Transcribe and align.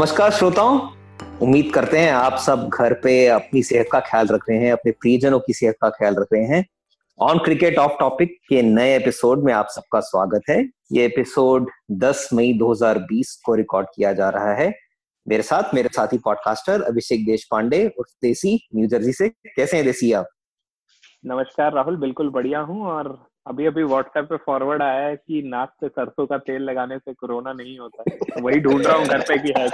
नमस्कार 0.00 0.30
श्रोताओं। 0.30 0.88
उम्मीद 1.42 1.72
करते 1.74 1.98
हैं 1.98 2.12
आप 2.12 2.36
सब 2.38 2.68
घर 2.68 2.94
पे 2.94 3.26
अपनी 3.26 3.62
सेहत 3.62 3.88
का 3.92 4.00
ख्याल 4.00 4.26
रख 4.26 4.44
रहे 4.50 4.58
हैं, 4.58 4.72
अपने 4.72 4.92
प्रियजनों 4.92 5.40
की 5.40 5.52
सेहत 5.52 5.76
का 5.82 5.90
ख्याल 5.90 6.14
रख 6.14 6.26
रहे 6.32 6.44
हैं। 6.44 6.66
ऑन 7.20 7.38
क्रिकेट 7.38 7.78
ऑफ़ 7.78 7.92
टॉपिक 8.00 8.38
के 8.48 8.62
नए 8.62 8.96
एपिसोड 8.96 9.44
में 9.44 9.52
आप 9.52 9.66
सबका 9.68 10.00
स्वागत 10.00 10.40
है। 10.50 10.68
ये 10.92 11.04
एपिसोड 11.04 11.70
10 11.90 12.30
मई 12.32 12.52
2020 12.52 13.42
को 13.46 13.54
रिकॉर्ड 13.54 13.86
किया 13.96 14.12
जा 14.12 14.28
रहा 14.28 14.54
है। 14.54 14.74
मेरे 15.28 15.42
साथ, 15.42 15.74
मेरे 15.74 15.88
साथी 15.88 16.18
पॉडकास्टर 16.18 16.82
अभिषेक 16.82 17.26
देश 17.26 17.48
पांडे 17.50 17.86
और 17.98 18.04
देसी 18.22 18.68
न्यू 18.76 18.86
जर्सी 18.86 19.12
से। 19.12 19.28
कैसे 19.28 19.76
हैं 19.76 19.86
देसी 19.86 20.12
आप? 20.12 20.26
नमस्कार 21.24 21.72
राहुल, 21.72 21.96
बिल्कुल 21.96 22.30
बढ़िया 22.30 22.60
हूँ 22.60 22.82
और 22.82 23.29
अभी 23.46 23.66
अभी 23.66 23.82
व्हाट्सएप 23.82 24.24
पे 24.24 24.36
फॉरवर्ड 24.36 24.82
आया 24.82 25.06
है 25.06 25.16
कि 25.16 25.42
नाक 25.42 25.72
पे 25.80 25.88
सरसों 25.88 26.26
का 26.26 26.38
तेल 26.38 26.62
लगाने 26.62 26.98
से 26.98 27.12
कोरोना 27.14 27.52
नहीं 27.52 27.78
होता 27.78 28.04
तो 28.04 28.42
वही 28.42 28.60
ढूंढ 28.60 28.86
रहा 28.86 28.96
हूँ 28.96 29.06
घर 29.06 29.20
पे 29.20 29.38
कि 29.38 29.52
है 29.58 29.68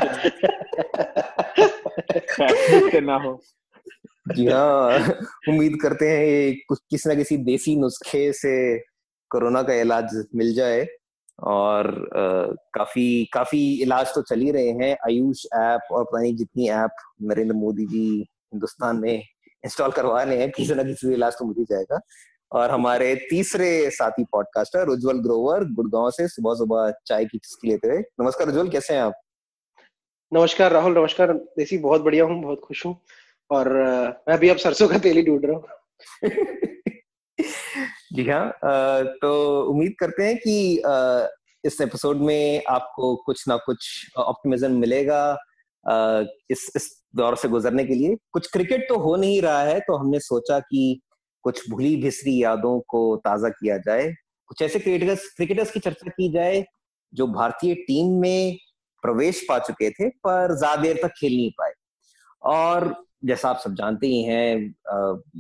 कि 2.93 3.01
ना 3.01 3.17
हो। 3.17 3.41
जी 4.29 4.47
हाँ 4.47 4.99
उम्मीद 5.49 5.79
करते 5.83 6.09
हैं 6.11 6.25
ये 6.25 6.53
कुछ 6.69 6.79
किसी 6.91 7.09
ना 7.09 7.15
किसी 7.15 7.37
देसी 7.37 7.77
नुस्खे 7.77 8.33
से 8.33 8.79
कोरोना 9.31 9.63
का 9.63 9.75
इलाज 9.75 10.15
मिल 10.35 10.55
जाए। 10.55 10.87
और 11.39 11.87
आ, 11.87 12.55
काफ़ी 12.75 13.25
काफ़ी 13.25 13.61
इलाज 13.83 14.15
तो 14.15 14.23
चल 14.23 14.41
ही 14.41 14.51
रहे 14.51 14.69
हैं। 14.69 14.97
आयुष 15.07 15.45
ऐप 15.55 15.93
और 15.93 16.05
पता 16.05 16.31
जितनी 16.37 16.69
ऐप 16.69 16.91
नरेंद्र 17.23 17.55
मोदी 17.55 17.87
जी 17.87 18.07
हिंदुस्तान 18.21 18.97
में 18.97 19.15
इंस्टॉल 19.15 19.91
करवा 19.91 20.23
रहे 20.23 20.39
हैं 20.39 20.51
किसी 20.51 20.75
ना 20.75 20.83
किसी 20.83 21.13
इलाज 21.15 21.33
तो 21.33 21.45
मिल 21.45 21.57
ही 21.59 21.65
जाएगा। 21.65 22.01
और 22.53 22.71
हमारे 22.71 23.15
तीसरे 23.31 23.91
साथी 23.91 24.25
पॉडकास्टर 24.25 24.89
उज्जवल 24.89 25.19
ग्रोवर 25.19 25.65
गुड़गांव 25.65 26.11
से 26.11 26.29
सुबह 26.29 26.55
सुबह 26.55 26.93
चाय 27.07 27.25
की 27.25 27.39
चुस्की 27.39 27.69
लेते 27.69 27.89
हुए। 27.89 27.99
नमस्कार 28.21 28.49
उज्जवल 28.49 28.69
कैसे 28.69 28.95
हैं 28.95 29.01
आप? 29.01 29.21
नमस्कार 30.33 30.73
राहुल 30.73 30.99
नमस्कार। 30.99 31.33
देसी 31.33 31.79
बहुत 31.79 32.01
बढ़िया 32.01 32.25
हूँ 32.25 32.43
बहुत 32.43 32.61
खुश 32.65 32.87
हूँ। 32.87 32.97
और 33.51 33.69
मैं 34.29 34.35
अभी 34.35 34.49
अब 34.49 34.57
सरसों 34.57 34.89
का 34.89 34.99
तेल 34.99 35.17
ही 35.17 35.23
ढूंढ 35.23 35.45
रहा 35.45 35.57
हूँ। 35.57 35.65
जी 38.13 38.29
हाँ 38.31 38.53
तो 39.23 39.63
उम्मीद 39.63 39.95
करते 40.01 40.25
हैं 40.25 40.37
कि 40.37 40.83
इस 41.65 41.81
एपिसोड 41.81 42.17
में 42.17 42.63
आपको 42.69 43.15
कुछ 43.17 43.49
ना 43.49 43.57
कुछ 43.57 44.11
ऑप्टिमिज्म 44.17 44.73
मिलेगा 44.73 45.39
इस 46.51 46.71
इस 46.77 46.91
दौर 47.17 47.37
से 47.37 47.49
गुजरने 47.49 47.85
के 47.85 47.95
लिए। 47.95 48.17
कुछ 48.33 48.51
क्रिकेट 48.53 48.89
तो 48.89 48.99
हो 48.99 49.17
नहीं 49.17 49.41
रहा 49.43 49.63
है 49.63 49.81
तो 49.81 49.97
हमने 49.97 50.21
सोचा 50.21 50.59
कि 50.61 51.01
कुछ 51.47 51.69
भूली 51.71 51.97
भिसरी 51.97 52.43
यादों 52.43 52.79
को 52.89 53.01
ताज़ा 53.25 53.49
किया 53.51 53.77
जाए, 53.79 54.09
कुछ 54.51 54.63
ऐसे 54.63 54.79
क्रिकेटर्स 54.79 55.27
क्रिकेटर्स 55.37 55.71
की 55.71 55.81
चर्चा 55.81 56.11
की 56.11 56.31
जाए, 56.33 56.65
जो 57.13 57.27
भारतीय 57.29 57.75
टीम 57.77 58.11
में 58.21 58.57
प्रवेश 59.03 59.45
पा 59.49 59.59
चुके 59.61 59.91
थे, 59.91 60.09
पर 60.09 60.57
ज़्यादा 60.57 60.83
देर 60.83 60.99
तक 61.03 61.13
खेल 61.19 61.33
नहीं 61.33 61.51
पाए। 61.59 61.73
और 62.43 62.95
जैसा 63.25 63.49
आप 63.51 63.59
सब 63.59 63.75
जानते 63.75 64.07
ही 64.07 64.23
हैं 64.23 64.69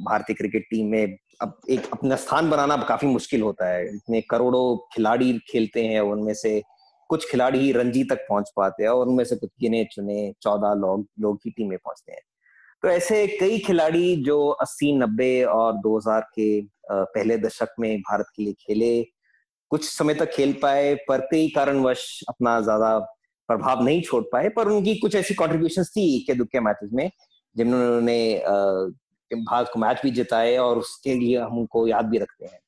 भारतीय 0.05 0.37
क्रिकेट 0.37 0.67
टीम 0.71 0.91
में 0.91 1.17
अब 1.43 1.59
एक 1.71 1.91
अपना 1.93 2.17
स्थान 2.17 2.51
बनाना 2.51 2.77
काफ़ी 2.85 3.09
मुश्किल 3.09 3.43
होता 3.43 3.69
है। 3.69 3.85
इतने 3.87 4.21
करोड़ों 4.31 4.77
खिलाड़ी 4.95 5.33
खेलते 5.51 5.85
हैं 5.87 6.01
उनमें 6.03 6.33
से 6.35 6.61
कुछ 7.11 7.31
खिलाड़ी 7.31 7.59
ही 7.59 7.73
रणजी 7.73 8.05
तक 8.05 8.27
पहुँच 8.29 8.53
पाते 8.57 8.83
हैं, 8.83 8.91
और 8.91 9.09
उनमें 9.09 9.25
से 9.25 9.37
कुछ 9.37 9.51
गिने 9.61 9.85
चुने 9.93 10.33
चौदह 10.43 10.75
लोग 10.77 11.07
लोग 11.21 11.39
ही 11.45 11.51
टीम 11.51 11.69
में 11.71 11.79
पहुँचते 11.79 12.13
हैं। 12.13 12.21
तो 12.87 12.91
ऐसे 12.91 13.27
कई 13.27 13.59
खिलाड़ी 13.59 14.17
जो 14.17 14.37
80 14.63 14.93
90 14.99 15.45
और 15.45 15.77
2000 15.77 16.21
के 16.35 16.61
पहले 16.91 17.37
दशक 17.39 17.69
में 17.81 18.01
भारत 18.01 18.27
के 18.37 18.43
लिए 18.43 18.53
खेले, 18.61 19.03
कुछ 19.71 19.85
समय 19.85 20.15
तक 20.15 20.31
खेल 20.33 20.53
पाए, 20.63 20.95
पर 21.09 21.21
कई 21.31 21.49
कारणवश 21.55 22.05
अपना 22.29 22.61
ज़्यादा 22.61 22.99
प्रभाव 23.49 23.83
नहीं 23.85 24.03
छोड़ 24.03 24.23
पाए, 24.33 24.49
पर 24.49 24.69
उनकी 24.69 24.95
कुछ 24.99 25.15
ऐसी 25.15 25.35
कॉन्ट्रीब्यूशन 25.35 25.85
थी 25.87 26.19
के 26.27 26.35
दुखे 26.35 26.61
मैचेस 26.61 26.91
में, 26.93 27.11
जिन्होंने 27.57 28.19
भारत 29.31 29.71
को 29.73 29.81
मैच 29.81 30.01
भी 30.03 30.11
जिताए 30.11 30.57
और 30.59 30.79
उसके 30.79 31.15
लिए 31.15 31.39
हम 31.39 31.59
उनको 31.59 31.87
याद 31.89 32.07
भी 32.07 32.19
रखते 32.19 32.47
हैं। 32.47 32.61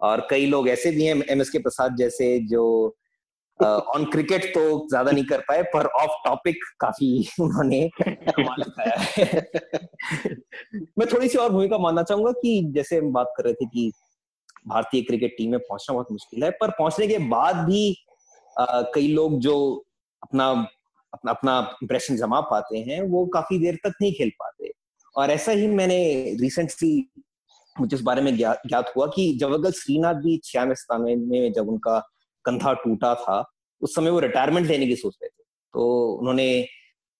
और 0.00 0.26
कई 0.30 0.46
लोग 0.46 0.68
ऐसे 0.68 0.90
भी 0.90 1.04
हैं 1.04 1.22
एम 1.22 1.40
एस 1.40 1.50
के 1.50 1.58
प्रसाद 1.58 1.96
जैसे, 1.96 2.38
जो 2.40 2.96
ऑन 3.62 4.04
क्रिकेट 4.04 4.44
तो 4.44 4.88
ज़्यादा 4.88 5.10
नहीं 5.10 5.24
कर 5.24 5.40
पाए 5.40 5.62
पर 5.62 5.86
ऑफ़ 5.86 6.10
टॉपिक 6.24 6.56
काफ़ी 6.80 7.28
उन्होंने 7.40 7.90
मैं 10.98 11.06
थोड़ी 11.12 11.28
सी 11.28 11.38
और 11.38 11.52
भूमिका 11.52 11.78
मानना 11.78 12.02
चाहूँगा 12.02 12.32
कि 12.32 12.64
जैसे 12.74 12.98
हम 12.98 13.12
बात 13.12 13.32
कर 13.36 13.44
रहे 13.44 13.54
थे 13.54 13.66
कि 13.66 13.92
भारतीय 14.68 15.02
क्रिकेट 15.02 15.34
टीम 15.38 15.50
में 15.50 15.60
पहुँचना 15.60 15.94
बहुत 15.94 16.12
मुश्किल 16.12 16.44
है 16.44 16.50
पर 16.50 16.70
पहुँचने 16.70 17.06
के 17.06 17.18
बाद 17.18 17.56
भी 17.56 17.96
आ, 18.60 18.82
कई 18.82 19.08
लोग 19.08 19.38
जो 19.38 19.84
अपना 20.22 20.50
अपना 21.14 21.30
अपना 21.32 21.76
इंप्रेशन 21.82 22.16
जमा 22.16 22.40
पाते 22.40 22.78
हैं 22.78 23.02
वो 23.02 23.26
काफ़ी 23.26 23.58
देर 23.58 23.74
तक 23.74 23.92
नहीं 24.02 24.12
खेल 24.12 24.30
पाते। 24.30 24.72
और 25.16 25.30
ऐसा 25.30 25.52
ही 25.52 25.66
मैंने 25.66 26.36
रिसेंटली 26.40 27.10
मुझे 27.80 27.96
इस 27.96 28.02
बारे 28.02 28.22
में 28.22 28.36
ज्ञात 28.36 28.92
हुआ 28.96 29.06
कि 29.06 29.38
जवागल 29.40 29.70
श्रीनाथ 29.70 30.14
भी 30.14 30.40
छियानवे 30.44 30.74
सतानवे 30.74 31.16
में 31.16 31.52
जब 31.52 31.68
उनका 31.68 32.13
कंधा 32.46 32.72
टूटा 32.74 33.14
था, 33.14 33.44
उस 33.82 33.94
समय 33.94 34.10
वो 34.10 34.18
रिटायरमेंट 34.20 34.66
लेने 34.66 34.86
की 34.86 34.96
सोच 34.96 35.16
रहे 35.22 35.28
थे। 35.28 35.42
तो 35.74 36.12
उन्होंने 36.12 36.46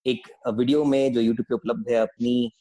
एक 0.05 0.27
वीडियो 0.49 0.83
में 0.85 1.13
जो 1.13 1.21
यूट्यूब 1.21 1.45
पे 1.49 1.55
उपलब्ध 1.55 1.89
है, 1.89 1.95
अपनी 1.97 2.51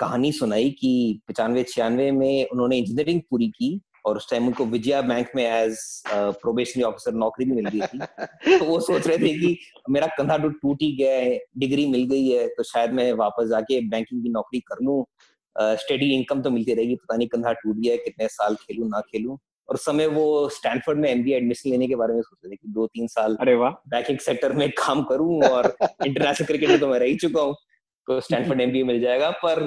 कहानी 0.00 0.32
सुनाई 0.32 0.70
कि 0.70 1.20
पचानवे, 1.28 1.62
छियानवे 1.64 2.10
में 2.12 2.48
उन्होंने 2.48 2.76
इंजीनियरिंग 2.78 3.20
पूरी 3.30 3.48
की 3.50 3.80
और 4.06 4.16
उस 4.16 4.28
टाइम 4.30 4.46
उनको 4.46 4.64
विजया 4.66 5.00
बैंक 5.02 5.28
में 5.36 5.44
एज 5.44 5.76
प्रोबेशनरी 6.08 6.84
ऑफिसर 6.84 7.12
नौकरी 7.14 7.44
भी 7.44 7.52
मिल 7.52 7.66
गई 7.66 7.80
थी। 7.82 8.58
तो 8.58 8.64
वो 8.64 8.78
सोच 8.80 9.06
रहे 9.06 9.18
थे 9.18 9.32
कि 9.38 9.58
मेरा 9.90 10.06
कंधा 10.16 10.38
तो 10.38 10.48
टूट 10.48 10.82
ही 10.82 10.90
गया 10.96 11.12
है, 11.14 11.38
डिग्री 11.58 11.86
मिल 11.86 12.04
गई 12.06 12.28
है 12.28 12.46
तो 12.48 12.62
शायद 12.62 12.92
मैं 12.92 13.12
वापस 13.14 13.48
जाके 13.48 13.80
बैंकिंग 13.88 14.22
की 14.22 14.30
नौकरी 14.30 14.60
कर 14.60 14.84
लूँ। 14.84 15.04
स्टडी 15.56 16.12
इनकम 16.14 16.42
तो 16.42 16.50
मिलती 16.50 16.74
रहेगी, 16.74 16.94
पता 16.94 17.16
नहीं 17.16 17.28
कंधा 17.28 17.52
टूट 17.52 17.76
गया 17.76 17.96
कितने 17.96 18.28
साल 18.28 18.54
खेलूं, 18.56 18.88
ना 18.88 19.00
खेलूं। 19.02 19.36
और 19.68 19.74
उस 19.74 19.84
समय 19.84 20.06
वो 20.06 20.48
स्टैनफोर्ड 20.48 20.98
में 20.98 21.08
एमबीए 21.10 21.36
एडमिशन 21.36 21.70
लेने 21.70 21.86
के 21.88 21.96
बारे 21.96 22.14
में 22.14 22.20
सोच 22.22 22.38
रहे 22.44 22.52
थे 22.52 22.56
कि 22.56 22.68
दो 22.68 22.86
तीन 22.86 23.06
साल 23.06 23.36
अरे 23.40 23.54
वाह। 23.54 23.70
बैंकिंग 23.88 24.18
सेक्टर 24.18 24.52
में 24.52 24.68
काम 24.78 25.02
करूँ 25.02 25.42
और 25.42 25.76
इंटरनेशनल 26.06 26.46
क्रिकेट 26.46 26.68
में 26.68 26.78
तो 26.80 26.88
मैं 26.88 26.98
रह 26.98 27.06
ही 27.06 27.16
चुका 27.16 27.42
हूँ 27.42 27.54
तो 28.06 28.20
स्टैनफोर्ड 28.20 28.60
एमबीए 28.60 28.84
मिल 28.84 29.00
जाएगा। 29.00 29.30
पर 29.44 29.62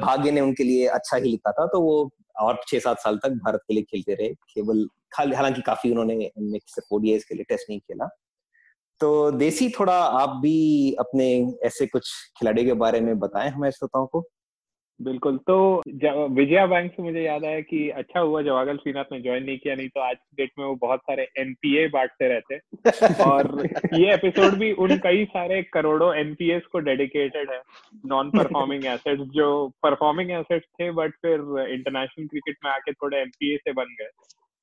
भाग्य 0.00 0.30
ने 0.30 0.40
उनके 0.40 0.64
लिए 0.64 0.86
अच्छा 0.86 1.16
ही 1.16 1.30
लिखा 1.30 1.52
था 1.52 1.66
तो 1.66 1.80
वो 1.80 2.10
और 2.40 2.60
छह 2.68 2.78
सात 2.78 2.98
साल 3.00 3.16
तक 3.16 3.30
भारत 3.44 3.60
के 3.68 3.74
लिए 3.74 3.82
खेलते 3.82 4.14
रहे। 4.14 4.28
केवल 4.54 4.86
हालाँकि 5.14 5.62
काफ़ी 5.62 5.90
उन्होंने 5.90 6.14
के 6.26 7.34
लिए 7.34 7.44
टेस्ट 7.44 7.70
नहीं 7.70 7.78
खेला। 7.78 8.08
तो 9.00 9.30
देसी 9.30 9.68
थोड़ा 9.70 9.94
आप 9.94 10.36
भी 10.42 10.94
अपने 10.98 11.26
ऐसे 11.64 11.86
कुछ 11.86 12.10
खिलाड़ियों 12.38 12.66
के 12.66 12.72
बारे 12.72 13.00
में 13.00 13.18
बताएँ 13.18 13.50
हमारे 13.50 13.72
श्रोताओं 13.72 14.06
को। 14.06 14.24
बिल्कुल। 15.00 15.36
तो 15.46 15.82
विजया 16.34 16.64
बैंक 16.66 16.90
से 16.92 17.02
मुझे 17.02 17.20
याद 17.20 17.44
आया 17.44 17.60
कि 17.60 17.88
अच्छा 17.90 18.20
हुआ 18.20 18.40
जवाहर 18.42 18.76
श्रीनाथ 18.76 19.12
ने 19.12 19.20
ज्वाइन 19.20 19.44
नहीं 19.44 19.58
किया, 19.58 19.74
नहीं 19.74 19.88
तो 19.88 20.00
आज 20.00 20.16
की 20.16 20.36
डेट 20.36 20.50
में 20.58 20.64
वो 20.66 20.74
बहुत 20.76 21.00
सारे 21.00 21.26
एनपीए 21.38 21.86
बांटते 21.88 22.28
रहते 22.28 22.58
और 23.24 23.66
ये 23.94 24.12
एपिसोड 24.14 24.54
भी 24.58 24.72
उन 24.74 24.96
कई 24.98 25.24
सारे 25.26 25.62
करोड़ों 25.72 26.14
एनपीएस 26.16 26.66
को 26.72 26.78
डेडिकेटेड 26.80 27.50
है। 27.50 27.60
नॉन 28.06 28.30
परफॉर्मिंग 28.30 28.86
एसेट्स 28.86 29.22
जो 29.34 29.46
परफॉर्मिंग 29.82 30.30
एसेट्स 30.30 30.66
थे 30.80 30.90
बट 30.92 31.14
फिर 31.22 31.40
इंटरनेशनल 31.68 32.26
क्रिकेट 32.26 32.56
में 32.64 32.70
आके 32.70 32.92
थोड़े 32.92 33.20
एनपीए 33.20 33.56
से 33.56 33.72
बन 33.72 33.94
गए। 34.00 34.10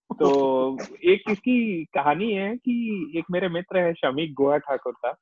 तो 0.10 0.78
एक 1.04 1.24
इसकी 1.30 1.84
कहानी 1.94 2.32
है 2.34 2.56
कि 2.56 3.14
एक 3.18 3.26
मेरे 3.32 3.48
मित्र 3.50 3.78
है, 3.78 3.94
शमीक 3.94 4.34
गोवा 4.34 4.58
ठाकुर 4.60 4.94
था 4.96 5.16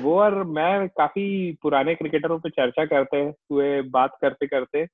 वो 0.00 0.20
और 0.20 0.44
मैं 0.44 0.88
काफ़ी 0.88 1.58
पुराने 1.62 1.94
क्रिकेटरों 1.94 2.38
पे 2.38 2.50
चर्चा 2.50 2.84
करते 2.84 3.16
हुए 3.50 3.82
बात 3.82 4.18
करते 4.20 4.46
करते 4.46 4.86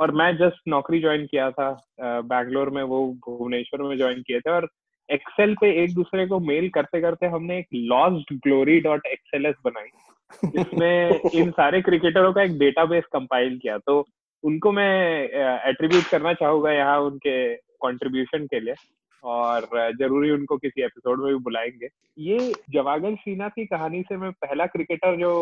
और 0.00 0.10
मैं 0.10 0.36
जस्ट 0.36 0.60
नौकरी 0.68 1.00
ज्वाइन 1.00 1.26
किया 1.26 1.50
था 1.50 1.80
बैंगलोर 2.00 2.70
में 2.70 2.82
वो 2.82 3.06
भुवनेश्वर 3.06 3.82
में 3.82 3.96
ज्वाइन 3.96 4.22
किए 4.22 4.40
थे 4.40 4.50
और 4.50 4.68
एक्सेल 5.10 5.54
पे 5.54 5.84
एक 5.84 5.94
दूसरे 5.94 6.26
को 6.26 6.40
मेल 6.40 6.68
करते 6.68 7.00
करते 7.00 7.26
हमने 7.26 7.58
एक 7.58 7.66
लॉस्ट 7.74 8.32
ग्लोरी 8.32 8.80
डॉट 8.80 9.06
एक्सएल 9.06 9.54
बनाई 9.64 9.88
जिसमें 10.44 11.20
इन 11.34 11.50
सारे 11.50 11.82
क्रिकेटरों 11.82 12.32
का 12.32 12.42
एक 12.42 12.58
डेटाबेस 12.58 13.04
कंपाइल 13.12 13.58
किया। 13.58 13.78
तो 13.78 14.06
उनको 14.44 14.72
मैं 14.72 15.18
एट्रीब्यूट 15.68 16.04
करना 16.04 16.32
चाहूँगा 16.32 16.72
यहाँ 16.72 17.00
उनके 17.00 17.54
कंट्रीब्यूशन 17.56 18.46
के 18.46 18.60
लिए। 18.60 18.74
और 19.24 19.68
ज़रूरी 19.98 20.30
उनको 20.30 20.56
किसी 20.56 20.82
एपिसोड 20.82 21.22
में 21.22 21.28
भी 21.28 21.38
बुलाएँगे। 21.38 21.88
ये 22.18 22.52
जवागल 22.70 23.14
श्रीनाथ 23.14 23.50
की 23.50 23.66
कहानी 23.66 24.02
से 24.02 24.16
मैं 24.16 24.32
पहला 24.32 24.66
क्रिकेटर 24.66 25.16
जो 25.16 25.32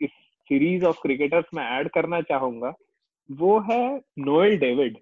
इस 0.00 0.10
सीरीज़ 0.48 0.84
ऑफ़ 0.84 1.00
क्रिकेटर्स 1.02 1.44
में 1.54 1.64
ऐड 1.64 1.88
करना 1.88 2.20
चाहूँगा 2.20 2.72
वो 3.30 3.58
है 3.60 4.00
नोएल 4.18 4.58
डेविड 4.58 4.98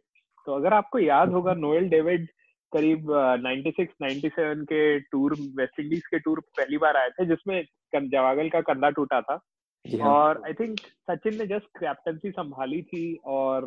तो 0.47 0.53
अगर 0.53 0.75
आपको 0.75 0.99
याद 0.99 1.33
होगा 1.33 1.55
नोएल 1.55 1.89
डेविड 1.89 2.27
करीब 2.73 3.11
96 3.47 3.89
97 4.03 4.65
के 4.65 5.01
टूर 5.01 5.33
वेस्ट 5.33 5.81
इंडीज 5.81 6.07
के 6.07 6.19
टूर 6.19 6.41
पहली 6.41 6.79
बार 6.79 6.97
आए 6.97 7.11
थे 7.11 7.27
जिसमें 7.27 7.65
जवागल 7.97 8.49
का 8.49 8.61
कंधा 8.61 8.91
टूटा 8.91 9.21
था। 9.21 9.41
हाँ। 9.87 10.11
और 10.11 10.43
आई 10.47 10.53
थिंक 10.53 10.79
सचिन 10.79 11.35
ने 11.39 11.47
जस्ट 11.47 11.79
कैप्टनसी 11.79 12.31
संभाली 12.31 12.83
थी 12.83 13.19
और 13.25 13.65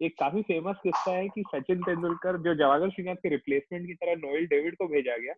एक 0.00 0.14
काफ़ी 0.18 0.42
फ़ेमस 0.42 0.76
किस्सा 0.82 1.10
है 1.10 1.28
कि 1.28 1.42
सचिन 1.54 1.82
तेंदुलकर, 1.82 2.36
जो 2.36 2.54
जवाहर 2.54 2.90
श्रीनाथ 2.90 3.14
के 3.14 3.28
रिप्लेसमेंट 3.28 3.86
की 3.86 3.94
तरह 3.94 4.14
नोएल 4.16 4.46
डेविड 4.46 4.76
को 4.76 4.86
भेजा 4.86 5.16
गया 5.16 5.34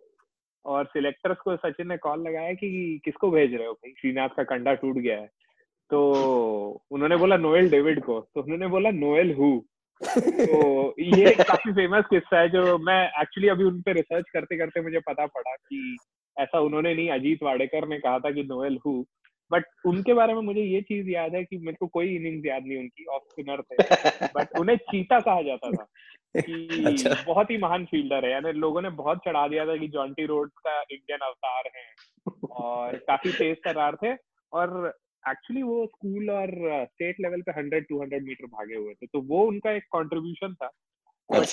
और 0.64 0.84
सिलेक्टर्स 0.84 1.38
को 1.38 1.56
सचिन 1.56 1.88
ने 1.88 1.96
कॉल 1.96 2.20
लगाया 2.20 2.52
कि 2.52 3.00
किसको 3.04 3.30
भेज 3.30 3.54
रहे 3.54 3.66
हो 3.66 3.72
भाई? 3.72 3.94
श्रीनाथ 4.00 4.28
का 4.28 4.42
कंडा 4.42 4.74
टूट 4.74 4.96
गया 4.96 5.20
है। 5.20 5.30
तो 5.90 6.80
उन्होंने 6.90 7.16
बोला 7.16 7.36
नोएल 7.36 7.70
डेविड 7.70 8.02
को। 8.04 8.20
तो 8.34 8.42
उन्होंने 8.42 8.66
बोला 8.66 8.90
नोएल 8.90 9.34
हु 9.34 9.62
तो 10.00 10.94
ये 11.00 11.30
काफ़ी 11.30 11.72
फ़ेमस 11.72 12.04
किस्सा 12.10 12.40
है 12.40 12.48
जो 12.48 12.78
मैं 12.78 13.20
एक्चुअली 13.20 13.48
अभी 13.48 13.64
उन 13.64 13.80
पे 13.82 13.92
रिसर्च 13.92 14.24
करते 14.32 14.56
करते 14.58 14.80
मुझे 14.80 14.98
पता 14.98 15.26
पड़ा 15.26 15.54
कि 15.54 15.96
ऐसा 16.36 16.60
उन्होंने 16.60 16.94
नहीं, 16.94 17.10
अजीत 17.10 17.42
वाडेकर 17.42 17.88
ने 17.88 17.98
कहा 17.98 18.18
था 18.18 18.30
कि 18.30 18.42
नोएल 18.42 18.78
हु 18.86 19.04
बट 19.52 19.64
उनके 19.86 20.14
बारे 20.14 20.34
में 20.34 20.40
मुझे 20.42 20.60
ये 20.60 20.80
चीज़ 20.80 21.08
याद 21.10 21.34
है 21.34 21.44
कि 21.44 21.58
मेरे 21.58 21.76
को 21.80 21.86
कोई 21.86 22.16
इनिंग्स 22.16 22.46
याद 22.46 22.62
नहीं 22.66 22.78
उनकी 22.78 23.04
ऑफ़ 23.04 23.22
स्पिनर 23.22 23.62
थे। 23.62 23.76
बट 24.36 24.58
उन्हें 24.60 24.76
चीता 24.76 25.20
कहा 25.20 25.42
जाता 25.42 25.70
था 25.70 25.86
कि 26.40 26.84
अच्छा। 26.86 27.24
बहुत 27.26 27.50
ही 27.50 27.58
महान 27.58 27.84
फील्डर 27.84 28.24
है। 28.24 28.30
यानी 28.30 28.52
लोगों 28.52 28.82
ने 28.82 28.90
बहुत 28.90 29.18
चढ़ा 29.18 29.48
दिया 29.48 29.66
था 29.66 29.76
कि 29.76 29.88
जॉन्टी 29.88 30.26
रोड 30.26 30.50
का 30.50 30.80
इंडियन 30.80 31.18
अवतार 31.22 31.70
है 31.76 31.84
और 32.50 32.96
काफ़ी 32.96 33.32
तेज 33.32 33.56
तरार 33.56 33.96
थे 33.96 34.14
और 34.52 34.98
एक्चुअली 35.28 35.62
वो 35.62 35.86
स्कूल 35.86 36.30
और 36.30 36.48
स्टेट 36.86 37.16
लेवल 37.20 37.42
पे 37.42 37.52
हंड्रेड 37.52 37.86
टू 37.88 38.02
हंड्रेड 38.02 38.24
मीटर 38.24 38.46
भागे 38.46 38.74
हुए 38.74 38.94
थे। 38.94 39.06
तो 39.06 39.20
वो 39.20 39.46
उनका 39.46 39.70
एक 39.70 39.82
कॉन्ट्रीब्यूशन 39.90 40.54
था। 40.54 40.70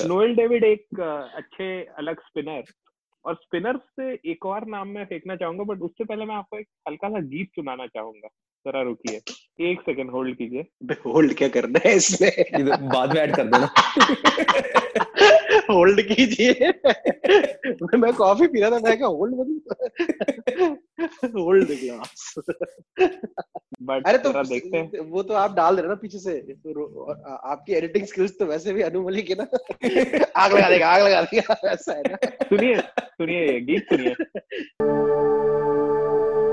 नोएल 0.07 0.35
डेविड 0.35 0.63
एक 0.63 0.99
अच्छे 1.35 1.83
अलग 1.83 2.19
स्पिनर 2.19 2.63
और 3.25 3.35
स्पिनर्स 3.35 3.79
से 3.79 4.31
एक 4.31 4.45
और 4.45 4.67
नाम 4.67 4.87
मैं 4.87 5.05
फेंकना 5.05 5.35
चाहूँगा 5.35 5.63
बट 5.63 5.81
उससे 5.81 6.03
पहले 6.03 6.25
मैं 6.25 6.35
आपको 6.35 6.59
एक 6.59 6.67
हल्का 6.87 7.09
सा 7.09 7.19
गीत 7.19 7.49
सुनाना 7.49 7.87
चाहूँगा। 7.87 8.27
जरा 8.67 8.81
रुकिए। 8.81 9.21
एक 9.71 9.81
सेकंड 9.81 10.11
होल्ड 10.11 10.37
कीजिए। 10.37 10.65
होल्ड 10.91 11.33
क्या 11.33 11.47
करना 11.47 11.79
है 11.85 11.95
इसमें? 11.95 12.31
बाद 12.89 13.13
में 13.13 13.21
ऐड 13.21 13.35
कर 13.35 13.43
देना। 13.43 13.71
होल्ड 15.69 16.01
कीजिए। 16.07 16.71
मैं 17.97 18.11
कॉफ़ी 18.13 18.47
पी 18.47 18.61
रहा 18.61 18.69
था 18.69 18.79
मैं 18.79 18.97
क्या 18.97 19.07
होल्ड 19.07 19.35
मतलब? 19.39 20.77
होल्ड 21.35 21.67
ग्लास 21.71 22.33
बट 23.81 24.07
अरे 24.07 24.17
तो 24.17 24.29
देखते 24.33 24.77
हैं। 24.77 24.99
वो 25.09 25.23
तो 25.23 25.33
आप 25.33 25.55
डाल 25.55 25.75
दे 25.75 25.81
रहे 25.81 25.89
ना 25.89 25.95
पीछे 26.01 26.19
से। 26.19 26.33
तो 26.39 27.03
आपकी 27.31 27.73
एडिटिंग 27.73 28.05
स्किल्स 28.05 28.31
तो 28.39 28.45
वैसे 28.45 28.73
भी 28.73 28.81
अनुमली 28.81 29.21
के 29.21 29.35
ना। 29.35 29.45
आग 30.35 30.53
लगा 30.53 30.69
देगा 30.69 30.87
आग 30.87 31.01
लगा 31.03 31.21
देगा 31.21 31.55
ऐसा 31.71 31.93
है 31.93 32.03
ना। 32.03 32.17
सुनिए 32.43 32.75
सुनिए 32.77 33.59
गीत 33.61 33.83
सुनिए। 33.93 34.13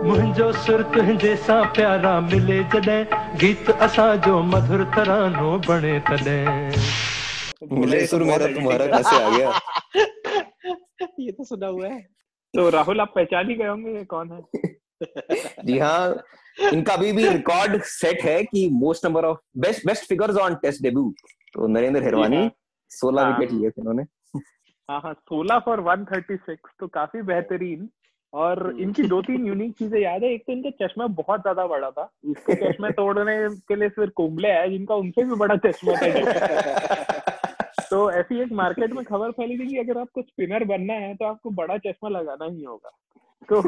मुंहिंजो 0.06 0.52
सुर 0.64 0.82
तुंहिंजे 0.94 1.34
सां 1.36 1.62
प्यारा 1.74 2.12
मिले 2.20 2.58
जॾहिं 2.74 3.04
गीत 3.40 3.70
असांजो 3.70 4.40
मधुर 4.52 4.84
तरानो 4.96 5.58
बणे 5.68 5.98
तॾहिं। 6.08 6.70
मिले 7.62 8.06
सुर 8.06 8.22
मेरा 8.22 8.46
तुम्हारा 8.46 8.86
कैसे 8.86 9.22
आ 9.22 9.36
गया। 9.36 9.60
ये 11.20 11.32
तो 11.32 11.44
सुना 11.44 11.66
हुआ 11.66 11.88
है। 11.88 12.00
तो 12.54 12.68
राहुल 12.70 13.00
आप 13.00 13.12
पहचान 13.14 13.50
ही 13.50 13.54
गए 13.54 13.66
होंगे 13.66 14.04
कौन 14.04 14.30
है? 14.32 14.42
जी 15.64 15.78
हाँ 15.78 16.22
इनका 16.72 16.92
अभी 16.92 17.12
भी 17.12 17.28
रिकॉर्ड 17.28 17.82
सेट 17.82 18.22
है 18.22 18.44
कि 18.44 18.68
most 18.72 19.06
number 19.06 19.24
of 19.24 19.38
best 19.58 19.86
best 19.86 20.08
figures 20.08 20.36
on 20.36 20.54
test 20.54 20.82
debut 20.82 21.14
तो 21.54 21.66
नरेंद्र 21.66 22.02
हिरवानी 22.02 22.36
हाँ। 22.36 22.50
सोलह 22.90 23.28
विकेट 23.28 23.52
लिए 23.52 23.70
थे 23.70 23.80
उन्होंने 23.80 24.02
हाँ 24.90 25.00
हाँ 25.00 25.14
सोलह 25.14 25.58
फॉर 25.58 25.80
वन 25.80 26.04
थर्टी 26.04 26.36
सिक्स 26.36 26.70
तो 26.80 26.86
काफ़ी 26.86 27.22
बेहतरीन। 27.22 27.88
और। 28.32 28.76
इनकी 28.80 29.02
दो 29.02 29.22
तीन 29.22 29.46
यूनिक 29.46 29.72
चीज़ें 29.72 30.00
याद 30.00 30.22
है। 30.22 30.32
एक 30.34 30.42
तो 30.46 30.52
इनका 30.52 30.86
चश्मा 30.86 31.06
बहुत 31.06 31.40
ज़्यादा 31.40 31.66
बड़ा 31.66 31.90
था। 31.90 32.10
उसके 32.24 32.54
चश्मे 32.54 32.90
तोड़ने 32.90 33.48
के 33.68 33.76
लिए 33.76 33.88
फिर 33.88 34.10
कुंबले 34.10 34.48
आया 34.48 34.66
जिनका 34.66 34.94
उनसे 34.94 35.24
भी 35.24 35.34
बड़ा 35.34 35.56
चश्मा 35.56 35.92
था 35.92 37.45
तो 37.90 38.10
ऐसी 38.10 38.40
एक 38.40 38.52
मार्केट 38.52 38.92
में 38.92 39.04
खबर 39.04 39.30
फैली 39.30 39.58
थी 39.58 39.66
कि 39.66 39.78
अगर 39.78 40.00
आपको 40.00 40.22
स्पिनर 40.22 40.64
बनना 40.64 40.94
है 40.94 41.14
तो 41.14 41.24
आपको 41.24 41.50
बड़ा 41.50 41.76
चश्मा 41.78 42.08
लगाना 42.08 42.44
ही 42.44 42.62
होगा। 42.64 42.90
तो 43.52 43.58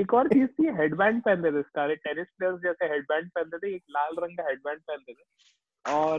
एक 0.00 0.14
और 0.14 0.28
चीज़ 0.28 0.46
थी 0.46 0.66
हेडबैंड 0.76 1.22
पहनते 1.22 1.52
थे 1.52 1.62
सारे। 1.62 1.94
टेनिस 1.96 2.26
प्लेयर्स 2.38 2.60
जैसे 2.62 2.84
हेडबैंड 2.84 3.30
पहनते 3.30 3.58
थे 3.58 3.74
एक 3.74 3.82
लाल 3.90 4.14
रंग 4.18 4.36
का 4.36 4.48
हेडबैंड 4.48 4.78
पहनते 4.80 5.12
थे। 5.12 5.94
और 5.94 6.18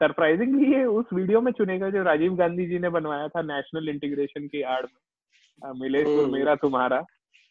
सरप्राइजिंगली 0.00 0.72
ये 0.74 0.84
उस 0.84 1.06
वीडियो 1.12 1.40
में 1.40 1.52
चुनेगा 1.52 1.90
जो 1.90 2.02
राजीव 2.02 2.34
गांधी 2.34 2.66
जी 2.66 2.78
ने 2.78 2.88
बनवाया 2.88 3.28
था 3.28 3.42
नेशनल 3.42 3.88
इंटीग्रेशन 3.88 4.46
की 4.46 4.62
आड़ 4.62 4.82
में। 4.82 5.72
मिलेशपुर 5.80 6.22
हम्म। 6.22 6.32
मेरा 6.32 6.54
तुम्हारा। 6.54 7.04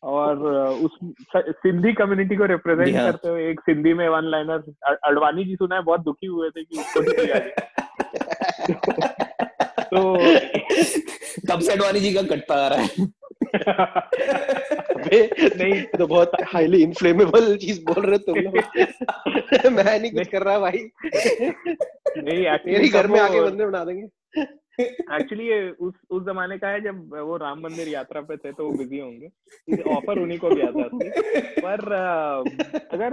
और 0.04 0.38
उस 0.68 0.92
सिंधी 1.38 1.94
कम्युनिटी 1.94 2.36
को 2.36 2.46
रिप्रेजेंट। 2.46 2.98
करते 2.98 3.30
हुए 3.30 3.50
एक 3.50 3.60
सिंधी 3.60 3.94
में 3.94 4.08
वन 4.10 4.24
लाइनर 4.24 4.64
अडवाणी 5.04 5.46
जी 5.46 5.56
सुना 5.56 5.76
है 5.76 5.82
बहुत 5.82 6.02
दुखी 6.02 6.28
हुए 6.28 6.50
थे 6.50 6.64
कि 6.64 6.80
उसको 6.80 7.02
तो 8.72 10.00
कब 11.50 11.60
से 11.60 11.72
अडवाणी 11.72 12.00
जी 12.00 12.14
का 12.14 12.22
कटता 12.36 12.56
आ 12.56 12.68
रहा 12.68 12.82
है। 12.82 12.90
नहीं 15.58 15.82
तो 15.98 16.08
बहुत 16.08 16.32
हाईली 16.54 16.82
इन्फ्लेमेबल 16.84 17.56
चीज़ 17.58 17.80
बोल 17.86 18.06
रहे 18.06 18.18
तुम 18.18 18.36
लोग। 18.36 18.56
मैं 19.72 20.00
नहीं 20.00 20.12
कुछ 20.12 20.28
कर 20.28 20.44
रहा 20.44 20.60
भाई। 20.60 20.80
नहीं 22.18 22.46
मेरी 22.68 22.90
घर 22.90 23.08
में 23.08 23.20
आके 23.20 23.42
बंदे 23.42 23.66
बना 23.66 23.84
देंगे। 23.86 24.08
एक्चुअली 24.80 25.48
ये 25.48 25.70
उस 25.70 25.94
उस 26.10 26.24
जमाने 26.24 26.58
का 26.58 26.68
है 26.68 26.82
जब 26.82 27.14
वो 27.16 27.38
राम 27.38 27.60
मंदिर 27.60 27.88
यात्रा 27.88 28.22
पे 28.22 28.38
थे 28.38 28.52
तो 28.52 28.66
वो 28.66 28.72
बिज़ी 28.78 29.00
होंगे। 29.00 29.28
ऑफ़र 29.96 30.20
उन्हीं 30.20 30.40
को 30.40 30.50
भी 30.50 30.62
आता 30.62 30.84
था 30.84 30.98
पर 31.60 31.80
अगर 32.94 33.12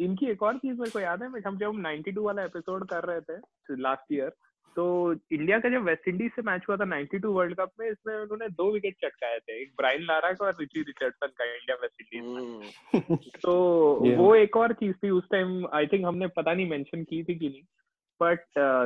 इनकी 0.00 0.30
एक 0.30 0.42
और 0.42 0.56
चीज़ 0.56 0.76
मेरे 0.78 0.90
को 0.90 1.00
याद 1.00 1.22
है 1.22 1.28
हम 1.46 1.58
जब 1.58 1.72
92 1.82 2.24
वाला 2.24 2.42
एपिसोड 2.42 2.88
कर 2.88 3.04
रहे 3.04 3.20
थे 3.20 3.36
लास्ट 3.82 4.12
ईयर 4.12 4.32
तो 4.76 5.12
इंडिया 5.32 5.58
का 5.58 5.68
जब 5.68 5.82
वेस्ट 5.82 6.08
इंडीज 6.08 6.30
से 6.32 6.42
मैच 6.42 6.62
हुआ 6.68 6.76
था 6.76 6.84
92 6.84 7.24
वर्ल्ड 7.24 7.56
कप 7.56 7.70
में 7.80 7.90
इसमें 7.90 8.14
उन्होंने 8.14 8.48
दो 8.48 8.72
विकेट 8.72 8.94
चटकाए 9.04 9.38
थे 9.38 9.62
एक 9.62 9.72
ब्राइन 9.76 10.02
लारा 10.02 10.32
का 10.32 10.46
और 10.46 10.56
रिची 10.60 10.80
रिचर्डसन 10.80 11.26
का 11.26 11.44
इंडिया 11.44 11.76
वेस्ट 11.82 12.02
इंडीज 12.02 12.34
में। 12.34 12.70
हम्म। 13.00 13.16
तो 13.16 13.54
वो 14.16 14.34
एक 14.34 14.56
और 14.56 14.72
चीज़ 14.72 14.92
थी 14.92 15.10
उस 15.10 15.24
टाइम 15.32 15.66
आई 15.74 15.86
थिंक 15.86 16.06
हमने 16.06 16.26
पता 16.26 16.54
नहीं 16.54 16.70
मेंशन 16.70 17.04
की 17.04 17.24
थी 17.24 17.34
कि 17.34 17.48
नहीं 17.48 17.62
बट 18.22 18.40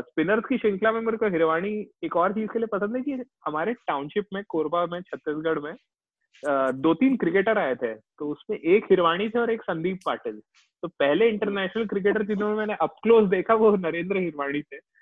स्पिनर्स 0.06 0.42
uh, 0.42 0.48
की 0.48 0.58
श्रृंखला 0.58 0.92
में 0.92 1.00
मेरे 1.00 1.16
को 1.16 1.26
हिरवाणी 1.26 1.86
एक 2.04 2.16
और 2.16 2.32
चीज़ 2.32 2.48
के 2.48 2.58
लिए 2.58 2.66
पसंद 2.66 2.96
है 2.96 3.02
कि 3.02 3.12
हमारे 3.46 3.74
टाउनशिप 3.74 4.26
में 4.32 4.42
कोरबा 4.48 4.86
में 4.86 5.00
छत्तीसगढ़ 5.00 5.58
में 5.58 5.72
uh, 5.72 6.74
दो 6.74 6.94
तीन 6.94 7.16
क्रिकेटर 7.16 7.58
आए 7.58 7.74
थे 7.74 7.94
तो 7.94 8.28
उसमें 8.28 8.58
एक 8.58 8.84
हिरवाणी 8.84 9.28
थे 9.28 9.38
और 9.38 9.50
एक 9.50 9.62
संदीप 9.62 9.98
पाटिल। 10.06 10.42
तो 10.82 10.88
पहले 10.88 11.28
इंटरनेशनल 11.28 11.86
क्रिकेटर 11.86 12.22
जिन्होंने 12.22 12.56
मैंने 12.56 12.74
अप 12.74 12.96
क्लोज 13.02 13.28
देखा 13.28 13.54
वो 13.54 13.76
नरेंद्र 13.76 14.16
हिरवाणी 14.16 14.62
थे। 14.62 14.95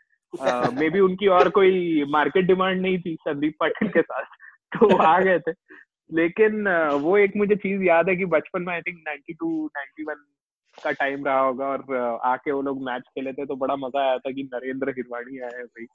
मे 0.74 0.88
बी 0.90 1.00
उनकी 1.00 1.26
और 1.30 1.48
कोई 1.50 2.04
मार्केट 2.10 2.46
डिमांड 2.46 2.80
नहीं 2.80 2.98
थी 2.98 3.14
संदीप 3.20 3.56
पाटिल 3.60 3.88
के 3.88 4.02
साथ 4.02 4.24
तो 4.72 4.96
आ 4.96 5.18
गए 5.20 5.38
थे। 5.38 5.52
लेकिन 6.10 6.68
वो 7.02 7.16
एक 7.18 7.36
मुझे 7.36 7.56
चीज़ 7.56 7.82
याद 7.82 8.08
है 8.08 8.16
कि 8.16 8.24
बचपन 8.32 8.62
में 8.62 8.72
आई 8.74 8.80
थिंक 8.80 8.98
92 9.08 9.50
91 9.68 10.24
का 10.78 10.90
टाइम 10.92 11.24
रहा 11.26 11.38
होगा 11.40 11.66
और 11.66 12.20
आके 12.24 12.52
वो 12.52 12.62
लोग 12.62 12.82
मैच 12.86 13.02
खेले 13.08 13.32
थे 13.32 13.46
तो 13.46 13.56
बड़ा 13.56 13.76
मज़ा 13.76 14.00
आया 14.00 14.18
था 14.18 14.30
कि 14.30 14.42
नरेंद्र 14.54 14.90
हिरवाणी 14.90 15.38
आए 15.40 15.56
हैं 15.56 15.64
भाई। 15.66 15.86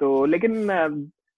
तो 0.00 0.24
लेकिन 0.26 0.66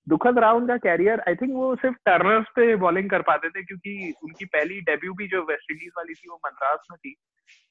दुखद 0.06 0.38
रहा 0.38 0.52
उनका 0.52 0.76
कैरियर 0.78 1.20
आई 1.20 1.34
थिंक 1.34 1.52
वो 1.52 1.74
सिर्फ़ 1.76 1.96
टर्नर्स 2.06 2.46
पे 2.56 2.74
बॉलिंग 2.76 3.08
कर 3.10 3.22
पाते 3.22 3.48
थे, 3.48 3.62
क्योंकि 3.62 4.12
उनकी 4.24 4.44
पहली 4.46 4.80
डेब्यू 4.82 5.12
भी 5.14 5.28
जो 5.28 5.42
वेस्ट 5.42 5.70
इंडीज 5.70 5.90
वाली 5.96 6.14
थी, 6.14 6.28
वो 6.30 6.40
मद्रास 6.46 6.86
में 6.90 6.98
थी। 6.98 7.14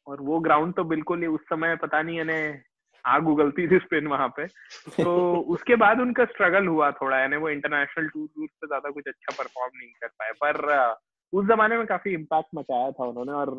और 0.07 0.21
वो 0.21 0.39
ग्राउंड 0.39 0.73
तो 0.73 0.83
बिल्कुल 0.83 1.21
ही 1.21 1.27
उस 1.29 1.41
समय 1.49 1.75
पता 1.75 2.01
नहीं, 2.01 2.17
यानी 2.17 2.33
आग 3.05 3.27
उगलती 3.27 3.67
थी 3.67 3.77
स्पिन 3.79 4.07
वहाँ 4.07 4.27
पे। 4.37 4.45
तो 5.03 5.13
उसके 5.53 5.75
बाद 5.75 5.99
उनका 5.99 6.25
स्ट्रगल 6.25 6.67
हुआ 6.67 6.91
थोड़ा 6.91 7.19
यानी 7.19 7.37
वो 7.37 7.49
इंटरनेशनल 7.49 8.07
टूर 8.07 8.27
टूर 8.27 8.47
पे 8.47 8.67
ज़्यादा 8.67 8.89
कुछ 8.89 9.07
अच्छा 9.07 9.35
परफॉर्म 9.37 9.77
नहीं 9.77 9.89
कर 10.01 10.07
पाए। 10.07 10.31
पर 10.43 10.61
उस 11.33 11.45
जमाने 11.47 11.77
में 11.77 11.85
काफ़ी 11.87 12.13
इम्पैक्ट 12.13 12.49
मचाया 12.55 12.91
था 12.91 13.05
उन्होंने 13.05 13.31
और 13.31 13.55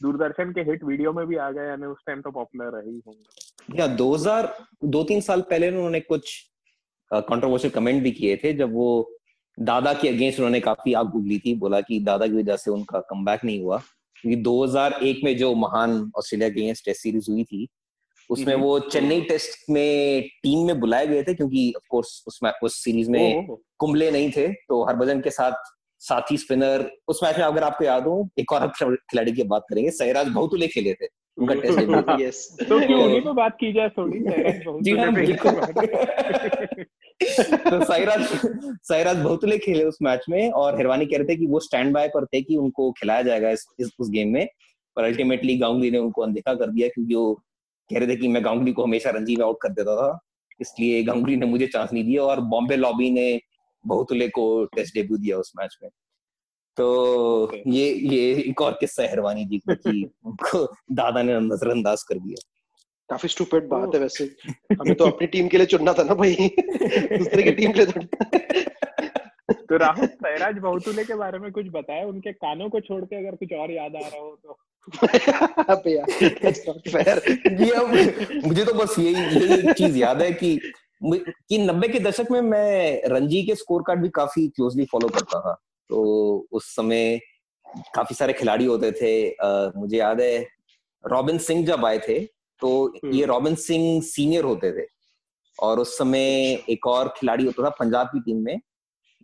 दूरदर्शन 0.00 0.52
के 0.52 0.60
हिट 0.60 0.84
वीडियो 0.84 1.12
में 1.12 1.26
भी 1.26 1.36
आ 1.36 1.50
गए 1.50 1.66
यानी 1.66 1.86
उस 1.86 1.98
टाइम 2.06 2.20
तो 2.20 2.30
पॉपुलर 2.30 2.70
रही 2.76 3.00
होंगे। 3.06 3.78
या 3.78 3.86
2000 3.96 4.52
दो 4.84 5.02
तीन 5.04 5.20
साल 5.20 5.40
पहले 5.40 5.68
उन्होंने 5.70 6.00
कुछ 6.00 6.38
कंट्रोवर्शियल 7.10 7.72
कमेंट 7.72 8.02
भी 8.02 8.10
किए 8.12 8.36
थे 8.36 8.52
जब 8.52 8.72
वो 8.74 8.88
दादा 9.58 9.92
के 9.94 10.08
अगेंस्ट 10.08 10.38
उन्होंने 10.38 10.60
काफ़ी 10.60 10.92
आग 10.92 11.14
उगली 11.16 11.38
थी 11.38 11.54
बोला 11.54 11.80
कि 11.80 11.98
दादा 12.00 12.26
की 12.26 12.36
वजह 12.36 12.56
से 12.56 12.70
उनका 12.70 13.00
कम 13.10 13.24
नहीं 13.44 13.60
हुआ। 13.62 13.78
क्योंकि 14.16 14.36
2001 14.42 15.20
में 15.24 15.36
जो 15.36 15.54
महान 15.54 15.90
ऑस्ट्रेलिया 16.18 16.48
के 16.48 16.60
अगेंस्ट 16.60 16.84
टेस्ट 16.84 17.02
सीरीज़ 17.02 17.30
हुई 17.30 17.44
थी 17.44 17.66
उसमें 18.30 18.54
वो 18.54 18.78
चेन्नई 18.78 19.20
टेस्ट 19.20 19.70
में 19.70 20.22
टीम 20.42 20.66
में 20.66 20.80
बुलाए 20.80 21.06
गए 21.06 21.22
थे 21.22 21.34
क्योंकि 21.34 21.72
ऑफ़ 21.76 21.86
कोर्स 21.90 22.24
उस 22.26 22.40
उस 22.62 22.82
सीरीज़ 22.84 23.10
में 23.10 23.46
कुंबले 23.78 24.10
नहीं 24.10 24.30
थे 24.30 24.48
तो 24.68 24.84
हरभजन 24.84 25.20
के 25.20 25.30
साथ 25.30 25.52
साथी 26.02 26.36
स्पिनर 26.36 26.90
उस 27.08 27.20
मैच 27.24 27.38
में 27.38 27.44
अगर 27.44 27.62
आपको 27.62 27.84
याद 27.84 28.06
हो 28.06 28.28
एक 28.38 28.52
और 28.52 28.66
खिलाड़ी 28.78 29.32
की 29.32 29.42
बात 29.42 29.66
करेंगे 29.70 29.90
सहराज 29.90 30.28
बहुतुले 30.28 30.66
खेले 30.66 30.94
थे 30.94 31.06
उनका 31.38 31.54
टेस्ट 31.54 32.20
यस 32.20 32.56
तो 32.68 32.78
क्यों 32.86 33.02
उन्हीं 33.04 33.20
पे 33.20 33.32
बात 33.32 33.56
की 33.60 33.72
जाए 33.72 33.88
थोड़ी 33.88 34.18
जी 34.82 34.96
हाँ 34.96 35.12
बिल्कुल। 35.14 35.52
तो 37.64 37.84
साइराज 37.84 38.26
साइराज 38.82 39.16
बहुतुले 39.16 39.58
खेले 39.58 39.84
उस 39.84 39.98
मैच 40.02 40.24
में 40.28 40.50
और 40.52 40.76
हिरवानी 40.76 41.06
कह 41.06 41.16
रहे 41.16 41.28
थे 41.28 41.36
कि 41.36 41.46
वो 41.46 41.60
स्टैंड 41.60 41.92
बाय 41.94 42.08
पर 42.08 42.24
थे 42.24 42.42
कि 42.42 42.56
उनको 42.56 42.90
खिलाया 42.92 43.22
जाएगा 43.22 43.50
इस, 43.50 43.66
इस 43.80 43.90
उस 44.00 44.10
गेम 44.10 44.28
में 44.28 44.46
पर 44.96 45.04
अल्टीमेटली 45.04 45.56
गांगुली 45.58 45.90
ने 45.90 45.98
उनको 45.98 46.22
अनदेखा 46.22 46.54
कर 46.54 46.70
दिया 46.70 46.88
क्योंकि 46.88 47.14
वो 47.14 47.42
कह 47.90 47.98
रहे 47.98 48.08
थे 48.08 48.16
कि 48.16 48.28
मैं 48.28 48.44
गांगुली 48.44 48.72
को 48.72 48.84
हमेशा 48.84 49.10
रणजी 49.10 49.36
में 49.36 49.44
आउट 49.44 49.58
कर 49.62 49.68
देता 49.72 49.96
था 49.96 50.18
इसलिए 50.60 51.02
गांगुली 51.02 51.36
ने 51.36 51.46
मुझे 51.46 51.66
चांस 51.66 51.92
नहीं 51.92 52.04
दिया 52.04 52.22
और 52.22 52.40
बॉम्बे 52.50 52.76
लॉबी 52.76 53.10
ने 53.10 53.40
बहुतुले 53.84 54.28
को 54.28 54.64
टेस्ट 54.76 54.94
डेब्यू 54.94 55.16
दिया 55.16 55.38
उस 55.38 55.52
मैच 55.58 55.76
में। 55.82 55.90
तो 56.76 57.52
ये 57.66 57.92
ये 57.92 58.32
एक 58.40 58.60
और 58.60 58.76
किस्सा 58.80 59.02
है 59.02 59.10
हरवानी 59.10 59.44
जी 59.44 59.58
का 59.58 59.74
कि 59.76 60.02
उनको 60.26 60.64
दादा 60.92 61.22
ने 61.22 61.38
नजरअंदाज 61.40 62.02
कर 62.02 62.18
दिया। 62.18 62.48
काफ़ी 63.10 63.28
स्टूपिड 63.28 63.68
बात 63.68 63.94
है 63.94 64.00
वैसे। 64.00 64.24
हमें 64.72 64.94
तो 64.94 65.06
अपनी 65.06 65.26
टीम 65.26 65.48
के 65.48 65.56
लिए 65.56 65.66
चुनना 65.66 65.92
था 65.92 66.02
ना 66.02 66.14
भाई। 66.14 66.34
दूसरे 66.34 67.42
की 67.42 67.52
टीम 67.52 67.72
के 67.72 67.84
लिए 67.84 68.62
तो 69.68 69.76
राहुल 69.76 70.06
सैराज 70.06 70.58
बहुतुले 70.58 71.04
के 71.04 71.14
बारे 71.14 71.38
में 71.38 71.50
कुछ 71.52 71.66
बताया 71.72 72.06
उनके 72.06 72.32
कानों 72.34 72.68
को 72.68 72.80
छोड़ 72.80 73.04
के 73.04 73.16
अगर 73.16 73.36
कुछ 73.36 73.52
और 73.52 73.70
याद 73.72 73.96
आ 73.96 73.98
रहा 73.98 74.20
हो 74.20 74.38
तो। 74.42 74.58
मुझे 78.46 78.64
तो 78.64 78.74
बस 78.74 78.98
यही 78.98 79.14
यही 79.14 79.72
चीज़ 79.72 79.96
याद 79.98 80.22
है 80.22 80.32
कि 80.32 80.60
कि 81.04 81.58
नब्बे 81.58 81.88
के 81.88 81.98
दशक 82.00 82.30
में 82.30 82.40
मैं 82.40 83.02
रणजी 83.06 83.42
के 83.42 83.54
स्कोर 83.54 83.82
कार्ड 83.86 84.00
भी 84.00 84.08
काफ़ी 84.08 84.48
क्लोजली 84.48 84.84
फॉलो 84.84 85.08
करता 85.08 85.40
था। 85.40 85.54
तो 85.88 86.46
उस 86.52 86.76
समय 86.76 87.20
काफ़ी 87.94 88.14
सारे 88.16 88.32
खिलाड़ी 88.32 88.64
होते 88.64 88.92
थे। 88.92 89.30
आ, 89.30 89.70
मुझे 89.76 89.96
याद 89.96 90.20
है 90.20 90.48
रॉबिन 91.06 91.38
सिंह 91.38 91.66
जब 91.66 91.86
आए 91.86 91.98
थे 91.98 92.18
तो 92.60 92.94
ये 93.04 93.10
हम्म। 93.10 93.24
रॉबिन 93.24 93.54
सिंह 93.54 94.02
सीनियर 94.02 94.44
होते 94.44 94.72
थे। 94.72 94.86
और 95.62 95.78
उस 95.78 95.98
समय 95.98 96.24
एक 96.70 96.86
और 96.86 97.14
खिलाड़ी 97.16 97.44
होता 97.44 97.64
था 97.64 97.68
पंजाब 97.68 98.06
की 98.06 98.20
टीम 98.20 98.44
में 98.44 98.60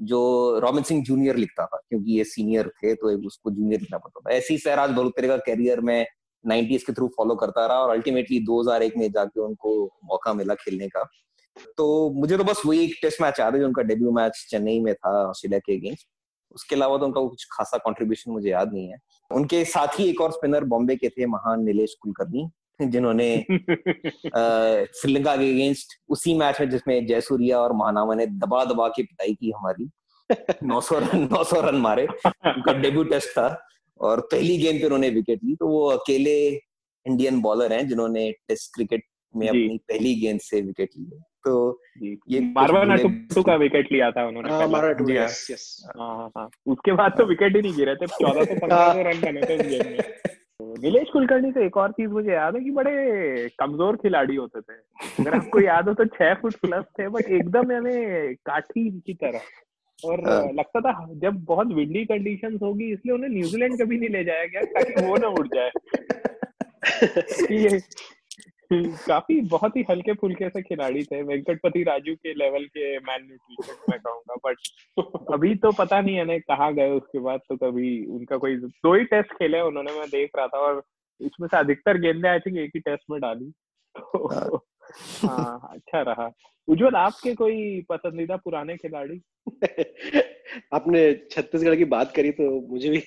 जो 0.01 0.59
रॉबिन 0.63 0.83
सिंह 0.83 1.03
जूनियर 1.05 1.37
लिखता 1.37 1.65
था, 1.67 1.81
क्योंकि 1.89 2.13
ये 2.13 2.25
सीनियर 2.25 2.69
थे 2.77 2.95
तो 2.95 3.17
उसको 3.27 3.51
जूनियर 3.51 3.81
लिखना 3.81 3.99
पड़ता 3.99 4.21
था। 4.21 4.35
ऐसे 4.37 4.57
सहराज 4.59 4.91
बलुतेरे 4.91 5.29
का 5.29 5.37
कैरियर 5.39 5.81
में 5.81 6.07
नाइनटीज 6.45 6.85
के 6.85 6.93
थ्रू 6.93 7.09
फॉलो 7.17 7.35
करता 7.37 7.67
रहा 7.67 7.79
और 7.79 7.91
अल्टीमेटली 7.91 8.39
2001 8.45 8.97
में 8.97 9.11
जाके 9.13 9.41
उनको 9.41 9.73
मौका 10.05 10.33
मिला 10.35 10.55
खेलने 10.55 10.89
का। 10.89 11.03
तो 11.77 11.89
मुझे 12.11 12.37
तो 12.37 12.45
बस 12.45 12.63
वही 12.67 12.85
एक 12.85 12.95
टेस्ट 13.03 13.21
मैच 13.23 13.41
याद 13.41 13.55
है, 13.55 13.61
जो 13.61 13.67
उनका 13.67 13.83
डेब्यू 13.83 14.13
मैच 14.13 14.47
चेन्नई 14.51 14.81
में 14.81 14.95
था, 14.95 15.11
ऑस्ट्रेलिया 15.29 15.59
के 15.59 15.77
अगेंस्ट 15.79 16.07
उसके 16.55 16.75
अलावा 16.77 16.97
तो 16.99 17.07
उनका 17.07 17.21
कुछ 17.21 17.47
खासा 17.53 17.79
कंट्रीब्यूशन 17.79 18.31
मुझे 18.33 18.49
याद 18.51 18.73
नहीं 18.73 18.89
है। 18.89 18.97
उनके 19.31 19.65
साथ 19.65 19.99
ही 19.99 20.09
एक 20.11 20.21
और 20.21 20.33
स्पिनर 20.33 20.65
बॉम्बे 20.65 20.97
के 20.97 21.09
थे, 21.09 21.27
महान 21.27 21.65
नीलेश 21.65 21.95
कुलकर्णी। 22.03 22.49
जिन्होंने 22.89 23.47
श्रीलंका 24.97 25.37
के 25.37 25.53
अगेंस्ट 25.53 25.89
उसी 26.09 26.35
मैच 26.35 26.61
में 26.61 26.71
जिसमें 26.71 27.07
जयसूर्या 27.07 27.59
और 27.59 27.73
महानामा 27.73 28.15
ने 28.15 28.27
दबा 28.27 28.65
दबा 28.65 28.89
के 28.89 29.03
पिटाई 29.03 29.35
की 29.35 29.51
हमारी। 29.51 29.91
900 30.65 30.93
रन 30.93 31.29
900 31.33 31.61
रन 31.61 31.75
मारे। 31.75 32.07
उनका 32.27 32.73
डेब्यू 32.73 33.05
टेस्ट 33.05 33.29
था 33.29 33.65
और 34.01 34.21
पहली 34.21 34.59
गेंद 34.59 34.81
पे 34.81 34.85
उन्होंने 34.85 35.11
विकेट 35.11 35.41
ली। 35.45 35.57
तो 35.57 35.69
वो 35.69 35.91
अकेले 35.91 36.49
इंडियन 37.07 37.41
बॉलर 37.41 37.73
हैं 37.73 37.89
जिन्होंने 37.89 38.33
टेस्ट 38.49 38.75
क्रिकेट 38.75 39.03
में 39.37 39.49
अपनी 39.49 39.79
पहली 39.89 40.15
गेंद 40.15 40.41
से 40.41 40.61
विकेट 40.61 40.91
ली 40.99 41.21
तो 41.47 41.81
ये 42.03 42.41
का 43.43 43.55
विकेट 43.55 43.93
लिया 43.93 44.11
था 44.11 44.29
उन्होंने 44.29 44.51
हाँ, 44.51 44.69
मारवाना 44.69 45.25
यस 45.25 45.47
यस 45.51 45.91
हाँ। 45.99 46.31
हाँ 46.37 46.51
उसके 46.67 46.93
बाद 46.93 47.13
तो 47.19 47.25
विकेट 47.25 47.57
ही 47.57 47.63
नहीं 47.63 47.75
गिरे 47.75 47.95
थे। 47.95 48.07
चौदह 48.07 48.45
सौ 48.45 48.55
पंद्रह 48.55 48.93
रन 48.97 49.21
बने 49.21 49.41
थे 49.41 49.57
उस 49.57 49.67
गेम 49.67 49.93
में। 49.93 49.99
नीलेश 50.61 51.09
कुलकर्णी 51.13 51.53
से 51.53 51.67
एक 51.67 51.77
और 51.77 51.93
चीज़ 51.93 52.11
मुझे 52.11 52.33
याद 52.33 52.57
है 52.57 52.65
कि 52.65 52.71
बड़े 52.71 52.93
कमज़ोर 53.59 53.97
खिलाड़ी 53.97 54.37
होते 54.37 54.61
थे। 54.61 54.75
अगर 55.21 55.35
आपको 55.35 55.61
याद 55.61 55.89
हो 55.89 55.95
तो 55.95 56.05
छह 56.05 56.35
फुट 56.35 56.55
प्लस 56.55 56.85
थे 56.99 57.09
बट 57.09 57.23
एकदम 57.23 57.73
यानी 57.73 58.35
काठी 58.35 59.01
की 59.01 59.15
तरह। 59.15 59.41
और 60.07 60.29
हाँ। 60.29 60.53
लगता 60.53 60.81
था 60.81 61.09
जब 61.15 61.45
बहुत 61.45 61.67
विंडी 61.67 62.05
कंडीशन 62.05 62.59
होगी 62.63 62.93
इसलिए 62.93 63.15
उन्हें 63.15 63.31
न्यूजीलैंड 63.31 63.83
कभी 63.83 63.99
नहीं 63.99 64.09
ले 64.09 64.25
जाया 64.25 64.45
गया 64.45 64.63
ताकि 64.63 65.07
वो 65.07 65.17
ना 65.17 65.29
उड़ 65.29 65.47
जाए। 65.47 65.71
काफ़ी 69.07 69.41
बहुत 69.41 69.77
ही 69.77 69.85
हल्के 69.91 70.13
फुल्के 70.13 70.49
से 70.49 70.63
खिलाड़ी 70.63 71.05
थे। 71.05 71.23
वेंकटपति 71.23 71.83
राजू 71.83 72.15
के 72.15 72.35
लेवल 72.35 72.65
के 72.65 72.99
मैन 72.99 73.27
न्यूट्रिशन 73.27 73.75
मैं 73.91 73.99
कहूँगा 73.99 74.35
बट 74.45 74.57
अभी 75.35 75.55
तो 75.55 75.73
पता 75.73 76.01
नहीं 76.01 76.17
है 76.17 76.25
ना 76.25 76.39
कहाँ 76.39 76.75
गए 76.75 76.91
उसके 76.91 77.19
बाद 77.19 77.41
तो 77.49 77.57
कभी 77.57 78.07
उनका 78.07 78.37
कोई 78.37 78.57
दो 78.57 78.95
ही 78.95 79.05
टेस्ट 79.05 79.33
खेले 79.33 79.61
उन्होंने 79.61 79.93
मैं 79.93 80.09
देख 80.09 80.31
रहा 80.37 80.47
था 80.47 80.59
और 80.59 80.83
इसमें 81.21 81.49
से 81.49 81.57
अधिकतर 81.57 81.99
गेंदे 81.99 82.29
आई 82.29 82.39
थिंक 82.39 82.57
एक 82.57 82.71
ही 82.75 82.81
टेस्ट 82.81 83.05
में 83.11 83.21
डाली। 83.21 83.53
हाँ, 83.99 84.61
हाँ 85.27 85.71
अच्छा 85.73 86.03
रहा। 86.03 86.31
उज्जवल 86.69 86.95
आपके 86.95 87.35
कोई 87.35 87.81
पसंदीदा 87.89 88.37
पुराने 88.37 88.77
खिलाड़ी? 88.77 89.21
आपने 90.75 91.01
छत्तीसगढ़ 91.31 91.75
की 91.77 91.85
बात 91.85 92.13
करी 92.15 92.31
तो 92.31 92.69
मुझे 92.69 92.89
भी 92.91 93.03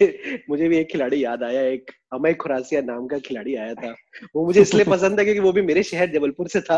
मुझे 0.49 0.67
भी 0.67 0.77
एक 0.77 0.87
खिलाड़ी 0.91 1.23
याद 1.23 1.43
आया 1.43 1.61
एक 1.61 1.91
अमय 2.13 2.33
खुरासिया 2.33 2.81
नाम 2.81 3.07
का 3.07 3.19
खिलाड़ी 3.19 3.55
आया 3.55 3.73
था। 3.73 3.95
वो 4.35 4.45
मुझे 4.45 4.61
इसलिए 4.61 4.85
पसंद 4.85 5.19
है 5.19 5.25
क्योंकि 5.25 5.41
वो 5.41 5.51
भी 5.51 5.61
मेरे 5.61 5.83
शहर 5.83 6.09
जबलपुर 6.09 6.47
से 6.47 6.61
था। 6.61 6.77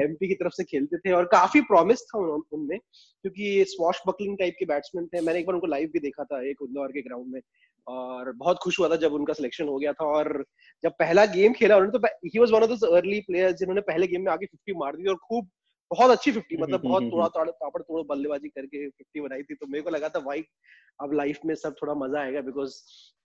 एमपी 0.00 0.28
की 0.28 0.34
तरफ़ 0.34 0.52
से 0.52 0.64
खेलते 0.64 0.98
थे 0.98 1.12
और 1.12 1.24
काफ़ी 1.24 1.60
प्रॉमिस 1.60 2.02
था 2.02 2.18
उनमें 2.18 2.78
क्योंकि 2.78 3.64
स्वॉश 3.68 4.00
बकलिंग 4.06 4.38
टाइप 4.38 4.54
के 4.58 4.64
बैट्समैन 4.64 5.06
थे। 5.06 5.20
मैंने 5.20 5.38
एक 5.38 5.46
बार 5.46 5.54
उनको 5.54 5.66
लाइव 5.66 5.90
भी 5.92 6.00
देखा 6.00 6.24
था 6.24 6.42
एक 6.48 6.56
इंदौर 6.62 6.88
के 6.88 7.02
ग्राउंड 7.02 7.32
में। 7.34 7.40
और 7.88 8.32
बहुत 8.32 8.58
खुश 8.62 8.78
हुआ 8.80 8.88
था 8.88 8.96
जब 8.96 9.12
उनका 9.12 9.32
सिलेक्शन 9.32 9.64
हो 9.64 9.78
गया 9.78 9.92
था। 9.92 10.04
और 10.04 10.44
जब 10.84 10.90
पहला 10.90 11.24
गेम 11.26 11.52
खेला 11.52 11.76
उन्होंने 11.76 11.98
तो 11.98 12.28
he 12.28 12.38
was 12.38 12.50
one 12.50 12.60
of 12.60 12.68
those 12.68 12.84
early 12.84 13.20
players 13.20 13.54
जिन्होंने 13.54 13.80
पहले 13.80 14.06
गेम 14.06 14.22
में 14.22 14.32
आके 14.32 14.46
50 14.52 14.74
मार 14.76 14.96
दी 14.96 15.08
और 15.08 15.16
खूब 15.16 15.50
बहुत 15.90 16.10
अच्छी 16.10 16.32
50 16.32 16.60
मतलब 16.60 16.80
बहुत 16.84 17.02
थोड़ा 17.02 17.28
ताड़ 17.28 17.50
तापड़ 17.50 17.82
तोड़ 17.82 18.06
बल्लेबाजी 18.06 18.48
करके 18.48 18.88
50 18.88 19.20
बनाई 19.20 19.42
थी। 19.42 19.54
तो 19.54 19.66
मेरे 19.66 19.82
को 19.82 19.90
लगा 19.90 20.08
था 20.08 20.20
भाई 20.20 20.44
अब 21.00 21.12
लाइफ 21.12 21.40
में 21.46 21.54
सब 21.54 21.74
थोड़ा 21.82 21.94
मज़ा 21.94 22.20
आएगा 22.20 22.40
बिकॉज़ 22.40 22.76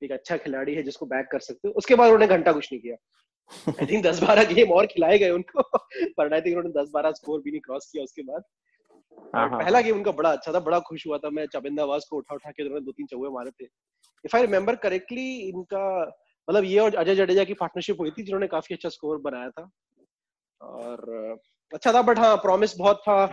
एक 0.04 0.12
अच्छा 0.12 0.38
खिलाड़ी 0.38 0.76
है 0.76 0.84
जिसको 0.84 1.06
बैक 1.06 1.28
कर 1.32 1.40
सकते 1.40 1.68
हो। 1.68 1.74
उसके 1.74 1.96
बाद 1.96 2.06
उन्होंने 2.06 2.28
घंटा 2.28 2.52
कुछ 2.52 2.70
नहीं 2.74 2.82
किया। 2.82 2.96
आई 3.70 3.86
थिंक 3.86 4.06
दस 4.06 4.24
बारह 4.24 4.44
गेम 4.44 4.72
और 4.72 4.86
खिलाए 4.86 5.18
गए 5.18 5.30
उनको 5.30 5.62
पर 6.18 6.34
आई 6.34 6.42
थिंक 6.42 6.58
उन्होंने 6.58 6.84
दस 6.84 6.90
बारह 6.94 7.12
स्कोर 7.12 7.42
भी 7.42 7.52
नहीं 7.52 7.62
क्रॉस 7.62 7.90
किया 7.92 8.04
उसके 8.04 8.22
बाद। 8.22 8.44
हाँ, 9.36 9.50
हाँ, 9.50 9.60
पहला 9.60 9.82
गेम 9.82 9.92
हाँ। 9.92 9.98
उनका 9.98 10.12
बड़ा 10.12 10.32
अच्छा 10.32 10.54
था 10.54 10.60
बड़ा 10.60 10.80
खुश 10.80 11.08
हुआ 11.08 11.18
था। 11.18 11.30
मैं 11.30 11.46
चबिंदा 11.46 11.84
आवाज़ 11.84 12.04
को 12.10 12.18
उठा 12.18 12.36
उठा 12.36 12.52
के 12.52 12.64
उन्होंने 12.64 12.86
दो 12.86 12.92
तीन 12.92 13.06
चौके 13.06 13.30
मारे 13.30 13.52
थे। 13.52 13.66
इफ़ 14.26 14.36
आई 14.36 14.42
रिमेम्बर 14.42 14.76
करेक्टली 14.76 15.40
इनका 15.40 16.06
मतलब 16.50 16.64
ये 16.64 16.80
और 16.80 16.96
अजय 16.96 17.16
जडेजा 17.16 17.44
की 17.44 17.54
पार्टनरशिप 17.54 18.00
हुई 18.00 18.12
थी 18.12 18.24
जिन्होंने 18.24 18.48
काफ़ी 18.48 18.76
अच्छा 18.76 18.90
स्कोर 18.90 19.18
बनाया 19.18 19.50
था। 19.50 19.70
और 20.62 21.40
अच्छा 21.74 21.94
था 21.94 22.02
बट 22.02 22.20
हाँ 22.20 22.36
प्रॉमिस 22.38 22.78
बहुत 22.78 22.98
था। 22.98 23.26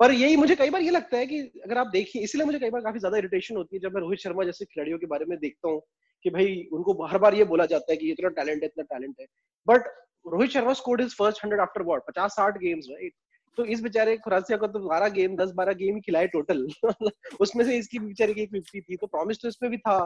पर 0.00 0.12
यही 0.12 0.36
मुझे 0.36 0.56
कई 0.56 0.70
बार 0.70 0.82
ये 0.82 0.90
लगता 0.90 1.16
है 1.16 1.26
कि 1.26 1.40
अगर 1.64 1.78
आप 1.78 1.86
देखिए 1.86 2.22
इसलिए 2.22 2.46
मुझे 2.46 2.58
कई 2.58 2.70
बार 2.70 2.80
काफ़ी 2.80 2.98
ज़्यादा 2.98 3.18
इरिटेशन 3.18 3.56
होती 3.56 3.76
है 3.76 3.80
जब 3.80 3.94
मैं 3.94 4.00
रोहित 4.00 4.18
शर्मा 4.18 4.44
जैसे 4.44 4.64
खिलाड़ियों 4.64 4.98
के 4.98 5.06
बारे 5.06 5.24
में 5.24 5.38
देखता 5.38 5.68
हूँ 5.68 5.80
कि 6.24 6.30
भाई 6.30 6.68
उनको 6.72 7.06
हर 7.06 7.18
बार 7.18 7.34
ये 7.34 7.44
बोला 7.44 7.66
जाता 7.66 7.92
है 7.92 7.96
कि 7.96 8.10
इतना 8.10 8.28
टैलेंट 8.28 8.62
है 8.62 8.68
इतना 8.68 8.84
टैलेंट 8.84 9.14
है। 9.20 9.26
But 9.66 9.88
Rohit 10.26 10.50
Sharma 10.50 10.72
scored 10.72 11.00
is 11.00 11.14
first 11.14 11.44
hundred 11.44 11.60
after 11.60 11.82
what 11.82 12.02
पचास 12.08 12.32
साठ 12.32 12.58
गेम्स 12.58 12.86
राइट 12.90 13.12
तो 13.58 13.64
इस 13.64 13.80
बेचारे 13.82 14.16
खुरासिया 14.16 14.58
को 14.58 14.66
तो 14.66 14.78
बारह 14.78 15.08
गेम 15.08 15.36
दस 15.36 15.50
बारह 15.50 15.72
गेम 15.72 15.94
ही 15.94 16.00
खिलाए 16.00 16.26
टोटल 16.26 16.66
उसमें 17.40 17.64
से 17.64 17.76
इसकी 17.76 17.98
बेचारे 17.98 18.34
की 18.34 18.42
एक 18.42 18.50
फिफ्टी 18.50 18.80
थी 18.80 18.96
तो 18.96 19.06
प्रॉमिस 19.06 19.42
तो 19.42 19.48
इसमें 19.48 19.70
भी 19.70 19.78
था। 19.78 19.98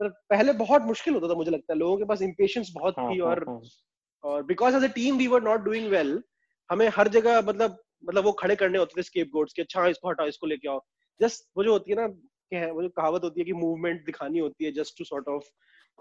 पर 0.00 0.08
पहले 0.08 0.52
बहुत 0.52 0.82
मुश्किल 0.82 1.14
होता 1.14 1.28
था 1.28 1.34
मुझे 1.34 1.50
लगता 1.50 1.72
है। 1.72 1.78
लोगों 1.78 1.96
के 1.96 2.04
पास 2.04 2.22
इम्पेशंस 2.22 2.72
बहुत 2.74 2.94
हाँ, 2.98 3.12
थी 3.12 3.18
हाँ, 3.18 3.28
और 3.28 3.44
हाँ. 3.48 3.60
और 4.24 4.42
because 4.42 4.76
as 4.76 4.84
a 4.84 4.92
team 4.94 5.16
we 5.16 5.26
were 5.26 5.42
not 5.42 5.60
doing 5.60 5.88
well 5.90 6.22
हमें 6.70 6.88
हर 6.88 7.08
जगह 7.08 7.40
मतलब 7.40 7.76
मतलब 8.04 8.24
वो 8.24 8.32
खड़े 8.32 8.56
करने 8.56 8.78
होते 8.78 8.98
थे 8.98 9.02
स्केप 9.02 9.28
गोड्स 9.32 9.52
के 9.52 9.62
अच्छा 9.62 9.86
इसको 9.86 10.08
हटाओ 10.10 10.26
इसको 10.26 10.46
लेके 10.46 10.68
आओ। 10.68 10.80
जस्ट 11.20 11.44
वो 11.56 11.64
जो 11.64 11.72
होती 11.72 11.90
है 11.90 11.96
ना 11.96 12.08
है 12.52 12.70
वो 12.72 12.82
जो 12.82 12.88
कहावत 12.88 13.24
होती 13.24 13.40
है 13.40 13.44
कि 13.44 13.52
मूवमेंट 13.52 14.04
दिखानी 14.06 14.38
होती 14.38 14.64
है 14.64 14.72
जस्ट 14.72 14.98
टू 14.98 15.04
सॉर्ट 15.04 15.28
ऑफ़ 15.28 15.44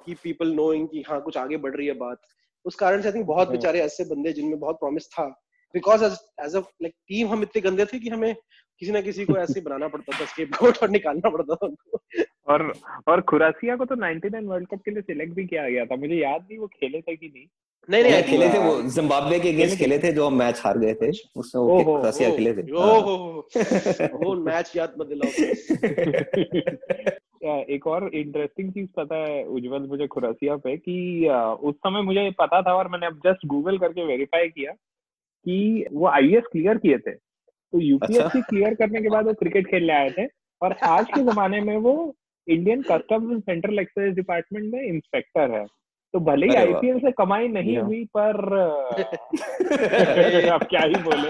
की 0.06 0.14
पीपल 0.14 0.54
नोइंग 0.54 0.88
कि 0.88 1.04
हाँ 1.08 1.22
कुछ 1.22 1.38
आगे 1.38 1.58
बढ़ 1.58 1.76
रही 1.76 1.88
है 1.88 1.94
बात। 1.94 2.22
उस 2.66 2.76
कारण 2.76 3.02
से 3.02 3.08
आई 3.08 3.14
थिंक 3.14 3.26
बहुत 3.26 3.48
बेचारे 3.48 3.82
ऐसे 3.82 4.04
बंदे 4.06 4.34
जिनमें 4.34 4.60
बहुत 4.60 4.76
प्रॉमिस 4.76 5.08
था। 5.08 5.26
Because 5.74 6.04
as 6.04 6.56
a 6.56 6.60
like 6.60 6.94
team 7.08 7.28
हम 7.28 7.44
इतने 7.44 7.62
गंदे 7.62 7.86
थे 7.86 8.00
कि 8.00 8.10
हमें 8.10 8.36
किसी 8.80 8.92
ना 8.92 9.02
किसी 9.02 9.26
को 9.26 9.38
ऐसे 9.38 9.62
बनाना 9.62 9.88
पड़ता 9.88 10.22
था 10.22 10.26
स्केप 10.26 10.50
गोट 10.50 10.78
और 10.78 10.90
निकालना 10.90 11.30
पड़ता 11.30 11.56
था 11.56 11.66
उनको। 11.66 12.00
और 12.48 12.74
और 13.08 13.22
खुरासिया 13.22 13.76
को 13.76 13.86
तो 13.86 13.96
99 13.96 14.46
वर्ल्ड 14.46 14.68
कप 14.68 14.82
के 14.86 14.92
लिए 14.92 15.02
सिलेक्ट 15.02 15.34
भी 15.34 15.46
किया 15.46 15.70
गया 15.70 15.86
था। 15.86 15.96
मुझे 15.96 16.16
याद 16.16 16.42
नहीं 16.42 16.60
वो 16.60 16.68
खेले 16.68 17.02
थे 17.02 17.16
कि 17.16 17.28
नहीं। 17.28 17.46
नहीं 17.90 18.04
नहीं 18.04 18.24
खेले 18.24 18.50
थे 18.50 18.58
वो 18.58 18.82
जिम्बाब्वे 18.82 19.40
के 19.40 19.50
अगेंस्ट 19.50 19.78
खेले 19.78 20.00
थे 20.00 20.12
जो 20.14 20.28
हम 20.28 20.34
मैच 20.40 20.62
हार 20.66 20.78
गए 20.78 20.94
थे। 20.94 21.10
उसमें 21.36 21.62
वो 21.62 21.84
खुरासिया 21.84 22.30
खेले 22.30 22.54
थे। 22.54 22.62
वो 24.08 24.36
मैच 24.36 24.74
याद 24.76 24.94
मत 25.00 25.08
दिलाओ। 25.08 25.32
एक 27.70 27.88
और 27.88 28.10
इंटरेस्टिंग 28.14 28.72
चीज़ 28.72 28.90
पता 28.98 29.16
है 29.16 29.44
उज्जवल 29.46 29.80
मुझे 29.80 30.08
खुरासिया 30.08 30.56
पे 30.56 30.78
कि 30.78 31.28
उस 31.62 31.76
समय 31.76 32.02
मुझे 32.02 32.32
पता 32.32 32.62
था 32.62 32.74
और 32.74 32.88
मैंने 32.88 33.06
अब 33.08 33.14
जस्ट 33.14 33.46
गूगल 33.46 33.78
करके 33.78 34.06
वेरीफाई 34.06 34.48
किया 34.48 34.72
कि 35.46 35.86
वो 35.94 36.08
आईएएस 36.08 36.44
क्लियर 36.52 36.78
किए 36.78 36.98
थे। 36.98 37.27
तो 37.74 37.80
यूपीएससी 37.80 38.24
अच्छा? 38.24 38.40
क्लियर 38.40 38.74
करने 38.76 39.02
के 39.02 39.10
बाद 39.10 39.26
वो 39.26 39.34
क्रिकेट 39.34 39.68
खेलने 39.68 39.94
आए 39.94 40.10
थे। 40.10 40.26
और 40.62 40.76
आज 40.84 41.08
के 41.08 41.22
जमाने 41.24 41.60
में 41.62 41.76
वो 41.78 41.94
Indian 42.48 42.82
customs 42.82 43.44
central 43.44 43.80
excise 43.80 44.14
department 44.16 44.74
में 44.74 44.82
इंस्पेक्टर 44.82 45.52
है। 45.52 45.66
तो 46.14 46.20
भले 46.20 46.48
ही 46.48 46.56
आईपीएल 46.56 47.00
से 47.00 47.12
कमाई 47.12 47.48
नहीं 47.48 47.78
हुई 47.78 48.04
पर 48.18 48.38
आप 50.52 50.64
क्या 50.70 50.82
ही 50.82 51.02
बोले। 51.04 51.30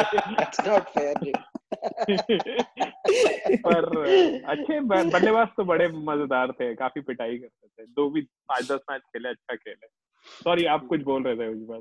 पर 3.57 3.85
अच्छे 4.49 4.79
बल्लेबाज 4.79 5.47
तो 5.57 5.63
बड़े 5.63 5.87
मज़ेदार 5.87 6.51
थे 6.51 6.73
काफ़ी 6.75 7.01
पिटाई 7.01 7.37
करते 7.37 7.67
थे। 7.67 7.85
दो 7.87 8.09
भी 8.09 8.21
पाँच 8.21 8.71
दस 8.71 8.79
मैच 8.91 9.01
खेले 9.01 9.29
अच्छा 9.29 9.55
खेले। 9.55 9.87
सॉरी 10.43 10.65
आप 10.75 10.85
कुछ 10.87 11.03
बोल 11.03 11.23
रहे 11.23 11.35
थे 11.35 11.47
उस 11.47 11.67
बार। 11.67 11.79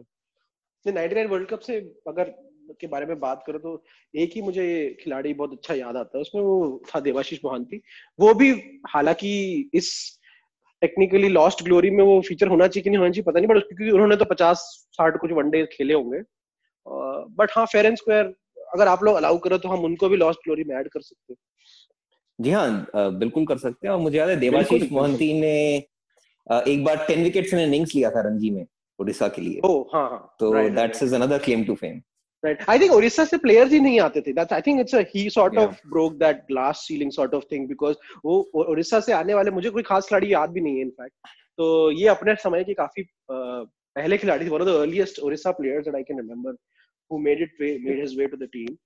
नाइनटी 0.86 1.14
नाइन 1.14 1.28
वर्ल्ड 1.28 1.48
कप 1.48 1.60
से 1.60 1.76
अगर 2.08 2.34
के 2.72 2.86
बारे 2.86 3.06
में 3.06 3.18
बात 3.20 3.42
करो 3.46 3.58
तो 3.58 3.82
एक 4.14 4.32
ही 4.34 4.42
मुझे 4.42 4.66
खिलाड़ी 5.00 5.34
बहुत 5.34 5.52
अच्छा 5.52 5.74
याद 5.74 5.96
आता 5.96 6.18
है 6.18 6.22
उसमें 6.22 6.42
वो 6.42 6.82
था 6.88 7.00
देवाशीष 7.00 7.38
मोहंती 7.44 7.80
वो 8.20 8.34
भी 8.34 8.50
हालाँकि 8.88 9.30
इस 9.74 9.90
टेक्निकली 10.82 11.28
लॉस्ट 11.28 11.62
ग्लोरी 11.64 11.90
में 11.90 12.04
वो 12.04 12.20
फीचर 12.20 12.48
होना 12.48 12.66
चाहिए 12.66 12.82
कि 12.84 12.90
नहीं 12.90 12.98
होना 12.98 13.10
चाहिए 13.10 13.24
पता 13.24 13.40
नहीं 13.40 13.48
बट 13.48 13.66
क्योंकि 13.68 13.90
उन्होंने 13.90 14.16
तो 14.16 14.24
पचास 14.24 14.64
साठ 14.92 15.16
कुछ 15.20 15.32
वनडे 15.32 15.64
खेले 15.72 15.94
होंगे। 15.94 16.20
बट 17.38 17.50
हाँ 17.52 17.66
फेयर 17.66 17.86
एंड 17.86 17.96
स्क्वायर 17.96 18.34
अगर 18.74 18.88
आप 18.88 19.02
लोग 19.04 19.16
अलाउ 19.16 19.38
करो 19.38 19.58
तो 19.58 19.68
हम 19.68 19.84
उनको 19.84 20.08
भी 20.08 20.16
लॉस्ट 20.16 20.40
ग्लोरी 20.44 20.64
में 20.64 20.74
ऐड 20.76 20.88
कर 20.88 21.00
सकते 21.00 21.32
हैं। 21.32 21.38
जी 22.38 22.50
हाँ 22.50 23.18
बिल्कुल 23.18 23.46
कर 23.46 23.58
सकते 23.58 23.86
हैं। 23.86 23.94
और 23.94 24.00
मुझे 24.00 24.18
याद 24.18 24.28
है 24.28 24.36
देवाशीष 24.36 24.90
मोहंती 24.92 25.32
ने 25.40 25.56
एक 26.68 26.84
बार 26.84 27.04
टेन 27.08 27.22
विकेट्स 27.24 27.54
इन 27.54 27.60
इनिंग्स 27.60 27.94
लिया 27.94 28.10
था 28.10 28.20
रणजी 28.20 28.50
में 28.50 28.66
उड़ीसा 28.98 29.28
के 29.28 29.42
लिए। 29.42 29.60
oh, 29.60 29.84
हाँ, 29.92 30.08
हाँ, 30.10 30.36
तो 30.40 30.68
that's 30.70 31.02
is 31.02 31.14
another 31.14 31.38
claim 31.38 31.64
to 31.64 31.74
fame 31.74 32.00
right 32.42 32.62
i 32.68 32.78
think 32.78 32.92
orissa 32.92 33.26
se 33.26 33.38
players 33.44 33.72
hi 33.74 33.80
nahi 33.86 34.00
aate 34.06 34.18
the 34.26 34.34
that's 34.38 34.56
i 34.58 34.60
think 34.66 34.82
it's 34.82 34.96
a 35.00 35.02
he 35.12 35.22
sort 35.36 35.54
yeah. 35.54 35.64
of 35.64 35.80
broke 35.94 36.18
that 36.24 36.46
glass 36.50 36.84
ceiling 36.86 37.12
sort 37.18 37.34
of 37.38 37.44
thing 37.52 37.66
because 37.72 37.96
wo 38.24 38.36
orissa 38.74 39.02
se 39.08 39.16
aane 39.18 39.32
wale 39.40 39.52
mujhe 39.58 39.72
koi 39.78 39.86
khas 39.90 40.10
khiladi 40.10 40.28
खिलाड़ी 40.28 40.32
याद 40.32 40.50
भी 40.56 40.60
नहीं 40.60 40.76
है 40.76 40.82
in fact 40.82 41.34
तो 41.58 41.66
ये 42.00 42.08
अपने 42.08 42.34
समय 42.46 42.64
के 42.64 42.74
काफ़ी 42.82 43.02
uh, 43.34 43.62
पहले 43.98 44.16
खिलाड़ी 44.18 44.46
थे 44.46 44.50
one 44.50 44.60
of 44.60 44.68
the 44.68 44.80
earliest 44.86 45.20
Orissa 45.28 45.50
players 45.60 45.84
that 45.84 45.94
I 45.94 46.02
can 46.10 46.20
remember 46.20 46.56
who 47.10 47.18
made 47.24 47.40
it 47.40 47.50
way, 47.60 47.78
made 47.78 47.98
his 47.98 48.16
way 48.16 48.26
to 48.26 48.36
the 48.36 48.48
team 48.48 48.78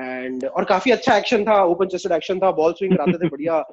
and 0.00 0.44
और 0.44 0.64
काफ़ी 0.64 0.90
अच्छा 0.90 1.16
एक्शन 1.16 1.44
था 1.44 1.62
ओपन 1.64 1.86
चेस्टेड 1.86 2.12
एक्शन 2.12 2.38
था 2.38 2.50
बॉल 2.50 2.72
स्विंग 2.72 2.96
कराते 2.96 3.18
थे 3.18 3.28
बढ़िया। 3.32 3.64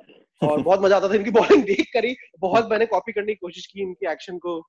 और 0.44 0.62
बहुत 0.62 0.82
मज़ा 0.82 0.98
आता 0.98 1.10
था 1.10 1.16
इनकी 1.16 1.32
बॉलिंग 1.32 1.64
देख 1.64 1.86
कर 1.94 2.06
ही। 2.06 2.16
बहुत 2.40 2.72
मैंने 2.72 2.86
कॉपी 2.86 3.12
करने 3.12 3.34
की 3.34 3.36
कोशिश 3.36 3.66
की 3.66 3.82
इनकी 3.82 4.12
एक्शन 4.12 4.38
को। 4.38 4.62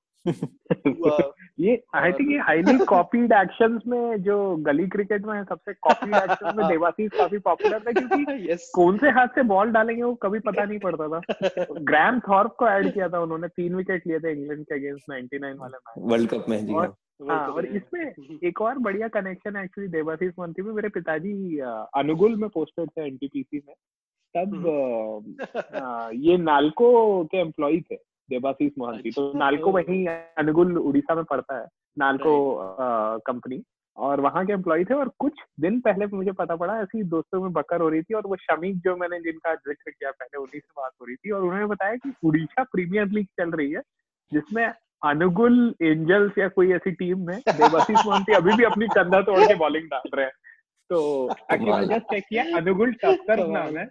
ये 1.59 1.83
आई 1.95 2.11
थिंक 2.11 2.31
ये 2.31 2.37
हाईली 2.37 2.77
कॉपीड 2.85 3.31
एक्शंस 3.31 3.81
में 3.87 4.21
जो 4.23 4.55
गली 4.55 4.87
क्रिकेट 4.87 5.25
में 5.25 5.43
सबसे 5.43 5.73
कॉपीड 5.73 6.15
एक्शंस 6.15 6.55
में 6.55 6.67
देवाशीष 6.69 7.11
काफ़ी 7.17 7.37
पॉपुलर 7.37 7.79
था 7.79 7.91
क्योंकि 7.91 8.47
yes. 8.47 8.59
कौन 8.73 8.97
से 8.97 9.09
हाथ 9.09 9.27
से 9.27 9.43
बॉल 9.43 9.71
डालेंगे 9.71 10.03
वो 10.03 10.13
कभी 10.15 10.39
पता 10.39 10.65
नहीं 10.65 10.79
पड़ता 10.79 11.07
था। 11.07 11.21
ग्रैम 11.71 12.19
थॉर्प 12.19 12.55
को 12.59 12.67
ऐड 12.67 12.93
किया 12.93 13.09
था 13.09 13.19
उन्होंने 13.19 13.47
तीन 13.47 13.75
विकेट 13.75 14.07
लिए 14.07 14.19
थे 14.19 14.31
इंग्लैंड 14.31 14.63
के 14.63 14.75
अगेंस्ट 14.75 15.11
99 15.11 15.59
वाले 15.59 15.77
मैच 15.77 16.11
वर्ल्ड 16.11 16.29
कप 16.29 16.45
में 16.49 16.65
जी 16.65 16.73
और, 16.73 16.93
हाँ, 17.21 17.37
हाँ 17.39 17.47
और 17.47 17.65
इसमें 17.65 18.01
एक 18.43 18.61
और 18.61 18.77
बढ़िया 18.77 19.07
कनेक्शन 19.07 19.55
है 19.55 19.63
एक्चुअली 19.63 19.89
देवाशीष 19.89 20.33
मंत्री 20.39 20.63
में। 20.63 20.73
मेरे 20.73 20.89
पिताजी 20.89 21.59
अनुगुल 21.95 22.35
में 22.35 22.49
पोस्टेड 22.49 22.89
थे 22.89 23.07
एनटीपीसी 23.07 23.61
में। 23.67 23.75
तब 24.35 24.55
हम्म। 24.55 26.21
ये 26.21 26.37
नालको 26.37 27.23
के 27.25 27.37
एम्प्लॉय 27.37 27.79
थे 27.81 27.95
देवाशीष 28.29 28.71
मोहंती 28.79 29.11
तो 29.11 29.27
अच्छा, 29.27 29.39
नालको 29.39 29.71
वही 29.71 30.05
अनुगुल 30.07 30.77
उड़ीसा 30.77 31.15
में 31.15 31.23
पड़ता 31.23 31.59
है 31.59 31.67
नालको 31.97 32.33
कंपनी 33.17 33.63
और 33.97 34.21
वहाँ 34.21 34.45
के 34.45 34.53
एम्प्लॉय 34.53 34.83
थे 34.85 34.93
और 34.93 35.11
कुछ 35.19 35.33
दिन 35.59 35.79
पहले 35.81 36.05
मुझे 36.05 36.31
पता 36.31 36.55
पड़ा 36.55 36.79
ऐसी 36.81 37.03
दोस्तों 37.03 37.41
में 37.41 37.53
बकर 37.53 37.81
हो 37.81 37.89
रही 37.89 38.01
थी 38.01 38.13
और 38.13 38.27
वो 38.27 38.35
शमीक 38.35 38.77
जो 38.77 38.95
मैंने 38.95 39.19
जिनका 39.19 39.55
ज़िक्र 39.55 39.91
किया 39.91 40.11
पहले 40.11 40.37
उन्हीं 40.37 40.59
से 40.59 40.73
बात 40.77 40.91
हो 41.01 41.05
रही 41.05 41.15
थी। 41.15 41.31
और 41.31 41.41
उन्होंने 41.41 41.65
बताया 41.65 41.95
कि 41.95 42.13
उड़ीसा 42.23 42.63
प्रीमियर 42.63 43.07
लीग 43.07 43.25
चल 43.25 43.51
रही 43.51 43.71
है 43.71 43.81
जिसमें 44.33 44.73
अनुगुल 45.03 45.75
एंजल्स 45.81 46.37
या 46.37 46.47
कोई 46.47 46.73
ऐसी 46.73 46.91
टीम 46.91 47.27
में 47.27 47.37
देवाशीष 47.37 48.05
मोहंती 48.05 48.33
अभी 48.33 48.53
भी 48.53 48.63
अपनी 48.63 48.87
कंधा 48.87 49.21
तोड़ 49.21 49.39
के 49.39 49.55
बॉलिंग 49.55 49.85
डाल 49.85 50.09
रहे 50.13 50.25
हैं। 50.25 50.33
तो 50.89 51.29
एक्चुअली 51.53 51.85
जस्ट 51.85 52.03
चेक 52.03 52.23
किया 52.29 52.57
अनुगुल 52.57 52.93
टक्कर 52.93 53.47
नाम 53.47 53.77
है। 53.77 53.89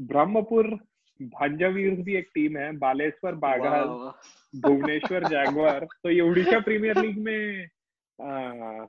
ब्रह्मपुर 0.00 0.78
भांजावीर 1.22 1.90
भी 1.90 2.16
एक 2.16 2.28
टीम 2.34 2.56
है 2.56 2.76
बालेश्वर 2.76 3.32
बाघा 3.32 3.84
भुवनेश्वर 4.56 5.24
जैगवार। 5.24 5.86
तो 6.02 6.10
ये 6.10 6.20
उड़ीसा 6.20 6.60
प्रीमियर 6.60 6.98
लीग 6.98 7.18
में 7.18 7.68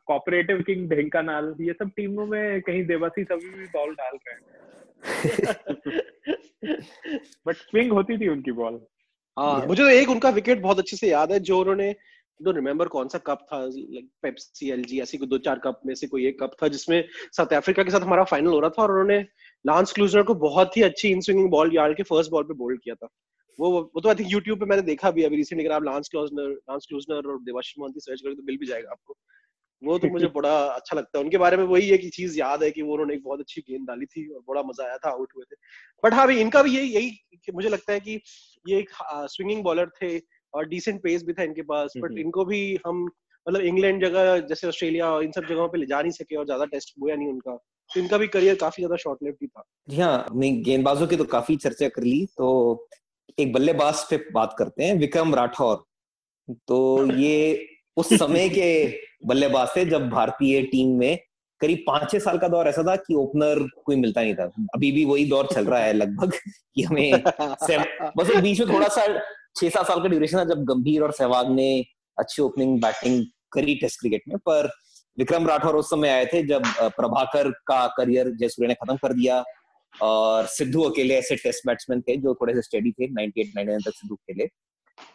कॉपरेटिव 0.07 0.61
किंग 0.61 0.89
ढेंकानाल 0.89 1.55
ये 1.61 1.73
सब 1.73 1.91
टीमों 1.95 2.25
में 2.25 2.61
कहीं 2.61 2.85
देवासी 2.85 3.23
सभी 3.23 3.49
भी 3.49 3.65
बॉल 3.65 3.95
डाल 3.95 4.17
रहे 4.27 4.35
हैं। 4.35 4.63
बट 7.47 7.55
स्विंग 7.55 7.91
होती 7.91 8.17
थी 8.17 8.27
उनकी 8.27 8.51
बॉल 8.51 8.85
हाँ 9.37 9.65
मुझे 9.65 9.83
तो 9.83 9.89
एक 9.89 10.09
उनका 10.09 10.29
विकेट 10.29 10.61
बहुत 10.61 10.79
अच्छे 10.79 10.97
से 10.97 11.07
याद 11.09 11.31
है 11.31 11.39
जो 11.39 11.59
उन्होंने 11.59 11.95
डोंट 12.39 12.55
रिमेम्बर 12.55 12.87
कौन 12.87 13.07
सा 13.07 13.17
कप 13.17 13.45
था 13.53 13.59
लाइक 13.65 14.09
पेप्सी 14.21 14.69
एलजी 14.71 14.99
ऐसी 14.99 15.17
कोई 15.17 15.27
दो 15.27 15.37
चार 15.37 15.59
कप 15.59 15.81
में 15.85 15.93
से 15.95 16.07
कोई 16.07 16.27
एक 16.27 16.39
कप 16.39 16.55
था 16.63 16.67
जिसमें 16.67 17.03
साउथ 17.31 17.53
अफ्रीका 17.53 17.83
के 17.83 17.91
साथ 17.91 17.99
हमारा 17.99 18.23
फाइनल 18.23 18.47
हो 18.47 18.59
रहा 18.59 18.69
था 18.69 18.83
और 18.83 18.91
उन्होंने 18.91 19.19
लांस 19.65 19.93
क्लूजनर 19.93 20.23
को 20.23 20.33
बहुत 20.35 20.77
ही 20.77 20.81
अच्छी 20.81 21.09
इन 21.09 21.21
स्विंगिंग 21.21 21.49
बॉल 21.49 21.75
यार 21.75 21.93
के 21.93 22.03
फ़र्स्ट 22.03 22.31
बॉल 22.31 22.43
पे 22.43 22.53
बोल्ड 22.53 22.81
किया 22.83 22.95
था। 22.95 23.07
वो 23.59 23.71
वो 23.95 24.01
तो 24.01 24.09
आई 24.09 24.15
थिंक 24.15 24.31
यूट्यूब 24.31 24.59
पे 24.59 24.65
मैंने 24.65 24.81
देखा 24.81 25.11
भी 25.11 25.23
अभी 25.23 25.35
रिसेंटली 25.35 25.65
अगर 25.65 25.75
आप 25.75 25.83
लांस 25.83 26.09
क्लूजनर 26.11 26.49
लांस 26.49 26.85
क्लूजनर 26.89 27.29
और 27.31 27.39
देवाशीष 27.43 27.75
मोहंती 27.79 27.99
सर्च 27.99 28.21
करें 28.21 28.35
तो 28.35 28.43
मिल 28.43 28.57
भी 28.57 28.65
जाएगा 28.65 28.91
आपको। 28.91 29.17
वो 29.83 29.97
तो 29.97 30.07
मुझे 30.07 30.27
बड़ा 30.35 30.55
अच्छा 30.65 30.97
लगता 30.97 31.17
है। 31.17 31.23
उनके 31.23 31.37
बारे 31.37 31.57
में 31.57 31.63
वही 31.63 31.89
एक 31.91 32.09
चीज़ 32.13 32.39
याद 32.39 32.63
है 32.63 32.71
कि 32.71 32.81
वो 32.81 32.93
उन्होंने 32.93 33.13
एक 33.13 33.23
बहुत 33.23 33.39
अच्छी 33.39 33.61
गेंद 33.61 33.87
डाली 33.87 34.05
थी 34.05 34.27
और 34.33 34.41
बड़ा 34.47 34.63
मज़ा 34.63 34.85
आया 34.85 34.97
था 34.97 35.09
आउट 35.09 35.33
हुए 35.35 35.43
थे। 35.51 35.55
बट 36.03 36.13
हाँ 36.13 36.27
भाई 36.27 36.39
इनका 36.41 36.63
भी 36.63 36.75
यही 36.77 36.93
यही 36.95 37.51
मुझे 37.53 37.69
लगता 37.69 37.93
है 37.93 37.99
कि 37.99 38.19
ये 38.65 38.79
एक 38.79 38.89
स्विंगिंग 39.29 39.63
बॉलर 39.63 39.89
थे 40.01 40.17
और 40.53 40.67
डिसेंट 40.67 41.01
पेस 41.03 41.23
भी 41.23 41.33
था 41.33 41.43
इनके 41.43 41.61
पास 41.61 41.93
बट 41.97 42.17
इनको 42.17 42.45
भी 42.45 42.79
हम 42.87 43.03
मतलब 43.47 43.61
इंग्लैंड 43.61 44.05
जगह 44.05 44.37
जैसे 44.39 44.67
ऑस्ट्रेलिया 44.67 45.09
और 45.11 45.23
इन 45.23 45.31
सब 45.31 45.45
जगहों 45.45 45.67
पे 45.67 45.77
ले 45.77 45.85
जा 45.85 46.01
नहीं 46.01 46.11
सके 46.11 46.35
और 46.35 46.45
ज़्यादा 46.45 46.65
टेस्ट 46.65 46.93
हुआ 47.01 47.15
नहीं 47.15 47.27
उनका 47.27 47.55
तो 47.91 47.99
इनका 47.99 48.17
भी 48.17 48.27
करियर 48.27 48.55
काफ़ी 48.55 48.81
ज़्यादा 48.81 48.95
शॉर्ट 48.95 49.23
लिव 49.23 49.33
भी 49.39 49.47
था। 49.47 49.63
जी 49.89 50.01
हाँ 50.01 50.25
हमने 50.29 50.51
गेंदबाजों 50.51 51.07
की 51.07 51.17
तो 51.17 51.23
काफ़ी 51.25 51.55
चर्चा 51.55 51.87
कर 51.87 52.03
ली 52.03 52.25
तो 52.37 52.87
एक 53.39 53.53
बल्लेबाज 53.53 54.03
पे 54.09 54.17
बात 54.33 54.55
करते 54.57 54.83
हैं 54.83 54.93
विक्रम 54.99 55.35
राठौर। 55.35 55.83
तो 56.67 57.05
ये 57.19 57.53
उस 57.97 58.13
समय 58.13 58.49
के 58.49 58.67
बल्लेबाज 59.25 59.75
थे, 59.75 59.85
जब 59.85 60.09
भारतीय 60.09 60.61
टीम 60.63 60.97
में 60.99 61.17
करीब 61.61 61.83
पाँच 61.87 62.09
छह 62.11 62.19
साल 62.19 62.37
का 62.37 62.47
दौर 62.47 62.67
ऐसा 62.67 62.83
था 62.83 62.95
कि 62.95 63.15
ओपनर 63.15 63.59
कोई 63.85 63.95
मिलता 63.95 64.21
नहीं 64.21 64.33
था। 64.35 64.43
अभी 64.75 64.91
भी 64.91 65.03
वही 65.05 65.25
दौर 65.29 65.47
चल 65.53 65.65
रहा 65.65 65.79
है 65.79 65.93
लगभग 65.93 66.33
कि 66.75 66.83
हमें 66.83 67.23
बस 68.17 68.35
बीच 68.35 68.59
में 68.59 68.73
थोड़ा 68.73 68.87
सा 68.87 69.05
छह 69.55 69.69
सात 69.69 69.87
साल 69.87 70.01
का 70.01 70.07
ड्यूरेशन 70.07 70.37
था 70.37 70.43
जब 70.45 70.63
गंभीर 70.65 71.03
और 71.03 71.11
सहवाग 71.11 71.51
ने 71.51 71.69
अच्छी 72.17 72.41
ओपनिंग 72.41 72.81
बैटिंग 72.81 73.25
करी 73.53 73.75
टेस्ट 73.75 73.99
क्रिकेट 73.99 74.23
में। 74.27 74.37
पर 74.37 74.69
विक्रम 75.17 75.47
राठौर 75.47 75.75
उस 75.75 75.89
समय 75.89 76.09
आए 76.09 76.25
थे 76.25 76.41
जब 76.47 76.63
प्रभाकर 76.97 77.49
का 77.67 77.85
करियर 77.97 78.29
जयसूर्य 78.35 78.67
ने 78.67 78.73
खत्म 78.73 78.95
कर 78.97 79.13
दिया 79.13 79.43
और 79.93 80.45
सिद्धू 80.49 80.81
अकेले 80.81 81.15
ऐसे 81.15 81.35
टेस्ट 81.35 81.67
बैट्समैन 81.67 82.01
थे 82.01 82.15
जो 82.17 82.33
थोड़े 82.33 82.53
से 82.53 82.61
स्टेडी 82.61 82.91
थे 82.91 83.07
98 83.07 83.51
99 83.57 83.85
तक 83.85 83.95
सिद्धू 83.95 84.15
खेले। 84.15 84.47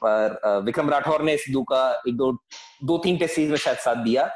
पर 0.04 0.60
विक्रम 0.64 0.90
राठौर 0.90 1.22
ने 1.22 1.36
सिद्धू 1.36 1.62
का 1.62 1.80
एक 2.08 2.16
दो 2.16 2.32
दो 2.84 2.98
तीन 2.98 3.16
टेस्ट 3.18 3.34
सीरीज़ 3.34 3.50
में 3.50 3.58
शायद 3.58 3.78
साथ 3.78 4.04
दिया 4.04 4.30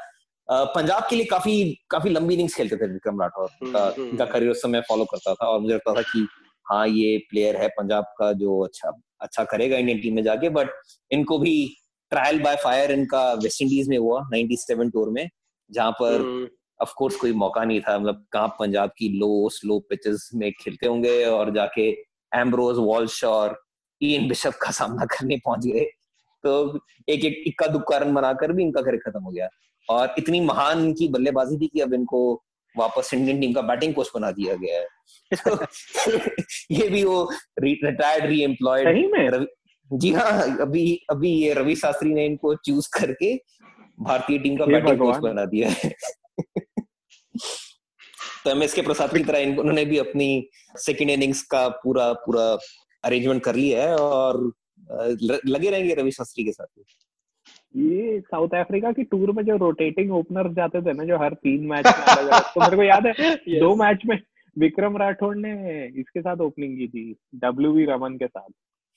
पंजाब 0.49 1.07
के 1.09 1.15
लिए 1.15 1.25
काफ़ी 1.25 1.55
काफ़ी 1.89 2.09
लंबी 2.09 2.33
इनिंग्स 2.33 2.55
खेलते 2.55 2.75
थे 2.75 2.91
विक्रम 2.93 3.21
राठौर 3.21 3.49
हम्म, 3.53 3.73
का 3.73 3.83
हम्म, 3.87 4.09
इनका 4.09 4.25
करियर 4.25 4.43
हम्म। 4.43 4.51
उस 4.51 4.61
समय 4.61 4.81
फॉलो 4.81 5.05
करता 5.05 5.33
था 5.33 5.47
और 5.47 5.59
मुझे 5.59 5.73
लगता 5.73 5.93
था 5.93 6.01
कि 6.03 6.27
हाँ 6.65 6.87
ये 6.87 7.17
प्लेयर 7.29 7.55
है 7.57 7.67
पंजाब 7.77 8.03
का 8.19 8.31
जो 8.33 8.59
अच्छा 8.59 8.91
अच्छा 9.21 9.43
करेगा 9.43 9.77
इंडियन 9.77 9.99
टीम 10.01 10.15
में 10.15 10.23
जाके 10.23 10.49
बट 10.49 10.69
इनको 11.11 11.37
भी 11.39 11.55
ट्रायल 12.11 12.41
बाय 12.41 12.55
फायर 12.55 12.91
इनका 12.91 13.21
वेस्ट 13.33 13.61
इंडीज 13.61 13.87
में 13.89 13.97
हुआ 13.97 14.21
97 14.33 14.91
टूर 14.93 15.09
में 15.09 15.27
जहाँ 15.69 15.91
पर 15.91 16.13
ऑफ़ 16.13 16.21
हम्म। 16.21 16.93
कोर्स 16.97 17.15
कोई 17.15 17.33
मौका 17.35 17.63
नहीं 17.63 17.81
था 17.81 17.97
मतलब 17.99 18.25
कहाँ 18.31 18.47
पंजाब 18.59 18.91
की 18.97 19.09
लो 19.19 19.49
स्लो 19.49 19.79
पिचेस 19.89 20.29
में 20.35 20.51
खेलते 20.53 20.87
होंगे 20.87 21.23
और 21.25 21.53
जाके 21.53 21.89
एम्ब्रोज 22.31 22.77
वॉल्श 22.79 23.23
और 23.23 23.61
इन 24.11 24.27
बिशप 24.27 24.53
का 24.61 24.71
सामना 24.71 25.05
करने 25.05 25.37
पहुँच 25.37 25.65
गए। 25.65 25.85
तो 26.43 26.79
एक 27.09 27.25
एक 27.25 27.43
इक्का 27.47 27.67
दुक्का 27.67 27.97
रन 27.97 28.13
बनाकर 28.13 28.51
भी 28.51 28.63
इनका 28.63 28.81
घर 28.81 28.97
खत्म 28.97 29.23
हो 29.23 29.31
गया। 29.31 29.49
और 29.89 30.15
इतनी 30.17 30.41
महान 30.41 30.85
इनकी 30.85 31.07
बल्लेबाजी 31.07 31.57
थी 31.57 31.67
कि 31.67 31.79
अब 31.79 31.93
इनको 31.93 32.43
वापस 32.77 33.13
इंडियन 33.13 33.39
टीम 33.41 33.53
का 33.53 33.61
बैटिंग 33.61 33.93
कोच 33.93 34.11
बना 34.15 34.31
दिया 34.31 34.55
गया 34.55 34.79
है। 34.79 34.87
तो 35.47 35.65
ये 36.71 36.89
भी 36.89 37.03
वो 37.03 37.31
रिटायर्ड 37.59 38.25
री 38.25 38.41
एम्प्लॉयड 38.41 38.87
जी 39.93 40.13
हाँ 40.13 40.57
अभी 40.57 41.05
अभी 41.09 41.29
ये 41.29 41.53
रवि 41.53 41.75
शास्त्री 41.75 42.13
ने 42.13 42.25
इनको 42.25 42.55
चूज़ 42.55 42.89
करके 42.93 43.35
भारतीय 43.99 44.37
टीम 44.37 44.57
का 44.57 44.65
बैटिंग 44.65 44.99
कोच 44.99 45.15
बना 45.15 45.45
दिया 45.45 45.69
है। 45.69 45.95
तो 48.43 48.49
एम 48.49 48.63
एस 48.63 48.73
के 48.73 48.81
प्रसाद 48.81 49.13
की 49.17 49.23
तरह 49.23 49.59
उन्होंने 49.59 49.85
भी 49.85 49.97
अपनी 49.97 50.49
सेकेंड 50.77 51.09
इनिंग्स 51.09 51.41
का 51.41 51.67
पूरा 51.67 52.13
पूरा 52.13 52.57
अरेंजमेंट 53.03 53.41
कर 53.43 53.55
लिया 53.55 53.83
है 53.83 53.95
और 53.97 54.51
लगे 55.47 55.69
रहेंगे 55.69 55.93
रवि 55.93 56.11
शास्त्री 56.11 56.43
के 56.43 56.51
साथ 56.51 56.67
ये 57.75 58.19
साउथ 58.21 58.49
अफ्रीका 58.55 58.91
की 58.91 59.03
टूर 59.03 59.31
में 59.31 59.43
जो 59.45 59.55
रोटेटिंग 59.57 60.11
ओपनर 60.11 60.51
जाते 60.53 60.81
थे 60.81 60.93
ना 60.93 61.03
जो 61.03 61.17
हर 61.17 61.33
तीन 61.33 61.65
मैच 61.67 61.85
में 61.87 62.27
तो 62.39 62.61
मेरे 62.61 62.75
को 62.75 62.83
याद 62.83 63.07
है 63.07 63.13
yes. 63.33 63.59
दो 63.59 63.75
मैच 63.75 64.01
में 64.05 64.19
विक्रम 64.57 64.97
राठौड़ 64.97 65.35
ने 65.37 65.53
इसके 65.99 66.21
साथ 66.21 66.37
ओपनिंग 66.37 66.77
की 66.77 66.87
थी 66.87 67.15
डब्ल्यू 67.35 67.71
वी 67.71 67.85
रमन 67.85 68.17
के 68.17 68.27
साथ 68.27 68.49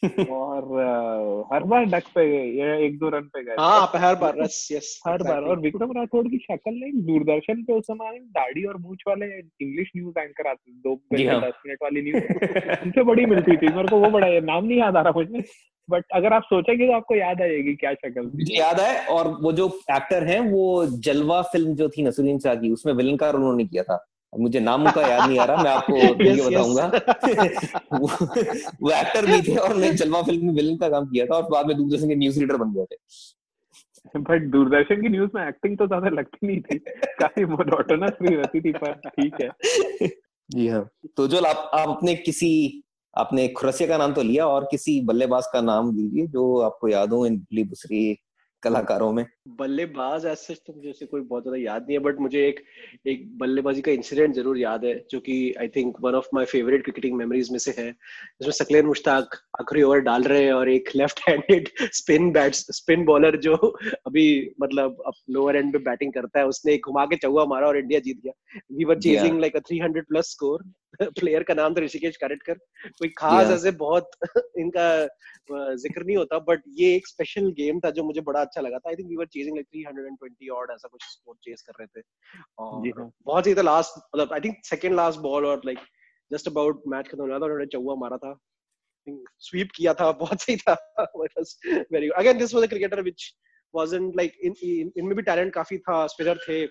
और 0.04 1.46
हर 1.52 1.62
बार 1.62 1.84
डक 1.84 2.04
पे 2.14 2.26
गए 2.28 2.86
एक 2.86 2.98
दो 2.98 3.08
रन 3.08 3.20
पे 3.20 3.42
गए। 3.44 3.54
हाँ 3.60 3.90
हर 3.96 4.14
बार 4.14 4.38
यस 4.38 4.68
यस 4.72 5.00
हर 5.06 5.22
बार 5.22 5.42
और 5.42 5.60
विक्रम 5.60 5.92
राठौड़ 5.92 6.26
की 6.28 6.38
शक्ल 6.38 6.72
ने 6.72 6.90
दूरदर्शन 7.02 7.62
पे 7.62 7.72
उस 7.72 7.84
समय 7.84 8.18
दाढ़ी 8.18 8.64
और 8.64 8.76
मूछ 8.76 9.02
वाले 9.08 9.26
इंग्लिश 9.36 9.90
न्यूज़ 9.96 10.18
एंकर 10.18 10.48
आते 10.48 10.72
दो 10.72 10.94
हाँ। 10.94 11.40
दस 11.40 11.54
मिनट 11.66 11.78
वाली 11.82 12.02
न्यूज़ 12.02 12.82
उनसे 12.82 13.02
बड़ी 13.02 13.26
मिलती 13.26 13.56
थी 13.56 13.74
मेरे 13.74 13.88
को 13.88 13.96
वो 13.96 14.10
बड़ा 14.10 14.28
नाम 14.40 14.64
नहीं 14.64 14.78
याद 14.78 14.96
आ 14.96 15.00
रहा 15.00 15.12
मुझे। 15.12 15.44
बट 15.88 16.04
अगर 16.14 16.32
आप 16.32 16.42
सोचेंगे 16.42 16.86
तो 16.86 16.92
आपको 16.92 17.14
याद 17.14 17.42
आएगी 17.42 17.74
क्या 17.74 17.94
शक्ल 17.94 18.22
मुझे 18.22 18.58
याद 18.58 18.80
है 18.80 19.06
और 19.06 19.28
वो 19.42 19.52
जो 19.52 19.68
एक्टर 19.96 20.24
हैं 20.24 20.40
वो 20.40 20.86
जलवा 20.86 21.42
फ़िल्म 21.42 21.74
जो 21.74 21.88
थी 21.88 22.02
नसरुद्दीन 22.02 22.38
शाह 22.38 22.54
की 22.54 22.70
उसमें 22.70 22.92
विलन 22.94 23.16
का 23.16 23.30
रोल 23.30 23.40
उन्होंने 23.40 23.64
किया 23.64 23.82
था। 23.82 24.06
मुझे 24.38 24.60
नाम 24.60 24.84
उनका 24.84 25.06
याद 25.06 25.28
नहीं 25.28 25.38
आ 25.38 25.44
रहा 25.44 25.62
मैं 25.62 25.70
आपको 25.70 25.96
yes, 26.24 26.46
बताऊँगा। 26.46 26.86
वो, 27.92 28.06
वो 28.82 28.90
एक्टर 28.90 29.26
भी 29.26 29.42
थे 29.42 29.56
और 29.56 29.74
मैं 29.74 29.96
जलवा 29.96 30.22
फ़िल्म 30.22 30.46
में 30.46 30.54
विलन 30.54 30.76
का 30.76 30.88
काम 30.88 31.06
किया 31.06 31.26
था 31.26 31.34
और 31.34 31.42
बाद 31.42 31.66
में 31.66 31.76
दूरदर्शन 31.76 32.08
के 32.08 32.14
न्यूज़ 32.14 32.40
रीडर 32.40 32.56
बन 32.56 32.72
गए 32.72 32.84
थे। 32.84 32.96
बट 34.18 34.42
दूरदर्शन 34.50 35.02
की 35.02 35.08
न्यूज़ 35.08 35.30
में 35.34 35.48
एक्टिंग 35.48 35.78
तो 35.78 35.86
ज़्यादा 35.86 36.08
लगती 36.08 36.46
नहीं 36.46 36.60
थी। 36.60 36.78
काफ़ी 37.20 37.44
मोनोटोनस 37.44 38.12
भी 38.22 38.34
रहती 38.36 38.60
थी 38.60 38.72
पर 38.72 38.92
ठीक 38.92 39.34
है। 39.40 39.50
जी 40.50 40.68
हाँ। 40.68 40.90
तो 41.16 41.28
जो 41.28 41.40
आप, 41.40 41.70
आप 41.74 41.88
अपने 41.88 42.14
किसी 42.14 42.82
आपने 43.18 43.48
खुरसिया 43.48 43.88
का 43.88 43.96
नाम 43.96 44.12
तो 44.12 44.22
लिया 44.22 44.46
और 44.46 44.68
किसी 44.70 45.00
बल्लेबाज 45.00 45.44
का 45.52 45.60
नाम 45.60 45.96
लीजिए 45.96 46.26
जो 46.26 46.60
आपको 46.60 46.88
याद 46.88 47.12
हो 47.12 47.26
इन 47.26 47.46
बुसरी 47.52 48.18
कलाकारों 48.62 49.12
में। 49.12 49.24
बल्लेबाज 49.58 50.24
ऐसे 50.26 50.54
तो 50.66 50.72
मुझे 50.72 50.90
ऐसे 50.90 51.06
कोई 51.06 51.20
बहुत 51.20 51.42
ज़्यादा 51.42 51.58
याद 51.58 51.82
नहीं 51.82 51.96
है 51.96 52.02
बट 52.04 52.18
मुझे 52.20 52.46
एक 52.48 52.60
एक 53.06 53.26
बल्लेबाजी 53.38 53.80
का 53.80 53.92
इंसिडेंट 53.92 54.34
ज़रूर 54.34 54.58
याद 54.58 54.84
है 54.84 54.94
जो 55.10 55.20
कि 55.20 55.36
I 55.60 55.68
think 55.68 55.96
one 56.00 56.14
of 56.14 56.28
my 56.34 56.44
favourite 56.44 56.82
cricketing 56.84 57.16
memories 57.16 57.50
में 57.50 57.58
से 57.58 57.74
है। 57.78 57.90
जिसमें 57.90 58.52
सकलेन 58.52 58.86
मुश्ताक 58.86 59.36
आखिरी 59.60 59.82
ओवर 59.82 60.00
डाल 60.00 60.24
रहे 60.24 60.44
हैं 60.44 60.52
और 60.52 60.68
एक 60.68 60.90
left 60.96 61.20
handed 61.28 61.68
spin 61.92 62.30
bats 62.32 62.66
spin 62.76 63.04
bowler 63.04 63.36
जो 63.40 63.54
अभी 63.56 64.26
मतलब 64.62 65.02
अब 65.06 65.12
लोअर 65.30 65.56
एंड 65.56 65.72
पे 65.72 65.78
बैटिंग 65.90 66.12
करता 66.12 66.38
है 66.38 66.46
उसने 66.46 66.76
घुमा 66.78 67.04
के 67.04 67.16
चौवा 67.16 67.44
मारा 67.44 67.68
और 67.68 67.78
इंडिया 67.78 68.00
जीत 68.00 68.20
गया। 68.24 68.58
We 68.72 68.84
were 68.84 68.98
chasing 69.00 69.40
like 69.40 69.56
a 69.56 69.60
300 69.70 70.04
plus 70.08 70.30
score 70.30 70.64
player 71.20 71.42
का 71.42 71.54
नाम 71.54 71.74
था 71.74 71.80
ऋषिकेश 71.80 72.16
कारेटकर। 72.16 72.54
कोई 72.98 73.08
खास 73.18 73.50
ऐसे 73.50 73.68
yeah. 73.68 73.78
बहुत 73.78 74.10
इनका 74.58 74.86
ज़िक्र 75.76 76.04
नहीं 76.04 76.16
होता 76.16 76.38
बट 76.48 76.62
ये 76.78 76.94
एक 76.96 77.06
स्पेशल 77.06 77.50
गेम 77.52 77.80
था 77.80 77.90
जो 77.90 78.04
मुझे 78.04 78.20
बड़ा 78.20 78.40
अच्छा 78.40 78.60
लगा 78.60 78.78
था। 78.78 78.88
I 78.88 78.96
think 78.96 79.08
we 79.08 79.16
were 79.16 79.26
chasing 79.26 79.56
like 79.56 79.66
320 79.76 80.50
odd 80.50 80.70
ऐसा 80.70 80.88
कुछ 80.88 81.04
स्कोर 81.04 81.36
चेस 81.44 81.62
कर 81.62 81.72
रहे 81.80 82.00
थे। 82.00 82.04
और 82.58 82.88
हाँ। 82.98 83.10
बहुत 83.26 83.46
ही 83.46 83.54
था 83.54 83.62
लास्ट 83.62 83.98
मतलब 83.98 84.32
I 84.32 84.40
think 84.40 84.64
second 84.64 84.94
last 84.94 85.20
ball 85.20 85.46
और 85.46 85.62
लाइक 85.66 85.78
जस्ट 86.32 86.48
अबाउट 86.48 86.82
मैच 86.88 87.08
खत्म 87.08 87.20
हो 87.20 87.26
रहा 87.26 87.38
था 87.38 87.44
उन्होंने 87.44 87.66
चौवा 87.66 87.94
मारा 87.94 88.16
था। 88.16 88.38
स्वीप 89.40 89.68
किया 89.76 89.94
था 89.94 90.10
बहुत 90.22 90.40
सही 90.40 90.56
था। 90.56 90.74
Very 91.92 92.08
again 92.08 92.38
this 92.38 92.54
was 92.54 92.64
a 92.64 92.66
cricketer 92.66 93.02
which 93.02 93.32
wasn't 93.74 94.16
like 94.16 94.32
इन 94.44 94.54
इनमें 94.96 95.14
भी 95.16 95.22
टैलेंट 95.22 95.52
काफ़ी 95.54 95.78
था 95.78 96.06
स्पिनर 96.06 96.38
थे। 96.48 96.66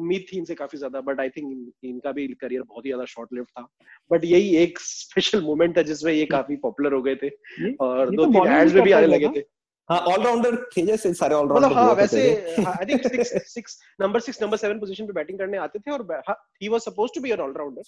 उम्मीद 0.00 0.26
थी 0.32 0.38
इनसे 0.38 0.54
काफ़ी 0.54 0.78
ज़्यादा 0.78 1.00
बट 1.02 1.20
आई 1.20 1.28
थिंक 1.30 1.72
इनका 1.84 2.12
भी 2.12 2.26
करियर 2.40 2.62
बहुत 2.62 2.84
ही 2.84 2.90
ज़्यादा 2.90 3.04
शॉर्ट 3.06 3.32
लिव 3.34 3.44
था। 3.44 3.66
बट 4.10 4.24
यही 4.24 4.54
एक 4.56 4.78
स्पेशल 4.80 5.42
मोमेंट 5.42 5.76
था 5.76 5.82
जिसमें 5.84 6.12
ये 6.12 6.26
काफ़ी 6.28 6.56
पॉपुलर 6.58 6.92
हो 6.92 7.02
गए 7.02 7.16
थे। 7.16 7.30
और 7.80 8.10
दो 8.10 8.24
तो 8.24 8.32
तीन 8.32 8.52
एड्स 8.52 8.74
में 8.74 8.82
भी 8.84 8.92
आने 8.92 9.06
लगे 9.06 9.28
थे। 9.36 9.44
हाँ 9.88 9.98
ऑलराउंडर 10.08 10.56
थे 10.76 10.82
जैसे 10.86 11.12
सारे 11.14 11.34
ऑलराउंडर 11.34 11.66
मतलब 11.66 11.78
हाँ 11.78 11.94
वैसे 11.94 12.20
I 12.58 12.84
think 12.86 13.06
6 13.06 13.40
6 13.46 13.76
number 14.00 14.20
6 14.22 14.42
number 14.42 14.56
7 14.58 14.80
position 14.80 15.06
पे 15.06 15.12
बैटिंग 15.12 15.38
करने 15.38 15.58
आते 15.58 15.78
थे 15.78 15.90
और 15.90 16.06
ही 16.62 16.68
was 16.68 16.80
supposed 16.82 17.14
to 17.14 17.20
be 17.20 17.30
an 17.30 17.40
all rounder 17.40 17.82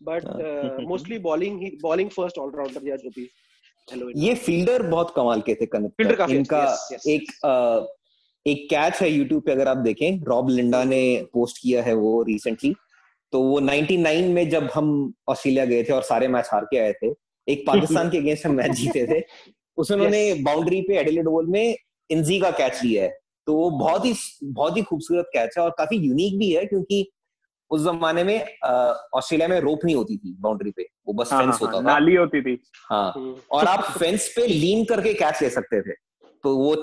but 0.00 0.84
mostly 0.88 1.18
bowling 1.24 1.60
he 1.62 1.70
bowling 1.82 2.10
first 2.10 2.38
all rounder 2.38 2.88
या 2.88 2.96
जो 2.96 3.10
भी। 3.16 3.28
ये 4.16 4.34
फील्डर 4.36 4.82
बहुत 4.84 5.12
कमाल 5.16 5.40
के 5.40 5.54
थे 5.54 5.66
कनक 5.66 6.30
इनका 6.30 6.62
एक 7.08 7.32
एक 8.46 8.70
कैच 8.70 8.94
है 8.94 9.10
यूट्यूब 9.10 9.42
पे 9.42 9.52
अगर 9.52 9.68
आप 9.68 9.76
देखें 9.76 10.24
रॉब 10.24 10.48
लिंडा 10.48 10.84
ने 10.84 11.26
पोस्ट 11.32 11.58
किया 11.62 11.82
है 11.82 11.94
वो 11.94 12.22
रिसेंटली 12.22 12.74
तो 13.32 13.42
वो 13.42 13.60
99 13.60 14.28
में 14.28 14.50
जब 14.50 14.68
हम 14.74 15.14
ऑस्ट्रेलिया 15.28 15.64
गए 15.64 15.84
थे 15.84 15.92
और 15.92 16.02
सारे 16.02 16.28
मैच 16.28 16.48
हार 16.52 16.64
के 16.64 16.78
आए 16.78 16.92
थे 16.92 17.14
एक 17.48 17.64
पाकिस्तान 17.66 18.10
के 18.10 18.18
अगेंस्ट 18.18 18.46
हम 18.46 18.52
मैच 18.52 18.70
जीते 18.70 19.06
थे 19.06 19.24
उन्होंने 19.76 20.34
बाउंड्री 20.34 20.80
पे 20.80 20.98
एडिलेड 20.98 21.26
ओवल 21.26 21.46
में 21.46 21.76
इंजी 22.10 22.40
का 22.40 22.50
कैच 22.50 22.84
लिया 22.84 23.02
है। 23.02 23.18
तो 23.46 23.54
वो 23.54 23.70
बहुत 23.70 24.04
ही 24.04 24.14
बहुत 24.44 24.76
ही 24.76 24.82
खूबसूरत 24.82 25.24
कैच 25.32 25.58
है 25.58 25.64
और 25.64 25.70
काफ़ी 25.70 25.96
यूनिक 25.96 26.38
भी 26.38 26.52
है 26.52 26.64
क्योंकि 26.64 27.12
उस 27.70 27.82
जमाने 27.84 28.24
में 28.24 28.58
ऑस्ट्रेलिया 29.14 29.48
में 29.48 29.60
रोप 29.60 29.80
नहीं 29.84 29.96
होती 29.96 30.16
थी 30.16 30.36
बाउंड्री 30.40 30.70
पे। 30.70 30.82
वो 31.06 31.12
बस 31.12 31.32
हाँ, 31.32 31.42
फेंस 31.42 31.52
हाँ, 31.52 31.58
होता 31.60 31.72
हाँ, 31.72 31.82
था। 31.82 32.00
नाली 32.00 32.14
होती 32.14 32.42
थी। 32.42 32.62
हाँ। 32.90 33.12
हम्म। 33.16 33.36
और 33.50 33.64
आप 33.64 33.80
फेंस 33.98 34.32
पे 34.36 34.46
लीन 34.46 34.84
करके 34.84 35.14
कैच 35.14 35.42
ले 35.42 35.50
सकते 35.50 35.82
थे। 35.82 35.92
तो 36.42 36.56
वो 36.56 36.74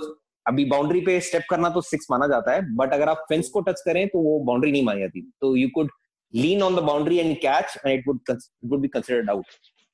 अभी 0.50 0.66
बाउंड्री 0.66 1.02
पे 1.02 1.20
स्टेप 1.22 1.44
करना 1.50 1.70
तो 1.70 1.82
सिक्स 1.88 2.08
माना 2.12 2.28
जाता 2.28 2.54
है 2.54 2.62
बट 2.76 2.94
अगर 2.94 3.10
आप 3.10 3.26
फेंस 3.30 3.50
को 3.50 3.62
टच 3.62 3.82
करें 3.86 4.08
तो 4.08 4.20
वो 4.22 4.40
बाउंड्री 4.46 4.72
नहीं 4.72 4.84
मानी 4.86 5.02
जाती। 5.02 5.22
तो 5.42 5.56
you 5.56 5.68
could 5.76 5.92
lean 6.34 6.62
on 6.62 6.76
the 6.76 6.80
boundary 6.88 7.18
and 7.18 7.36
catch 7.40 7.78
and 7.78 7.94
it 7.94 8.08
would 8.08 8.38
would 8.66 8.82
be 8.82 8.88
considered 8.88 9.30
out 9.30 9.46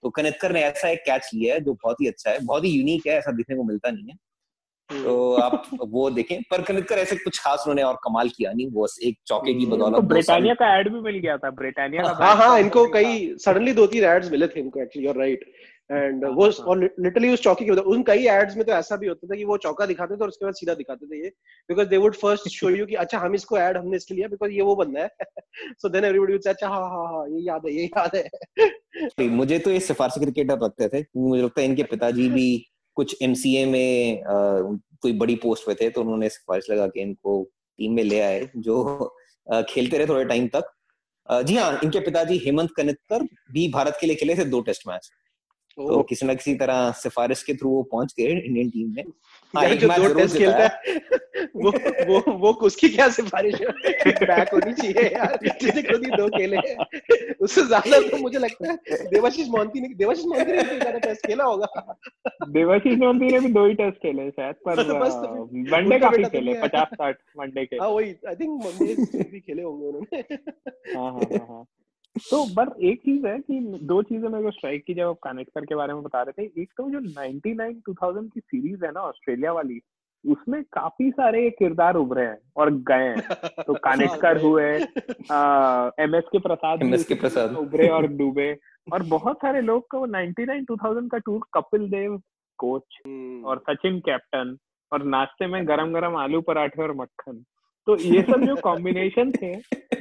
तो 0.03 0.09
कनेक्टर 0.11 0.51
ने 0.51 0.61
ऐसा 0.63 0.89
एक 0.89 0.99
कैच 1.05 1.29
लिया 1.33 1.53
है 1.53 1.59
जो 1.61 1.73
बहुत 1.73 2.01
ही 2.01 2.07
अच्छा 2.07 2.29
है 2.31 2.39
बहुत 2.43 2.63
ही 2.65 2.69
यूनिक 2.71 3.07
है 3.07 3.17
ऐसा 3.17 3.31
दिखने 3.31 3.55
को 3.55 3.63
मिलता 3.63 3.91
नहीं 3.91 4.05
है। 4.05 4.17
तो 4.89 5.13
आप 5.41 5.63
वो 5.91 6.09
देखें 6.11 6.41
पर 6.49 6.61
कनेक्टर 6.61 6.97
ऐसे 6.99 7.15
कुछ 7.17 7.39
खास 7.43 7.63
उन्होंने 7.65 7.83
और 7.83 7.95
कमाल 8.03 8.29
किया 8.29 8.51
नहीं 8.51 8.69
वो 8.71 8.87
एक 9.03 9.15
चौके 9.27 9.53
की 9.53 9.63
हम्म, 9.63 9.75
बदौलत 9.75 10.03
ब्रिटानिया 10.09 10.53
का 10.53 10.67
एड 10.79 10.89
भी 10.93 10.99
मिल 11.01 11.17
गया 11.19 11.37
था 11.37 11.49
ब्रिटानिया 11.61 12.03
का 12.03 12.25
हाँ 12.25 12.35
हाँ 12.37 12.59
इनको 12.59 12.85
कई 12.93 13.33
सडनली 13.45 13.73
दो 13.73 13.85
तीन 13.87 14.03
एड्स 14.05 14.31
मिले 14.31 14.47
थे 14.47 14.59
इनको 14.59 14.81
एक्चुअली 14.81 15.07
यूर 15.07 15.17
राइट 15.17 15.45
एंड 15.89 16.23
हाँ, 16.25 16.31
वो 16.31 16.45
हाँ, 16.45 16.65
और 16.65 16.83
लिटरली 16.99 17.29
उस 17.29 17.41
चौकी 17.41 17.65
की 17.65 17.71
उन 17.71 18.03
कई 18.03 18.25
एड्स 18.27 18.55
में 18.57 18.65
तो 18.65 18.71
ऐसा 18.71 18.95
भी 18.95 19.07
होता 19.07 19.27
था 19.27 19.35
कि 19.35 19.43
वो 19.45 19.57
चौका 19.57 19.85
दिखाते 19.85 20.15
थे 20.15 20.21
और 20.21 20.29
उसके 20.29 20.45
बाद 20.45 20.53
सीधा 20.53 20.73
दिखाते 20.73 21.05
थे 21.05 21.23
ये 21.23 21.29
because 21.69 21.87
they 21.87 21.97
would 21.97 22.15
first 22.15 22.47
show 22.49 22.69
you 22.69 22.85
कि 22.85 22.95
अच्छा 22.95 23.19
हम 23.19 23.35
इसको 23.35 23.57
ऐड 23.57 23.77
हमने 23.77 23.97
इसके 23.97 24.15
लिया 24.15 24.27
बिकॉज़ 24.27 24.51
ये 24.51 24.61
वो 24.61 24.75
बंदा 24.75 25.01
है। 25.01 25.09
So 25.73 25.89
then 25.89 26.05
everybody 26.05 26.33
would 26.33 26.41
say 26.41 26.49
अच्छा 26.49 26.67
हाँ 26.67 26.79
हाँ 26.89 27.05
हाँ 27.13 27.25
ये 27.29 27.41
याद 27.41 27.65
है 27.65 27.73
ये 27.73 27.83
याद 27.85 28.15
है। 28.15 29.29
मुझे 29.29 29.59
तो 29.59 29.71
ये 29.71 29.79
सिफारशी 29.79 30.19
क्रिकेटर 30.19 30.59
लगते 30.59 30.87
थे 30.89 31.03
मुझे 31.17 31.41
लगता 31.43 31.61
है 31.61 31.67
इनके 31.67 31.83
पिताजी 31.83 32.29
भी 32.29 32.47
कुछ 32.97 33.15
एमसीए 33.21 33.65
में 33.65 34.21
कोई 35.01 35.13
बड़ी 35.13 35.35
पोस्ट 35.35 35.65
पे 35.67 35.73
थे 35.75 35.89
तो 35.89 36.01
उन्होंने 36.01 36.29
सिफारिश 36.29 36.69
लगा 36.69 36.87
के 36.87 37.01
इनको 37.01 37.41
टीम 37.79 37.93
में 37.93 38.03
ले 38.03 38.19
आए 38.19 38.49
जो 38.57 38.83
खेलते 39.69 39.97
रहे 39.97 40.07
थोड़े 40.07 40.25
टाइम 40.25 40.47
तक। 40.55 40.71
जी 41.29 41.55
हाँ 41.55 41.79
इनके 41.83 41.99
पिताजी 41.99 42.37
हेमंत 42.37 42.71
कनित्कर 42.77 43.23
भी 43.51 43.67
भारत 43.69 43.97
के 44.01 44.07
लिए 44.07 44.15
खेले 44.15 44.35
थे 44.35 44.45
दो 44.45 44.61
टेस्ट 44.61 44.87
मैच 44.87 45.09
तो 45.77 46.01
किसी 46.09 46.25
ना 46.25 46.33
किसी 46.33 46.53
तरह 46.55 46.91
सिफारिश 46.97 47.43
के 47.43 47.53
थ्रू 47.53 47.69
वो 47.69 47.81
पहुँच 47.91 48.13
गए 48.19 48.25
इंडियन 48.25 48.69
टीम 48.69 48.93
में। 48.95 49.03
हाँ, 49.53 49.63
जो 49.71 49.87
दो 49.87 50.13
टेस्ट 50.13 50.37
खेलता 50.37 50.63
है 50.63 51.03
वो 51.55 51.71
वो 52.07 52.37
वो 52.37 52.51
उसकी 52.67 52.87
क्या 52.89 53.07
सिफारिश 53.09 53.55
है? 53.55 53.67
बैक 54.21 54.49
होनी 54.53 54.73
चाहिए 54.73 55.09
यार 55.09 55.37
जिसने 55.43 55.81
खुद 55.83 56.05
ही 56.05 56.11
दो 56.11 56.27
खेले। 56.37 56.57
उससे 57.41 57.61
ज़्यादा 57.63 57.99
तो 58.09 58.17
मुझे 58.17 58.39
लगता 58.39 58.71
है 58.71 58.75
देवाशीष 59.09 59.47
मोहंती 59.49 59.81
ने 59.81 59.93
देवाशीष 59.95 60.25
मोहंती 60.25 60.51
ने 60.51 60.63
भी 60.63 60.79
ज़्यादा 60.79 60.99
टेस्ट 60.99 61.27
खेला 61.27 61.43
होगा। 61.43 61.97
देवाशीष 62.49 62.97
मोहंती 62.99 63.31
ने 63.31 63.39
भी 63.39 63.53
दो 63.53 63.65
ही 63.65 63.73
टेस्ट 63.73 63.97
खेले 63.97 64.29
शायद 64.31 64.55
पर 64.67 64.81
वनडे 65.73 65.99
काफ़ी 65.99 66.23
खेले 66.25 66.53
50 66.61 66.95
60 67.01 67.15
वनडे 67.39 67.65
के। 67.65 67.75
हाँ 67.77 67.89
वही 67.89 68.15
आई 68.27 68.35
थिंक 68.35 68.65
वनडे 68.65 69.23
भी 69.23 69.39
खेले 69.39 69.63
होंगे 69.63 69.87
उन्होंने। 69.87 70.21
हाँ 70.95 71.11
हाँ 71.11 71.45
हाँ। 71.47 71.63
तो 72.15 72.45
पर 72.55 72.83
एक 72.83 72.99
चीज़ 72.99 73.27
है 73.27 73.39
कि 73.39 73.79
दो 73.83 74.01
चीज़ें 74.03 74.29
मेरे 74.29 74.43
को 74.43 74.51
स्ट्राइक 74.51 74.83
की 74.87 74.93
जब 74.93 75.07
आप 75.07 75.17
कनेक्टर 75.23 75.65
के 75.65 75.75
बारे 75.75 75.93
में 75.93 76.03
बता 76.03 76.21
रहे 76.21 76.43
थे 76.43 76.61
एक 76.61 76.69
तो 76.77 76.89
जो 76.89 76.99
99 76.99 77.73
2000 77.89 78.29
की 78.33 78.39
सीरीज़ 78.39 78.85
है 78.85 78.91
ना 78.91 78.99
ऑस्ट्रेलिया 78.99 79.51
वाली 79.51 79.79
उसमें 80.25 80.63
काफ़ी 80.63 81.11
सारे 81.11 81.49
किरदार 81.49 81.95
उभरे 81.95 82.25
हैं 82.25 82.37
और 82.57 82.71
गए 82.71 83.07
हैं। 83.07 83.21
तो 83.67 83.73
कानेटकर 83.83 84.41
हुए 84.41 84.63
एम 86.03 86.15
एस 86.15 86.23
के 86.31 86.39
प्रसाद 86.39 86.83
एम 86.83 86.95
के 86.97 87.15
प्रसाद। 87.15 87.55
उभरे 87.55 87.87
और 87.87 88.07
डूबे। 88.07 88.57
और 88.93 89.03
बहुत 89.03 89.37
सारे 89.37 89.61
लोग 89.61 89.87
को 89.87 90.05
99 90.05 90.65
2000 90.65 91.09
का 91.11 91.17
टूर 91.17 91.41
कपिल 91.53 91.89
देव 91.89 92.21
कोच 92.59 93.01
हम्म। 93.07 93.43
और 93.45 93.63
सचिन 93.69 93.99
कैप्टन 93.99 94.57
और 94.91 95.03
नाश्ते 95.03 95.47
में 95.47 95.67
गरम 95.67 95.93
गरम 95.93 96.15
आलू 96.15 96.41
पराठे 96.41 96.81
और 96.83 96.95
मक्खन। 96.95 97.43
तो 97.87 97.97
ये 97.97 98.21
सब 98.21 98.45
जो 98.45 98.55
कॉम्बिनेशन 98.55 99.31
थे 99.31 99.51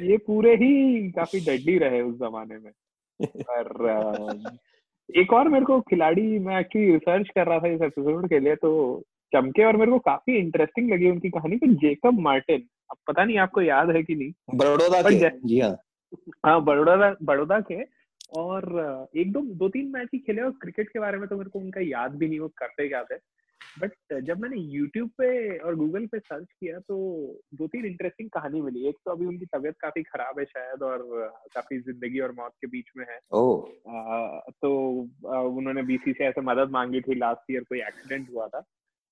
ये 0.06 0.16
पूरे 0.16 0.54
ही 0.54 1.10
काफ़ी 1.10 1.40
डडली 1.40 1.78
रहे 1.78 2.00
उस 2.00 2.14
जमाने 2.14 2.58
में। 2.58 2.72
पर 3.48 4.50
एक 5.20 5.32
और 5.32 5.48
मेरे 5.48 5.64
को 5.64 5.80
खिलाड़ी 5.80 6.38
मैं 6.38 6.60
एक्चुअली 6.60 6.92
रिसर्च 6.92 7.28
कर 7.28 7.46
रहा 7.46 7.58
था 7.58 7.68
इस 7.68 7.82
एपिसोड 7.82 8.28
के 8.28 8.38
लिए 8.38 8.54
तो 8.54 9.02
चमके 9.32 9.64
और 9.64 9.76
मेरे 9.76 9.90
को 9.90 9.98
काफ़ी 9.98 10.36
इंटरेस्टिंग 10.38 10.92
लगी 10.92 11.10
उनकी 11.10 11.30
कहानी 11.30 11.56
तो 11.56 11.66
जेकब 11.66 12.20
मार्टिन 12.20 12.62
अब 12.90 12.96
पता 13.06 13.24
नहीं 13.24 13.38
आपको 13.38 13.62
याद 13.62 13.90
है 13.90 14.02
कि 14.02 14.14
नहीं 14.14 14.58
बड़ौदा 14.58 15.02
के 15.02 15.30
जी 15.48 15.60
हाँ। 15.60 15.76
हाँ 16.46 16.64
बड़ौदा 16.64 17.14
बड़ौदा 17.22 17.60
के 17.60 17.82
और 18.38 18.64
एक 19.16 19.32
दो 19.32 19.40
दो 19.40 19.68
तीन 19.68 19.88
मैच 19.88 20.08
ही 20.14 20.18
खेले 20.18 20.42
और 20.42 20.50
क्रिकेट 20.50 20.88
के 20.88 20.98
बारे 20.98 21.18
में 21.18 21.28
तो 21.28 21.36
मेरे 21.36 21.50
को 21.50 21.58
उनका 21.58 21.80
याद 21.80 22.14
भी 22.14 22.28
नहीं 22.28 22.40
वो 22.40 22.48
करते 22.48 22.90
याद 22.92 23.06
है 23.12 23.18
बट 23.78 24.20
जब 24.22 24.40
मैंने 24.40 24.56
यूट्यूब 24.56 25.08
पे 25.08 25.58
और 25.58 25.74
गूगल 25.74 26.06
पे 26.06 26.18
सर्च 26.18 26.46
किया 26.60 26.78
तो 26.78 26.96
दो 27.54 27.66
तीन 27.66 27.84
इंटरेस्टिंग 27.84 28.30
कहानी 28.30 28.60
मिली। 28.60 28.88
एक 28.88 28.96
तो 29.04 29.10
अभी 29.10 29.26
उनकी 29.26 29.46
तबीयत 29.46 29.74
काफ़ी 29.80 30.02
खराब 30.02 30.38
है 30.38 30.44
शायद 30.44 30.82
और 30.82 30.98
काफ़ी 31.54 31.78
ज़िंदगी 31.78 32.20
और 32.20 32.32
मौत 32.32 32.52
के 32.60 32.66
बीच 32.66 32.84
में 32.96 33.06
है। 33.10 33.18
oh. 33.34 33.62
आ, 33.88 34.38
तो 34.62 35.02
आ, 35.28 35.40
उन्होंने 35.40 35.82
बीसी 35.82 36.12
से 36.12 36.24
ऐसे 36.24 36.40
मदद 36.40 36.70
मांगी 36.70 37.00
थी 37.00 37.14
लास्ट 37.14 37.50
ईयर 37.50 37.62
कोई 37.62 37.78
एक्सीडेंट 37.80 38.28
हुआ 38.34 38.46
था। 38.46 38.64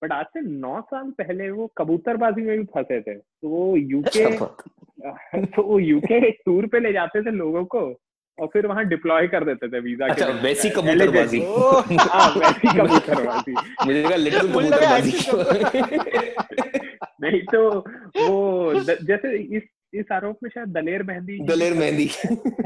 बट 0.03 0.13
आज 0.13 0.27
से 0.27 0.41
नौ 0.41 0.81
साल 0.81 1.11
पहले 1.11 1.51
वो 1.51 1.73
कबूतरबाजी 1.79 2.43
में 2.43 2.59
भी 2.59 2.65
फंसे 2.65 3.01
थे। 3.01 3.15
तो 3.15 3.49
वो 3.49 3.77
यूके 3.77 4.25
अच्छा, 4.25 4.57
तो 5.45 5.63
वो 5.63 5.79
यूके 5.79 6.31
टूर 6.31 6.67
पे 6.67 6.81
ले 6.81 6.93
जाते 6.93 7.23
थे 7.23 7.31
लोगों 7.31 7.65
को। 7.65 8.01
और 8.43 8.49
फिर 8.53 8.67
वहाँ 8.67 8.85
डिप्लॉय 8.85 9.27
कर 9.29 9.45
देते 9.45 9.69
थे 9.69 9.81
वीज़ा 9.81 10.07
अच्छा, 10.07 10.27
के 10.27 10.33
वैसी 10.43 10.71
कबूतरबाजी। 10.71 11.41
हाँ 12.13 12.31
वैसी 12.37 12.69
कबूतरबाजी। 12.79 13.53
मुझे 13.87 14.03
लगा 14.03 14.17
लिटिल 14.17 14.49
कबूतरबाजी। 14.49 15.13
नहीं 17.23 17.41
तो 17.53 17.79
वो 18.17 18.81
जैसे 18.81 19.57
इस 19.57 19.63
इस 19.95 20.05
आरोप 20.13 20.39
में 20.43 20.51
शायद 20.51 20.69
दलेर 20.69 21.03
मेहंदी 21.03 21.47
दलेर 21.47 21.75
मेहंदी। 21.75 22.11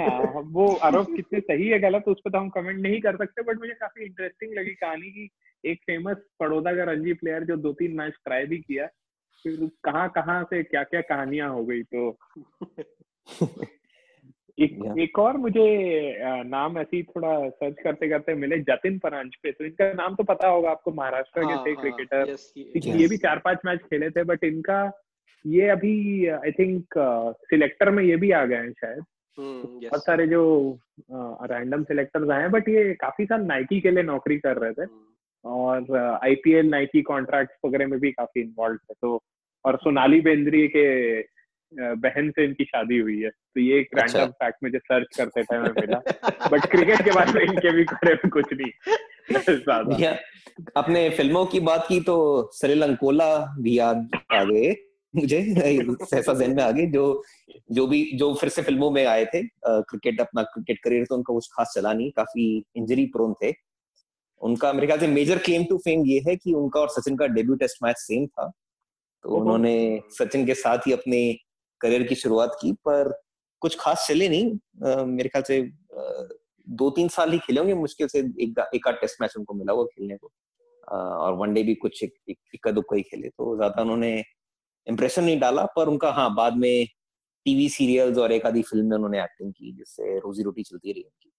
हाँ 0.01 0.43
वो 0.53 0.75
आरोप 0.89 1.07
कितने 1.17 1.41
सही 1.41 1.69
है 1.69 1.79
गलत 1.79 2.05
उस 2.09 2.21
पर 2.25 2.31
तो 2.31 2.39
हम 2.39 2.49
कमेंट 2.49 2.81
नहीं 2.81 3.01
कर 3.01 3.17
सकते 3.17 3.43
बट 3.43 3.59
मुझे 3.59 3.73
काफ़ी 3.73 4.05
इंटरेस्टिंग 4.05 4.59
लगी 4.59 4.75
कहानी 4.75 5.11
की। 5.11 5.31
एक 5.65 5.81
फ़ेमस 5.87 6.17
पड़ोदा 6.41 6.73
का 6.73 6.93
रणजी 6.93 7.13
प्लेयर 7.13 7.45
जो 7.45 7.57
दो 7.57 7.73
तीन 7.73 7.97
मैच 7.97 8.13
ट्राई 8.25 8.47
भी 8.47 8.59
किया 8.59 8.87
फिर 9.45 9.71
कहाँ 9.85 10.09
कहाँ 10.09 10.45
से 10.45 10.63
क्या 10.63 10.83
क्या 10.83 11.01
कहानियाँ 11.01 11.51
हो 11.51 11.65
गई 11.65 11.83
तो। 11.95 12.19
एक 14.59 14.95
एक 14.99 15.19
और 15.19 15.37
मुझे 15.37 15.65
नाम 16.47 16.79
ऐसे 16.79 16.97
ही 16.97 17.03
थोड़ा 17.05 17.49
सर्च 17.49 17.77
करते 17.85 18.09
करते 18.09 18.35
मिले 18.35 18.59
जतिन 18.61 18.99
परांज 18.99 19.35
पे। 19.43 19.51
तो 19.53 19.65
इनका 19.65 19.93
नाम 19.93 20.15
तो 20.15 20.25
पता 20.25 20.49
होगा 20.49 20.71
आपको 20.71 20.93
महाराष्ट्र 20.93 21.41
के 21.41 21.53
हाँ, 21.53 21.65
थे 21.67 21.75
क्रिकेटर 21.75 22.31
हाँ, 22.31 22.97
ये 22.97 23.09
भी 23.09 23.17
चार 23.17 23.39
पाँच 23.45 23.59
मैच 23.67 23.81
खेले 23.91 24.11
थे 24.11 24.25
बट 24.25 24.45
इनका 24.45 24.79
ये 25.45 25.69
अभी 25.69 26.27
आई 26.29 26.53
थिंक 26.53 26.99
सिलेक्टर 27.45 27.91
में 27.91 28.03
ये 28.05 28.17
भी 28.17 28.31
आ 28.31 28.45
गए 28.45 28.57
हैं 28.57 28.73
शायद। 28.73 29.05
हम्म, 29.39 29.81
बहुत 29.81 30.05
सारे 30.05 30.27
जो 30.27 30.43
रैंडम 31.51 31.83
सिलेक्टर्स 31.85 32.31
आए 32.31 32.41
हैं 32.43 32.51
बट 32.51 32.69
ये 32.69 32.93
काफ़ी 33.01 33.25
साल 33.27 33.43
नाइकी 33.45 33.81
के 33.81 33.91
लिए 33.91 34.03
नौकरी 34.03 34.39
कर 34.39 34.57
रहे 34.57 34.73
थे। 34.73 34.83
हम्म। 34.83 35.51
और 35.53 36.19
आईपीएल 36.25 36.69
नाइकी 36.71 37.03
कॉन्ट्रैक्ट 37.03 37.53
वगैरह 37.67 37.87
में 37.87 37.99
भी 38.01 38.13
काफ़ी 38.13 38.41
इन्वॉल्व 38.41 38.77
थे। 38.77 38.95
तो 39.03 39.23
और 39.65 39.77
सोनाली 39.77 40.21
बेंद्री 40.21 40.67
के 40.69 40.87
बहन 41.79 42.31
से 42.31 42.45
इनकी 42.45 42.65
शादी 42.65 42.99
हुई 42.99 43.21
है। 43.21 43.31
तो 43.31 43.61
ये 43.61 43.79
एक 43.81 43.89
रैंडम 43.95 44.13
अच्छा। 44.13 44.27
फैक्ट 44.45 44.63
मुझे 44.63 44.79
सर्च 44.79 45.17
करते 45.17 45.43
टाइम 45.43 45.63
मिला 45.73 45.99
बट 46.49 46.67
क्रिकेट 46.71 47.03
के 47.05 47.11
बारे 47.11 47.33
में 47.33 47.43
इनके 47.43 47.71
भी 47.73 47.85
में 48.05 48.31
कुछ 48.31 48.53
नहीं। 48.53 50.09
अपने 50.77 51.09
फ़िल्मों 51.11 51.45
की 51.47 51.61
बात 51.63 51.87
की 51.89 52.01
तो 52.01 52.17
सरिल 52.55 52.83
अंकोला 52.83 53.29
भी 53.61 53.79
याद 53.79 54.09
आ 54.33 54.43
गए 54.45 54.75
मुझे। 55.15 55.39
ऐसा 55.39 56.33
जहन 56.33 56.55
में 56.57 56.63
आ 56.63 56.71
गई 56.71 56.87
जो 56.87 57.23
जो 57.73 57.87
भी 57.87 58.03
जो 58.15 58.33
फिर 58.35 58.49
से 58.49 58.63
फ़िल्मों 58.63 58.91
में 58.91 59.05
आए 59.07 59.25
थे 59.25 59.43
क्रिकेट 59.67 60.21
अपना 60.21 60.43
क्रिकेट 60.45 60.79
करियर 60.85 61.05
तो 61.05 61.15
उनका 61.15 61.35
कुछ 61.35 61.49
खास 61.53 61.73
चला 61.77 61.93
नहीं। 61.93 62.11
काफ़ी 62.11 62.65
इंजरी 62.77 63.07
प्रोन 63.07 63.35
थे। 63.43 63.53
उनका 64.41 64.73
मेरे 64.73 64.87
ख्याल 64.87 64.99
से 65.01 65.07
मेजर 65.09 65.39
क्लेम 65.39 65.65
टू 65.65 65.77
फेम 65.79 66.05
ये 66.07 66.21
है 66.27 66.37
कि 66.37 66.53
उनका 66.55 66.81
और 66.81 66.89
सचिन 66.91 67.17
का 67.17 67.27
डेब्यू 67.29 67.55
टेस्ट 67.57 67.83
मैच 67.83 67.97
सेम 67.99 68.27
था। 68.27 68.51
तो 69.25 69.37
उन्होंने 69.37 70.01
सचिन 70.13 70.47
के 70.47 70.55
साथ 70.55 70.87
ही 70.87 70.93
अपने 70.93 71.19
करियर 71.81 72.03
की 72.03 72.15
शुरुआत 72.15 72.57
की 72.61 72.73
पर 72.87 73.13
कुछ 73.63 73.77
खास 73.81 74.07
चले 74.09 74.29
नहीं। 74.29 75.07
मेरे 75.07 75.29
ख्याल 75.29 75.43
से 75.43 75.61
दो 76.67 76.91
तीन 76.91 77.09
साल 77.09 77.33
ही 77.33 77.39
खेले 77.39 77.61
होंगे 77.61 77.75
मुश्किल 77.77 78.09
से 78.09 78.19
एक 78.43 78.59
एक 78.75 78.89
आध 78.89 78.95
टेस्ट 79.01 79.23
मैच 79.23 79.35
उनको 79.39 79.55
मिला 79.55 79.73
हुआ 79.73 79.85
खेलने 79.87 80.17
को। 80.17 80.31
और 80.89 81.35
वनडे 81.35 81.63
भी 81.63 81.75
कुछ 81.77 82.03
एक, 82.03 82.13
एक, 82.29 82.39
इक्का 82.55 82.71
दुक्का 82.71 82.97
ही 82.97 83.03
खेले 83.03 83.29
तो 83.29 83.57
ज़्यादा 83.57 83.83
उन्होंने 83.83 84.13
इम्प्रेशन 84.87 85.25
नहीं 85.25 85.39
डाला 85.41 85.65
पर 85.77 85.89
उनका 85.89 86.11
हाँ 86.13 86.35
बाद 86.35 86.57
में 86.57 86.87
टीवी 87.47 87.69
सीरियल्स 87.69 88.19
और 88.19 88.33
एक 88.33 88.47
आधी 88.47 88.63
फ़िल्म 88.63 88.87
में 88.87 88.97
उन्होंने 88.97 89.23
एक्टिंग 89.23 89.53
की 89.53 89.73
जिससे 89.73 90.19
रोजी 90.19 90.43
रोटी 90.43 90.63
चलती 90.63 90.93
रही 90.93 91.03
उनकी। 91.03 91.31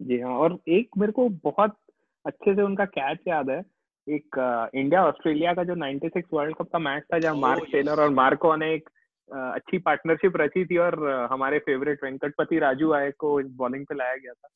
जी 0.00 0.20
हाँ 0.20 0.34
और 0.38 0.58
एक 0.68 0.98
मेरे 0.98 1.12
को 1.12 1.28
बहुत 1.44 1.76
अच्छे 2.24 2.54
से 2.54 2.62
उनका 2.62 2.84
कैच 2.92 3.18
याद 3.28 3.50
है। 3.50 3.58
एक 4.06 4.70
इंडिया 4.74 5.04
ऑस्ट्रेलिया 5.06 5.52
का 5.54 5.64
जो 5.64 5.74
96 5.76 6.24
वर्ल्ड 6.32 6.56
कप 6.56 6.68
का 6.72 6.78
मैच 6.78 7.02
था 7.12 7.18
जहाँ 7.18 7.34
मार्क 7.36 7.66
टेलर 7.72 8.00
और 8.00 8.10
मार्को 8.12 8.54
ने 8.56 8.74
एक 8.74 8.88
अच्छी 9.32 9.78
पार्टनरशिप 9.78 10.32
रची 10.36 10.64
थी 10.64 10.76
और 10.76 11.08
हमारे 11.32 11.58
फेवरेट 11.58 12.04
वेंकटपति 12.04 12.58
राजू 12.58 12.92
आए 12.92 13.10
को 13.10 13.42
बॉलिंग 13.42 13.86
पे 13.86 13.94
लाया 13.94 14.14
गया 14.14 14.32
था। 14.32 14.48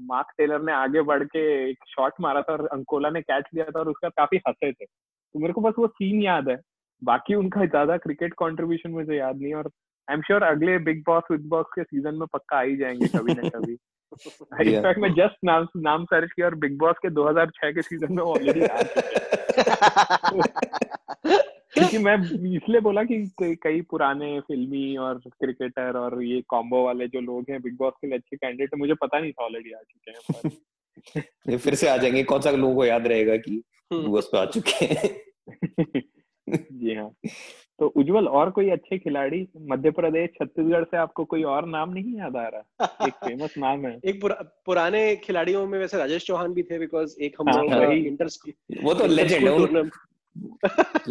मार्क 0.00 0.26
टेलर 0.38 0.62
ने 0.62 0.72
आगे 0.72 1.02
बढ़ 1.02 1.24
के 1.24 1.70
एक 1.70 1.78
शॉट 1.88 2.12
मारा 2.20 2.42
था 2.42 2.52
और 2.52 2.66
अंकोला 2.66 3.10
ने 3.10 3.20
कैच 3.20 3.44
लिया 3.54 3.64
था 3.64 3.78
और 3.78 3.88
उसका 3.88 4.08
काफ़ी 4.08 4.38
हंसे 4.38 4.72
थे। 4.72 4.84
तो 4.84 5.38
मेरे 5.38 5.52
को 5.52 5.60
बस 5.60 5.74
वो 5.78 5.86
सीन 5.86 6.22
याद 6.22 6.48
है। 6.48 6.56
बाकी 7.04 7.34
उनका 7.34 7.64
ज़्यादा 7.64 7.96
क्रिकेट 7.96 8.32
कंट्रीब्यूशन 8.32 8.90
मुझे 8.90 9.16
याद 9.16 9.36
नहीं 9.36 9.54
और 9.54 9.70
आई 10.10 10.14
एम 10.14 10.22
श्योर 10.22 10.42
अगले 10.42 10.78
बिग 10.78 11.02
बॉस 11.06 11.22
बिग 11.30 11.48
बॉस 11.48 11.66
के 11.74 11.82
सीज़न 11.82 12.14
में 12.14 12.26
पक्का 12.32 12.56
आ 12.56 12.62
ही 12.62 12.76
जाएँगे 12.76 13.06
कभी 13.06 13.34
ना 13.34 13.48
कभी। 13.48 13.78
इनफैक्ट 14.74 15.00
मैं 15.00 15.14
जस्ट 15.14 15.36
नाम 15.44 15.66
नाम 15.76 16.04
सर्च 16.04 16.32
किया 16.32 16.46
और 16.46 16.54
बिग 16.54 16.78
बॉस 16.78 16.96
के 16.98 17.10
2006 17.10 17.72
के 17.72 17.82
सीज़न 17.82 18.14
में 18.14 18.22
ऑलरेडी 18.22 18.64
आ 18.64 18.82
क्योंकि 21.74 21.98
मैं 21.98 22.18
इसलिए 22.56 22.80
बोला 22.80 23.02
कि 23.02 23.30
कई 23.42 23.80
पुराने 23.80 24.40
फिल्मी 24.40 24.96
और 24.96 25.18
क्रिकेटर 25.18 25.96
और 25.96 26.22
ये 26.22 26.42
कॉम्बो 26.48 26.84
वाले 26.84 27.08
जो 27.08 27.20
लोग 27.20 27.44
हैं 27.50 27.62
बिग 27.62 27.76
बॉस 27.76 27.92
के 28.00 28.06
लिए 28.06 28.18
अच्छे 28.18 28.36
कैंडिडेट 28.36 28.70
मुझे 28.74 28.94
पता 28.94 29.20
नहीं 29.20 29.32
था 29.32 29.44
ऑलरेडी 29.44 29.72
आ 29.72 29.78
चुके 29.78 30.10
हैं 30.10 30.52
ये 31.48 31.56
फिर 31.56 31.74
से 31.74 31.88
आ 31.88 31.96
जाएँगे। 31.96 32.22
कौन 32.22 32.40
सा 32.40 32.50
लोगों 32.50 32.74
को 32.74 32.84
याद 32.84 33.06
रहेगा 33.06 33.36
कि 33.36 33.62
बिग 33.92 34.06
बॉस 34.06 34.26
पे 34.26 34.38
आ 34.38 34.44
चुके 34.44 34.84
हैं? 34.84 35.20
जी 36.72 36.94
हाँ। 36.94 37.14
तो 37.78 37.86
उज्जवल 37.86 38.28
और 38.28 38.50
कोई 38.50 38.70
अच्छे 38.70 38.98
खिलाड़ी? 38.98 39.48
मध्य 39.60 39.90
प्रदेश 39.90 40.30
छत्तीसगढ़ 40.30 40.84
से 40.84 40.96
आपको 40.96 41.24
कोई 41.24 41.42
और 41.42 41.66
नाम 41.66 41.92
नहीं 41.92 42.18
याद 42.18 42.36
आ 42.36 42.48
रहा? 42.48 43.06
एक 43.06 43.12
फ़ेमस 43.24 43.54
नाम 43.58 43.86
है। 43.86 44.00
एक 44.04 44.20
पुरा, 44.20 44.34
पुराने 44.66 45.16
खिलाड़ियों 45.16 45.66
में 45.66 45.78
वैसे 45.78 45.96
राजेश 45.96 46.26
चौहान 46.26 46.52
भी 46.52 46.62
थे 46.62 46.78
बिकॉज़ 46.78 47.20
एक 47.20 47.36
हम 47.40 47.48
हाँ, 47.48 47.64
लोग 47.64 47.92
इंटर 47.92 48.28
वो 48.82 48.94
तो 48.94 49.06
लेजेंड 49.06 49.48
है 49.48 49.82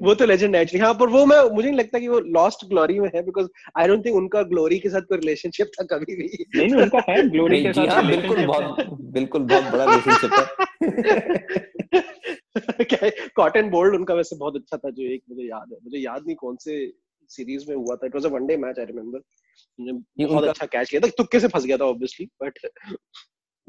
वो 0.00 0.14
तो 0.14 0.26
लेजेंड 0.26 0.54
एक्चुअली 0.54 0.84
हाँ 0.84 0.94
पर 0.94 1.08
वो 1.08 1.26
मैं 1.26 1.50
मुझे 1.50 1.68
नहीं 1.68 1.78
लगता 1.78 1.98
कि 1.98 2.08
वो 2.08 2.20
लॉस्ट 2.20 2.66
ग्लोरी 2.68 3.00
में 3.00 3.10
है 3.14 3.22
बिकॉज़ 3.22 3.48
आई 3.78 3.86
डोंट 3.86 4.04
थिंक 4.04 4.16
उनका 4.16 4.42
ग्लोरी 4.42 4.78
के 4.78 4.88
साथ 4.88 5.00
कोई 5.00 5.18
रिलेशनशिप 5.18 5.66
था 5.66 5.84
कभी 5.84 6.16
भी। 6.16 6.46
नहीं 6.56 6.68
नहीं 6.68 6.82
उनका 6.82 7.02
है 7.08 7.28
ग्लोरी 7.28 7.62
के 7.62 7.72
साथ 7.72 7.86
हाँ, 7.86 8.06
बिल्कुल 8.06 8.46
बहुत 8.46 8.86
बिल्कुल 9.00 9.42
बहुत 9.42 9.64
बड़ा 9.64 9.84
रिलेशनशिप 9.84 10.30
है। 10.38 10.46
क्या 12.84 13.10
कॉटन 13.36 13.70
बोल्ड 13.70 13.94
उनका 13.94 14.14
वैसे 14.14 14.36
बहुत 14.36 14.56
अच्छा 14.56 14.76
था 14.76 14.90
जो 14.90 15.02
एक 15.02 15.22
मुझे 15.30 15.42
याद 15.42 15.72
है। 15.72 15.78
मुझे 15.84 15.98
याद 15.98 16.22
नहीं 16.26 16.36
कौन 16.36 16.56
से 16.56 16.92
सीरीज़ 17.28 17.64
में 17.68 17.76
हुआ 17.76 17.96
था। 17.96 18.06
It 18.06 18.14
was 18.14 18.26
a 18.26 18.28
one day 18.28 18.56
match 18.56 18.78
I 18.78 18.84
remember 18.84 19.18
बहुत 20.26 20.44
अच्छा 20.44 20.66
कैच 20.66 20.90
किया 20.90 21.00
था। 21.00 21.06
तुक्के 21.06 21.40
से 21.40 21.48
फंस 21.48 21.64
गया 21.64 21.76
था 21.76 21.84
ऑब्वियसली 21.84 22.26
बट 22.26 22.58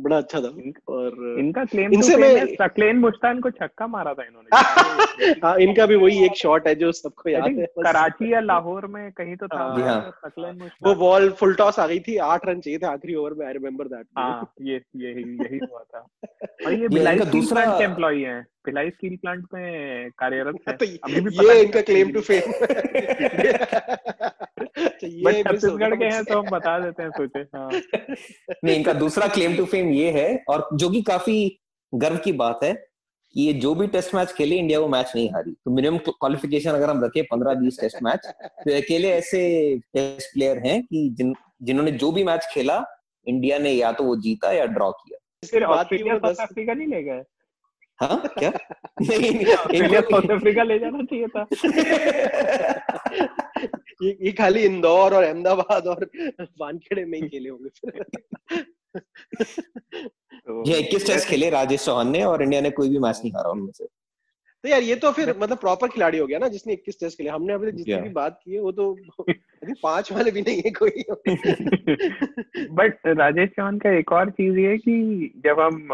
बड़ा 0.04 0.18
अच्छा 0.18 0.42
था। 0.42 0.48
और 0.94 1.36
इनका 1.40 1.66
क्लेम 1.66 1.94
इनसे 1.94 2.16
मैं 2.16 2.46
सकलेन 2.46 2.98
मुश्तान 2.98 3.40
को 3.40 3.50
छक्का 3.52 3.88
मारा 3.88 4.14
था 4.14 4.24
इन्होंने। 4.24 4.50
हाँ 5.46 5.58
इनका 5.58 5.86
भी 5.86 5.96
वही 5.96 6.26
एक 6.26 6.36
शॉट 6.36 6.68
है 6.68 6.76
जो 6.76 6.92
सबको 6.92 7.30
याद 7.30 7.44
है 7.44 7.66
कराची 7.66 8.34
या 8.34 8.40
लाहौर 8.40 8.88
में 8.88 9.12
कहीं 9.12 9.36
तो 9.36 9.48
था। 9.48 9.64
हाँ, 9.90 10.12
सकलेन 10.26 10.70
वो 10.84 10.96
बॉल 10.96 11.30
फुल 11.30 11.54
टॉस 11.54 11.80
आ 11.80 11.88
गई 11.88 12.00
थी 12.00 12.18
आठ 12.18 12.48
रन 12.48 12.60
चाहिए 12.60 12.80
थे 12.80 12.86
आखिरी 12.86 13.16
ओवर 13.16 13.34
में 13.34 13.46
आई 13.48 13.54
रिमेम्बर 13.54 13.88
दैट 13.88 14.06
हाँ 14.18 14.54
ये 14.62 14.82
यही 14.96 15.24
यही 15.44 15.60
हुआ 15.72 15.80
था। 15.80 16.08
और 16.66 16.74
ये 16.74 16.88
दूसरा 17.26 17.64
एम्प्लॉय 17.82 18.26
है। 18.26 18.53
भिलाई 18.66 18.90
स्टील 18.90 19.16
प्लांट 19.18 19.46
में 19.54 20.10
कार्यरत 20.18 20.56
है। 20.68 20.76
तो 20.76 20.86
अभी 21.04 21.22
भी 21.22 21.48
ये 21.48 21.62
इनका 21.64 21.82
claim 21.82 22.12
to 22.14 22.22
fame 22.22 22.52
but 25.24 25.36
Chhattisgarh 25.38 25.96
के 25.96 26.06
हैं 26.06 26.24
तो 26.24 26.40
हम 26.40 26.50
बता 26.50 26.78
देते 26.80 27.04
हैं 27.04 27.10
सोचे 27.12 27.40
हाँ। 27.56 27.70
नहीं 28.64 28.76
इनका 28.76 28.94
दूसरा 28.96 29.28
क्लेम 29.30 29.56
टू 29.58 29.66
फेम 29.66 29.90
ये 29.92 30.10
है 30.12 30.44
और 30.50 30.68
जो 30.74 30.90
कि 30.90 31.02
काफ़ी 31.04 31.36
गर्व 31.94 32.18
की 32.24 32.32
बात 32.34 32.60
है 32.64 32.74
कि 32.74 33.42
ये 33.42 33.54
जो 33.56 33.74
भी 33.76 33.88
टेस्ट 33.88 34.16
मैच 34.16 34.32
खेले 34.38 34.56
इंडिया 34.56 34.80
वो 34.80 34.88
मैच 34.88 35.12
नहीं 35.16 35.30
हारी। 35.30 35.52
तो 35.66 35.72
मिनिमम 35.72 35.98
क्वालिफिकेशन 36.10 36.70
अगर 36.72 36.90
हम 36.90 37.04
रखे 37.04 37.22
पंद्रह 37.32 37.54
बीस 37.62 37.80
टेस्ट 37.82 38.02
मैच 38.04 38.28
तो 38.28 38.76
अकेले 38.78 39.10
ऐसे 39.12 39.42
टेस्ट 39.94 40.34
प्लेयर 40.34 40.58
हैं 40.66 40.82
कि 40.84 41.10
जिन 41.18 41.34
जिन्होंने 41.62 41.92
जो 41.94 42.12
भी 42.12 42.24
मैच 42.24 42.48
खेला 42.54 42.84
इंडिया 43.28 43.58
ने 43.60 43.72
या 43.72 43.92
तो 43.92 44.04
वो 44.04 44.16
जीता 44.22 44.52
या 44.52 44.66
ड्रॉ 44.68 44.92
किया। 44.92 45.18
फिर 45.48 45.64
ऑस्ट्रेलिया 45.66 46.18
साउथ 46.18 46.36
अफ्रीका 46.42 46.74
नहीं 46.74 46.88
ले 46.88 47.02
गए? 47.04 47.24
हाँ 48.06 48.34
क्या? 48.40 48.50
नहीं 49.02 49.30
इंडिया 49.82 50.02
साउथ 50.02 50.32
अफ्रीका 50.32 50.64
ले 50.64 50.80
जाना 50.80 51.04
चाहिए 51.04 51.28
था? 51.28 51.48
ये, 54.04 54.18
ये 54.22 54.32
खाली 54.32 54.62
इंदौर 54.62 55.14
और 55.14 55.24
अहमदाबाद 55.24 55.88
और 55.88 56.10
वानखेड़े 56.62 57.06
में 57.06 57.22
ही 57.22 57.30
खेले 57.30 57.50
होंगे 57.50 57.70
तो 60.48 60.72
ये 60.72 60.80
इक्कीस 60.80 61.08
टेस्ट 61.08 61.28
खेले 61.28 61.50
राजेश 61.50 61.86
चौहान 61.86 62.10
ने 62.10 62.24
और 62.24 62.44
इंडिया 62.44 62.62
ने 62.62 62.70
कोई 62.70 62.90
भी 62.90 63.00
मैच 63.00 63.18
नहीं 63.18 63.32
हारा 63.32 63.50
उनमें 63.50 63.72
से। 63.72 63.86
तो 64.64 64.70
यार 64.70 64.82
ये 64.82 64.96
तो 64.96 65.12
फिर 65.12 65.36
मतलब 65.40 65.58
प्रॉपर 65.58 65.88
खिलाड़ी 65.88 66.18
हो 66.18 66.28
गया 66.28 66.40
ना 66.40 66.48
जिसने 66.48 66.74
21 66.74 67.00
टेस्ट 67.00 67.18
खेले। 67.18 67.30
हमने 67.30 67.54
अभी 67.54 67.72
जितनी 67.72 68.02
भी 68.02 68.10
बात 68.10 68.40
की 68.46 68.54
है 68.54 68.60
वो 68.60 68.72
तो 68.72 68.98
अभी 69.20 69.74
पाँच 69.84 70.12
वाले 70.12 70.32
भी 70.32 70.42
नहीं 70.42 70.62
है 70.66 70.72
कोई। 70.72 71.04
बट 72.70 72.98
राजेश 73.08 73.50
चौहान 73.50 73.80
का 73.80 73.92
एक 73.98 74.12
और 74.12 74.30
चीज़ 74.30 74.58
ये 74.58 74.70
है 74.70 74.78
कि 74.78 75.34
जब 75.46 75.60
हम 75.60 75.88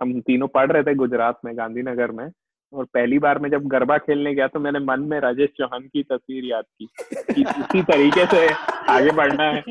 हम 0.00 0.20
तीनों 0.20 0.48
पढ़ 0.48 0.70
रहे 0.72 0.82
थे 0.82 0.94
गुजरात 0.94 1.40
में, 1.44 1.56
गांधीनगर 1.56 2.10
में, 2.12 2.28
और 2.72 2.84
पहली 2.94 3.18
बार 3.18 3.38
मैं 3.38 3.50
जब 3.50 3.66
गरबा 3.68 3.96
खेलने 3.98 4.34
गया 4.34 4.46
तो 4.48 4.60
मैंने 4.60 4.78
मन 4.80 5.00
में 5.00 5.18
राजेश 5.20 5.50
चौहान 5.58 5.82
की 5.84 6.02
तस्वीर 6.02 6.44
याद 6.44 6.64
की 6.64 6.86
कि 7.34 7.44
उसी 7.44 7.82
तरीके 7.84 8.24
से 8.26 8.46
आगे 8.90 9.10
बढ़ना 9.12 9.44
है 9.44 9.62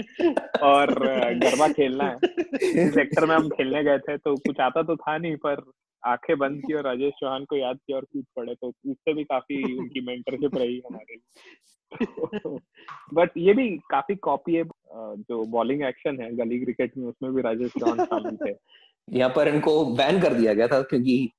और 0.63 0.93
गरबा 1.38 1.67
खेलना 1.69 2.03
है। 2.05 2.89
सेक्टर 2.91 3.25
में 3.25 3.36
हम 3.36 3.49
खेलने 3.49 3.83
गए 3.83 3.99
थे 3.99 4.17
तो 4.17 4.36
कुछ 4.38 4.59
आता 4.62 4.83
तो 4.83 4.95
था 4.95 5.17
नहीं, 5.17 5.36
पर 5.38 5.63
आँखें 6.03 6.38
बंद 6.38 6.62
की 6.62 6.73
और 6.73 6.83
राजेश 6.83 7.13
चौहान 7.19 7.45
को 7.45 7.55
याद 7.55 7.77
किया 7.77 7.97
और 7.97 8.03
कूद 8.03 8.25
पड़े 8.36 8.53
तो 8.53 8.67
उससे 8.67 9.13
भी 9.13 9.23
काफ़ी 9.25 9.62
उनकी 9.73 10.01
मेंटरशिप 10.07 10.57
रही 10.57 10.81
हमारे 10.88 11.15
लिए। 11.15 12.57
बट 13.13 13.38
ये 13.38 13.53
भी 13.53 13.67
काफ़ी 13.89 14.15
कॉपी 14.23 14.55
है 14.55 14.63
जो 14.63 15.43
बॉलिंग 15.47 15.83
एक्शन 15.83 16.21
है, 16.21 16.31
गली 16.36 16.59
क्रिकेट 16.59 16.97
में, 16.97 17.05
उसमें 17.07 17.33
भी 17.33 17.41
राजेश 17.41 17.71
चौहान 17.79 18.05
शामिल 18.05 18.38
थे। 18.38 18.53
यहाँ 19.11 19.29
पर 19.29 19.47
इनको 19.47 19.85
बैन 19.85 20.21
कर 20.21 20.33
दिया 20.33 20.53
गया 20.53 20.67
था 20.67 20.81
क्योंकि 20.81 21.29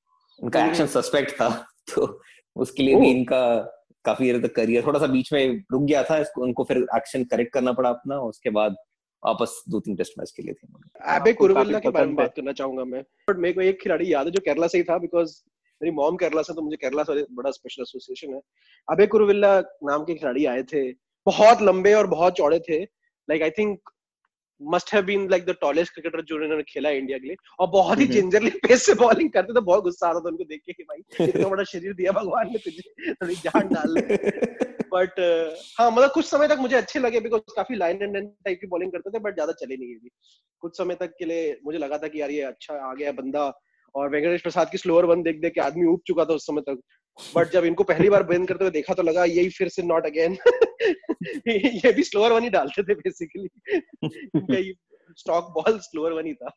इनका 0.42 0.66
एक्शन 0.66 0.86
सस्पेक्ट 0.86 1.32
था 1.32 1.48
तो 1.94 2.20
उसके 2.56 2.82
लिए 2.82 2.94
भी 2.94 3.10
इनका 3.10 3.58
काफ़ी 4.04 4.32
देर 4.32 4.46
तक 4.46 4.54
करियर 4.54 4.86
थोड़ा 4.86 5.00
सा 5.00 5.06
बीच 5.06 5.32
में 5.32 5.64
रुक 5.72 5.82
गया 5.82 6.02
था 6.02 6.18
इसको 6.18 6.42
उनको 6.42 6.64
फिर 6.64 6.86
एक्शन 6.96 7.24
करेक्ट 7.24 7.52
करना 7.52 7.72
पड़ा 7.72 7.90
अपना 7.90 8.16
उसके 8.18 8.50
बाद 8.50 8.76
वापस 9.24 9.64
दो 9.68 9.80
तीन 9.80 9.96
टेस्ट 9.96 10.12
मैच 10.18 10.30
के 10.30 10.42
लिए 10.42 10.52
थे 10.52 10.68
एबे 11.16 11.32
कुरुविल्ला 11.32 11.78
के 11.78 11.88
बारे 11.88 12.06
में 12.06 12.16
बात 12.16 12.34
करना 12.36 12.52
चाहूँगा 12.52 12.84
मैं 12.84 13.02
बट 13.02 13.36
मेरे 13.36 13.54
को 13.54 13.60
एक 13.60 13.80
खिलाड़ी 13.80 14.12
याद 14.12 14.26
है 14.26 14.32
जो 14.32 14.40
केरला 14.44 14.66
से 14.66 14.78
ही 14.78 14.84
था 14.84 14.98
बिकॉज़ 14.98 15.42
मेरी 15.82 15.96
मॉम 15.96 16.16
केरला 16.16 16.42
से 16.42 16.54
तो 16.54 16.62
मुझे 16.62 16.76
केरला 16.76 17.02
से 17.02 17.26
बड़ा 17.32 17.50
स्पेशल 17.50 17.82
एसोसिएशन 17.82 18.34
है। 18.34 18.40
अबे 18.90 19.06
कुरुविल्ला 19.06 19.60
नाम 19.60 20.04
के 20.04 20.14
खिलाड़ी 20.14 20.44
आए 20.44 20.62
थे 20.62 20.92
बहुत 21.26 21.62
लंबे 21.62 21.94
और 21.94 22.06
बहुत 22.06 22.32
चौड़े 22.32 22.60
थे 22.60 22.82
like 23.30 23.42
I 23.42 23.50
think 23.50 23.80
must 24.60 24.92
have 24.94 25.04
been 25.04 25.28
like 25.30 25.44
the 25.44 25.54
tallest 25.60 25.92
cricketer 25.94 26.22
जो 26.24 26.36
उन्होंने 26.36 26.62
खेला 26.68 26.90
इंडिया 26.92 27.18
के 27.18 27.26
लिए। 27.26 27.36
और 27.60 27.68
बहुत 27.70 28.00
ही 28.00 28.06
जिंजरली 28.06 28.50
पेस 28.62 28.84
से 28.86 28.94
बॉलिंग 28.94 29.30
करते 29.30 29.54
थे 29.54 29.60
बहुत 29.62 29.82
गुस्सा 29.84 30.08
आ 30.08 30.10
रहा 30.10 30.20
था 30.20 30.28
उनको 30.28 30.44
देख 30.44 30.60
के 30.66 30.72
कि 30.72 30.82
भाई 30.82 31.28
इतना 31.28 31.48
बड़ा 31.48 31.64
शरीर 31.64 31.94
दिया 31.94 32.12
भगवान 32.12 32.52
ने 32.52 32.58
तुझे 32.58 33.12
थोड़ी 33.14 33.34
जान 33.36 33.68
डाल 33.68 33.94
ले। 33.94 34.00
बट 34.94 35.20
uh, 35.20 35.56
हाँ 35.78 35.90
मतलब 35.90 36.10
कुछ 36.10 36.24
समय 36.26 36.48
तक 36.48 36.58
मुझे 36.60 36.76
अच्छे 36.76 37.00
लगे 37.00 37.20
बिकॉज़ 37.20 37.54
काफ़ी 37.56 37.76
लाइन 37.76 38.02
एंड 38.02 38.16
एंड 38.16 38.28
टाइप 38.28 38.58
की 38.60 38.66
बॉलिंग 38.66 38.92
करते 38.92 39.10
थे 39.10 39.18
बट 39.20 39.34
ज़्यादा 39.34 39.52
चले 39.60 39.76
नहीं 39.76 39.94
भी 39.94 40.10
कुछ 40.62 40.76
समय 40.78 40.94
तक 40.94 41.14
के 41.18 41.24
लिए 41.24 41.56
मुझे 41.64 41.78
लगा 41.78 41.98
था 41.98 42.08
कि 42.08 42.20
यार 42.20 42.30
ये 42.30 42.42
अच्छा 42.44 42.74
आ 42.90 42.92
गया 42.94 43.12
बंदा 43.12 43.52
और 43.94 44.10
वेंकटेश 44.10 44.42
प्रसाद 44.42 44.70
की 44.70 44.78
स्लोअर 44.78 45.04
वन 45.06 45.22
देख 45.22 45.40
देख 45.40 45.54
के 45.54 45.60
आदमी 45.60 45.86
उब 45.88 46.00
चुका 46.06 46.24
था 46.24 46.34
उस 46.34 46.46
समय 46.46 46.62
तक। 46.68 46.80
बट 47.18 47.50
जब 47.50 47.64
इनको 47.64 47.84
पहली 47.84 48.08
बार 48.08 48.22
बेन 48.22 48.46
करते 48.46 48.64
हुए 48.64 48.70
देखा 48.72 48.94
तो 48.94 49.02
लगा 49.02 49.24
यही 49.24 49.48
फिर 49.50 49.68
से 49.68 49.82
नॉट 49.82 50.06
अगेन 50.06 50.36
ये 51.48 51.92
भी 51.92 52.02
स्लोअर 52.02 52.32
वन 52.32 52.42
ही 52.42 52.50
डालते 52.50 52.82
थे 52.82 52.94
basically 52.94 54.74
stock 55.18 55.44
ball 55.44 55.78
slower 55.78 56.12
one 56.12 56.26
ही 56.26 56.34
था। 56.34 56.50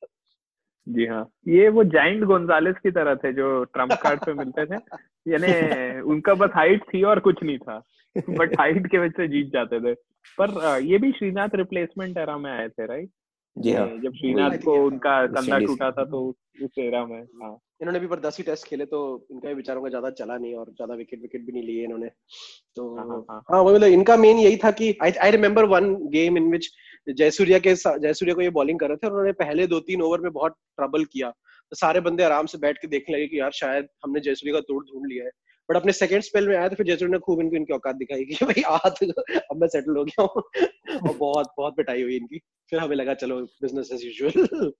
जी 0.89 1.05
हाँ। 1.05 1.29
ये 1.47 1.69
वो 1.69 1.83
जाइंट 1.83 2.23
गोंजालेस 2.23 2.75
की 2.83 2.91
तरह 2.91 3.15
थे 3.15 3.33
जो 3.33 3.63
ट्रंप 3.63 3.93
कार्ड 3.93 4.25
पे 4.25 4.33
मिलते 4.33 4.65
थे। 4.65 4.79
यानी 5.27 6.01
उनका 6.01 6.33
बस 6.33 6.49
हाइट 6.55 6.83
थी 6.83 7.03
और 7.03 7.19
कुछ 7.19 7.43
नहीं 7.43 7.57
था। 7.57 7.81
बट 8.29 8.59
हाइट 8.59 8.87
के 8.87 8.97
वजह 8.97 9.09
से 9.09 9.27
जीत 9.27 9.51
जाते 9.53 9.79
थे। 9.79 9.93
पर 10.41 10.79
ये 10.83 10.97
भी 10.97 11.11
श्रीनाथ 11.11 11.49
रिप्लेसमेंट 11.55 12.17
एरा 12.17 12.37
में 12.37 12.51
आए 12.51 12.69
थे 12.69 12.85
राइट 12.85 13.09
जी 13.57 13.73
हाँ 13.73 13.87
जब 14.03 14.13
श्रीनाथ 14.13 14.57
को 14.57 14.75
उनका 14.85 15.25
कंधा 15.27 15.59
टूटा 15.59 15.91
था 15.91 16.03
तो 16.05 16.21
उस 16.63 16.77
एरा 16.79 17.05
में 17.05 17.19
हाँ। 17.41 17.57
इन्होंने 17.81 17.99
भी 17.99 18.07
पर 18.07 18.19
दस 18.19 18.37
ही 18.37 18.43
टेस्ट 18.43 18.67
खेले 18.67 18.85
तो 18.85 18.99
इनका 19.31 19.47
भी 19.49 19.55
बेचारों 19.55 19.81
का 19.81 19.89
ज़्यादा 19.89 20.09
चला 20.09 20.37
नहीं 20.37 20.53
और 20.55 20.69
ज़्यादा 20.69 20.95
विकेट 20.95 21.21
विकेट 21.21 21.45
भी 21.45 21.51
नहीं 21.51 21.63
लिए 21.63 21.83
इन्होंने। 21.83 22.07
तो 22.75 22.95
हाँ 22.95 23.05
हाँ, 23.07 23.23
हाँ, 23.29 23.41
हाँ 23.51 23.61
वो 23.61 23.73
मतलब 23.75 23.87
इनका 23.87 24.17
मेन 24.17 24.37
यही 24.37 24.57
था 24.57 24.71
कि 24.71 24.95
I 25.03 25.11
I 25.11 25.31
remember 25.31 25.65
one 25.65 25.93
game 26.09 26.37
in 26.37 26.51
which 26.51 26.69
Jayasuriya 27.09 27.59
के 27.59 27.73
जयसूर्या 27.75 28.35
को 28.35 28.41
ये 28.41 28.49
बॉलिंग 28.49 28.79
कर 28.79 28.87
रहे 28.87 28.97
थे 28.97 29.07
और 29.07 29.13
उन्होंने 29.13 29.31
पहले 29.31 29.67
दो 29.67 29.79
तीन 29.79 30.01
ओवर 30.01 30.21
में 30.21 30.31
बहुत 30.31 30.55
ट्रबल 30.77 31.05
किया। 31.05 31.29
तो 31.71 31.75
सारे 31.75 31.99
बंदे 31.99 32.23
आराम 32.23 32.45
से 32.45 32.57
बैठ 32.57 32.77
के 32.77 32.87
देखने 32.87 33.15
लगे 33.15 33.27
कि 33.27 33.39
यार 33.39 33.51
शायद 33.51 33.87
हमने 34.05 34.19
जयसूर्या 34.19 34.53
का 34.55 34.61
तोड़ 34.61 34.83
ढूंढ 34.85 35.05
लिया 35.07 35.25
है। 35.25 35.31
बट 35.69 35.75
अपने 35.75 35.91
सेकंड 35.91 36.21
स्पेल 36.21 36.47
में 36.47 36.55
आया 36.55 36.67
तो 36.67 36.75
फिर 36.75 36.85
जयसूर्या 36.85 37.11
ने 37.11 37.19
खूब 37.19 37.41
इनको 37.41 37.55
इनकी 37.55 37.73
औकात 37.73 37.95
दिखाई 37.95 38.25
कि 38.25 38.45
भाई 38.45 38.61
आ 38.67 38.77
तो 38.89 39.11
अब 39.39 39.61
मैं 39.61 39.67
सेटल 39.67 39.97
हो 39.97 40.03
गया 40.03 40.21
हूँ। 40.23 40.43
और 40.99 41.15
बहुत 41.17 41.47
बहुत 41.57 41.75
पिटाई 41.77 42.01
हुई 42.01 42.15
इनकी। 42.15 42.39
फिर 42.71 42.79
हमें 42.79 42.95
लगा 42.95 43.13
चलो 43.13 43.39
business 43.61 43.89
as 43.93 44.05
usual 44.05 44.71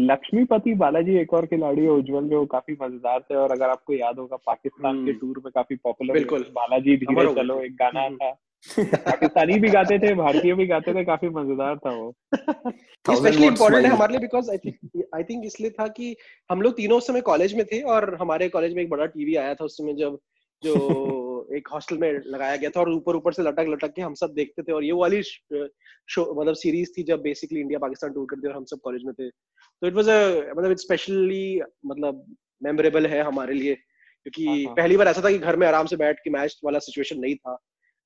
Lakshmipathy 0.00 0.74
Balaji 0.74 1.14
एक 1.16 1.32
और 1.34 1.46
खिलाड़ी 1.46 1.82
है 1.82 1.88
उज्जवल 1.90 2.28
जो 2.28 2.44
काफ़ी 2.46 2.76
मज़ेदार 2.82 3.20
थे 3.20 3.34
और 3.34 3.52
अगर 3.52 3.68
आपको 3.68 3.92
याद 3.92 4.18
होगा 4.18 4.36
पाकिस्तान 4.46 5.04
के 5.06 5.12
टूर 5.12 5.28
हम्म। 5.28 5.42
में 5.44 5.52
काफ़ी 5.54 5.76
पॉपुलर 5.76 6.12
बिल्कुल। 6.12 6.44
बालाजी 6.52 6.96
धीरे 6.96 7.34
चलो 7.34 7.60
एक 7.60 7.74
गाना 7.74 8.00
हम्म। 8.00 8.16
था। 8.16 8.30
पाकिस्तानी 8.68 9.58
भी 9.58 9.68
गाते 9.68 9.98
थे 9.98 10.14
भारतीय 10.14 10.54
भी 10.54 10.66
गाते 10.66 10.94
थे 10.94 11.04
काफ़ी 11.04 11.28
मज़ेदार 11.28 11.78
था 11.78 11.90
वो। 11.90 12.14
स्पेशली 12.34 13.46
इम्पोर्टेंट 13.46 13.84
है 13.84 13.90
हमारे 13.90 14.12
लिए 14.12 14.20
because 14.20 14.50
I 14.50 14.58
think 14.58 15.04
I 15.14 15.22
think 15.22 15.46
इसलिए 15.46 15.70
था 15.70 15.86
कि 15.88 16.16
हम 16.50 16.62
लोग 16.62 16.76
तीनों 16.76 16.98
उस 16.98 17.06
समय 17.06 17.20
कॉलेज 17.20 17.54
में 17.54 17.64
थे 17.66 17.80
और 17.80 18.16
हमारे 18.20 18.48
कॉलेज 18.48 18.74
में 18.74 18.82
एक 18.82 18.90
बड़ा 18.90 19.06
टीवी 19.06 19.34
आया 19.34 19.54
था 19.54 19.64
उस 19.64 19.76
समय 19.76 19.94
जब 19.94 20.18
जो 20.62 20.74
एक 21.56 21.68
हॉस्टल 21.68 21.98
में 21.98 22.12
लगाया 22.26 22.56
गया 22.56 22.70
था 22.70 22.80
और 22.80 22.90
ऊपर 22.90 23.16
ऊपर 23.16 23.32
से 23.32 23.42
लटक 23.42 23.66
लटक 23.68 23.92
के 23.94 24.02
हम 24.02 24.14
सब 24.14 24.32
देखते 24.34 24.62
थे 24.62 24.72
और 24.72 24.84
ये 24.84 24.92
वाली 24.92 25.22
शो 25.22 26.42
मतलब 26.42 26.54
सीरीज़ 26.54 26.90
थी 26.98 27.02
जब 27.02 27.20
बेसिकली 27.20 27.60
इंडिया 27.60 27.78
पाकिस्तान 27.78 28.12
टूर 28.12 28.26
करते 28.30 28.48
और 28.48 28.54
हम 28.56 28.64
सब 28.64 28.78
कॉलेज 28.84 29.02
में 29.04 29.14
थे। 29.14 29.30
तो 29.30 29.86
इट 29.86 29.94
वाज 29.94 30.08
अ 30.08 30.52
मतलब 30.58 30.70
इट 30.70 30.78
स्पेशली 30.78 31.60
मतलब 31.86 32.36
मेमोरेबल 32.62 33.06
है 33.06 33.22
हमारे 33.22 33.54
लिए 33.54 33.74
क्योंकि 33.74 34.46
हाँ, 34.46 34.56
हाँ। 34.56 34.74
पहली 34.74 34.96
बार 34.96 35.08
ऐसा 35.08 35.20
था 35.24 35.30
कि 35.30 35.38
घर 35.38 35.56
में 35.56 35.66
आराम 35.66 35.86
से 35.86 35.96
बैठ 35.96 36.18
के 36.18 36.30
मैच 36.30 36.60
वाला 36.64 36.78
सिचुएशन 36.78 37.20
नहीं 37.20 37.34
था। 37.34 37.58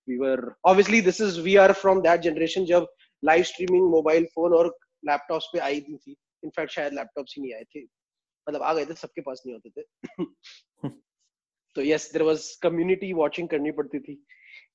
We 0.08 0.16
were 0.16 0.54
obviously 0.64 1.00
this 1.00 1.20
is 1.20 1.40
we 1.40 1.56
are 1.56 1.72
from 1.72 2.00
that 2.00 2.20
generation 2.20 2.64
जब 2.64 2.86
लाइव 3.24 3.42
स्ट्रीमिंग 3.42 3.90
मोबाइल 3.90 4.24
फ़ोन 4.24 4.54
और 4.54 4.76
लैपटॉप्स 5.06 5.46
पे 5.52 5.58
आई 5.58 5.80
थी। 5.80 6.16
इनफैक्ट 6.44 6.72
शायद 6.72 6.92
लैपटॉप्स 6.92 7.34
ही 7.36 7.42
नहीं 7.42 7.54
आए 7.54 7.64
थे। 7.74 7.80
मतलब 8.48 8.62
आ 8.62 8.74
गए 8.74 8.84
थे 8.84 8.94
सबके 8.94 9.20
पास 9.20 9.42
नहीं 9.46 9.56
होते 9.56 9.80
थे। 9.80 9.84
तो 11.76 11.82
yes 11.82 12.12
there 12.12 12.22
was 12.22 12.56
community 12.62 13.12
watching 13.12 13.48
करनी 13.48 13.70
पड़ती 13.70 13.98
थी। 13.98 14.24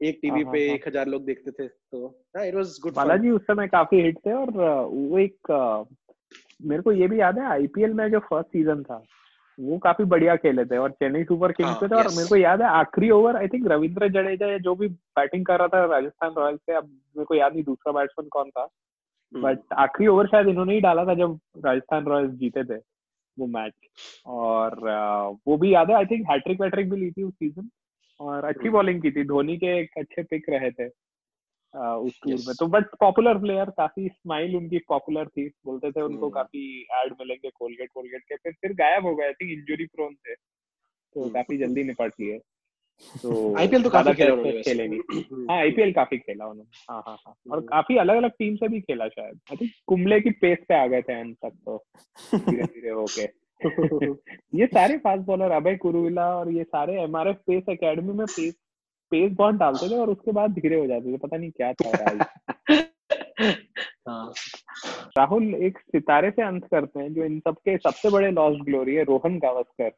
एक 0.03 0.19
टीवी 0.21 0.41
हाँ, 0.41 0.51
पे 0.53 0.67
हाँ, 0.67 0.75
एक 0.75 0.87
हज़ार 0.87 1.07
लोग 1.07 1.25
देखते 1.25 1.51
थे। 1.51 1.67
तो 1.67 2.25
इट 2.37 2.55
वाज 2.55 2.77
गुड 2.81 2.93
बालाजी 2.93 3.29
उस 3.29 3.41
समय 3.41 3.67
काफ़ी 3.67 4.01
हिट 4.01 4.17
थे 4.17 4.33
और 4.33 4.51
वो 4.87 5.17
एक 5.17 5.87
मेरे 6.65 6.81
को 6.81 6.91
ये 6.91 7.07
भी 7.07 7.19
याद 7.19 7.39
है 7.39 7.45
आईपीएल 7.45 7.93
में 7.93 8.11
जो 8.11 8.19
फ़र्स्ट 8.19 8.49
सीज़न 8.49 8.83
था 8.83 9.03
वो 9.59 9.77
काफ़ी 9.77 10.05
बढ़िया 10.05 10.35
खेले 10.35 10.65
थे 10.65 10.77
और 10.77 10.91
चेन्नई 10.91 11.23
सुपर 11.23 11.51
किंग्स 11.51 11.71
हाँ, 11.71 11.79
पे 11.81 11.87
थे 11.87 11.95
और 11.95 12.07
मेरे 12.07 12.27
को 12.27 12.35
याद 12.35 12.61
है 12.61 12.67
आखिरी 12.67 13.09
over 13.09 13.35
I 13.35 13.47
think 13.47 13.67
Ravindra 13.67 14.07
Jadeja 14.09 14.47
या 14.47 14.57
जो 14.57 14.75
भी 14.75 14.87
बैटिंग 14.87 15.45
कर 15.45 15.59
रहा 15.59 15.67
था 15.67 15.85
राजस्थान 15.85 16.33
रॉयल्स 16.37 16.59
से 16.59 16.73
अब 16.73 16.85
मेरे 16.85 17.25
को 17.25 17.35
याद 17.35 17.53
नहीं 17.53 17.63
दूसरा 17.63 17.93
बैट्समैन 17.93 18.29
कौन 18.29 18.49
था। 18.49 18.63
But 19.33 19.57
hmm. 19.57 19.81
आखिरी 19.81 20.07
ओवर 20.07 20.27
शायद 20.27 20.47
इन्होंने 20.47 20.73
ही 20.73 20.81
डाला 20.81 21.05
था 21.05 21.13
जब 21.13 21.39
राजस्थान 21.65 22.05
रॉयल्स 22.05 22.31
जीते 22.33 22.63
थे 22.63 22.77
वो 23.37 23.47
मैच 23.47 23.73
और 24.25 24.79
वो 25.47 25.57
भी 25.57 25.73
याद 25.73 25.89
है 25.89 25.95
आई 25.95 26.05
थिंक 26.05 26.25
हैट्रिक 26.31 26.61
वैट्रिक 26.61 26.89
भी 26.89 26.97
ली 26.97 27.11
थी 27.11 27.23
उस 27.23 27.33
सीज़न 27.33 27.69
और 28.19 28.45
अच्छी 28.45 28.69
बॉलिंग 28.69 28.95
हम्म। 28.95 29.11
की 29.11 29.19
थी 29.19 29.23
धोनी 29.27 29.57
के 29.57 29.79
एक 29.79 29.91
अच्छे 29.97 30.23
पिक 30.23 30.49
रहे 30.49 30.71
थे। 30.71 30.87
उस 31.75 32.19
टूर 32.23 32.33
में। 32.33 32.55
तो 32.59 32.67
बट 32.67 32.85
पॉपुलर 32.99 33.37
प्लेयर 33.37 33.65
काफ़ी 33.65 34.07
स्माइल 34.07 34.55
उनकी 34.55 34.79
पॉपुलर 34.79 35.27
थी। 35.27 35.47
बोलते 35.47 35.91
थे 35.91 36.01
उनको 36.01 36.25
hmm. 36.25 36.35
काफ़ी 36.35 36.81
एड 36.81 37.11
मिलेंगे 37.11 37.49
कोलगेट 37.49 37.89
कोलगेट 37.93 38.21
के। 38.21 38.35
फिर 38.35 38.53
फिर 38.53 38.73
गायब 38.73 39.05
हो 39.05 39.15
गए 39.15 39.31
थे 39.31 39.53
इंजरी 39.53 39.85
प्रोन 39.85 40.13
थे। 40.13 40.35
तो 40.35 41.23
hmm. 41.23 41.33
काफ़ी 41.33 41.57
जल्दी 41.57 41.83
निपट 41.83 42.11
लिए। 42.19 42.39
तो 43.21 43.57
आईपीएल 43.57 43.83
तो 43.83 43.89
काफ़ी 43.89 44.13
खेला 44.13 44.33
उन्होंने 44.33 44.61
खेले 44.61 44.83
हाँ 45.49 45.57
आईपीएल 45.57 45.93
काफ़ी 45.93 46.17
खेला 46.17 46.45
उन्होंने। 46.45 46.93
हाँ 46.93 47.03
हाँ 47.07 47.17
हाँ। 47.27 47.35
और 47.51 47.59
hmm. 47.59 47.69
काफ़ी 47.69 47.97
अलग 47.97 48.15
अलग 48.15 48.31
टीम 48.31 48.55
से 48.55 48.67
भी 48.67 48.81
खेला 48.81 49.07
शायद। 49.07 49.39
आई 49.51 49.57
थिंक 49.61 49.71
कुंबले 49.87 50.21
की 50.21 50.29
पेस 50.29 50.57
पे 50.69 50.75
आ 50.75 50.87
गए 50.87 51.01
थे 51.01 51.13
एंड 51.13 51.35
तक 51.35 51.51
तो। 51.65 51.85
धीरे 52.35 52.63
धीरे 52.63 52.89
होके। 52.89 53.49
ये 54.55 54.65
सारे 54.65 54.97
फास्ट 54.97 55.23
बॉलर 55.23 55.51
अभय 55.51 55.75
कुरुविला 55.75 56.35
और 56.35 56.51
ये 56.51 56.63
सारे 56.63 57.01
एमआरएफ 57.01 57.35
पेस 57.35 57.63
एकेडमी 57.69 58.13
में 58.13 58.25
पेस 58.25 58.55
पेस 59.11 59.31
बहुत 59.31 59.55
डालते 59.55 59.89
थे 59.89 59.97
और 59.97 60.09
उसके 60.09 60.31
बाद 60.31 60.51
धीरे 60.51 60.79
हो 60.79 60.87
जाते 60.87 61.13
थे 61.13 61.17
पता 61.17 61.37
नहीं 61.37 61.51
क्या 61.51 61.73
था 61.73 62.27
हाँ। 64.09 64.33
राहुल 65.17 65.55
एक 65.55 65.77
सितारे 65.77 66.31
से 66.31 66.41
अंत 66.41 66.65
करते 66.65 66.99
हैं 66.99 67.13
जो 67.13 67.23
इन 67.23 67.39
सबके 67.39 67.77
सबसे 67.77 68.09
बड़े 68.09 68.31
लॉस्ट 68.31 68.63
ग्लोरी 68.63 68.95
है 68.95 69.03
रोहन 69.03 69.39
गावस्कर। 69.39 69.91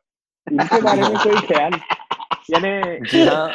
उनके 0.52 0.82
बारे 0.82 1.02
में 1.02 1.18
कोई 1.18 1.36
ख्याल? 1.36 1.74
यानी 2.52 3.26
हाँ, 3.26 3.52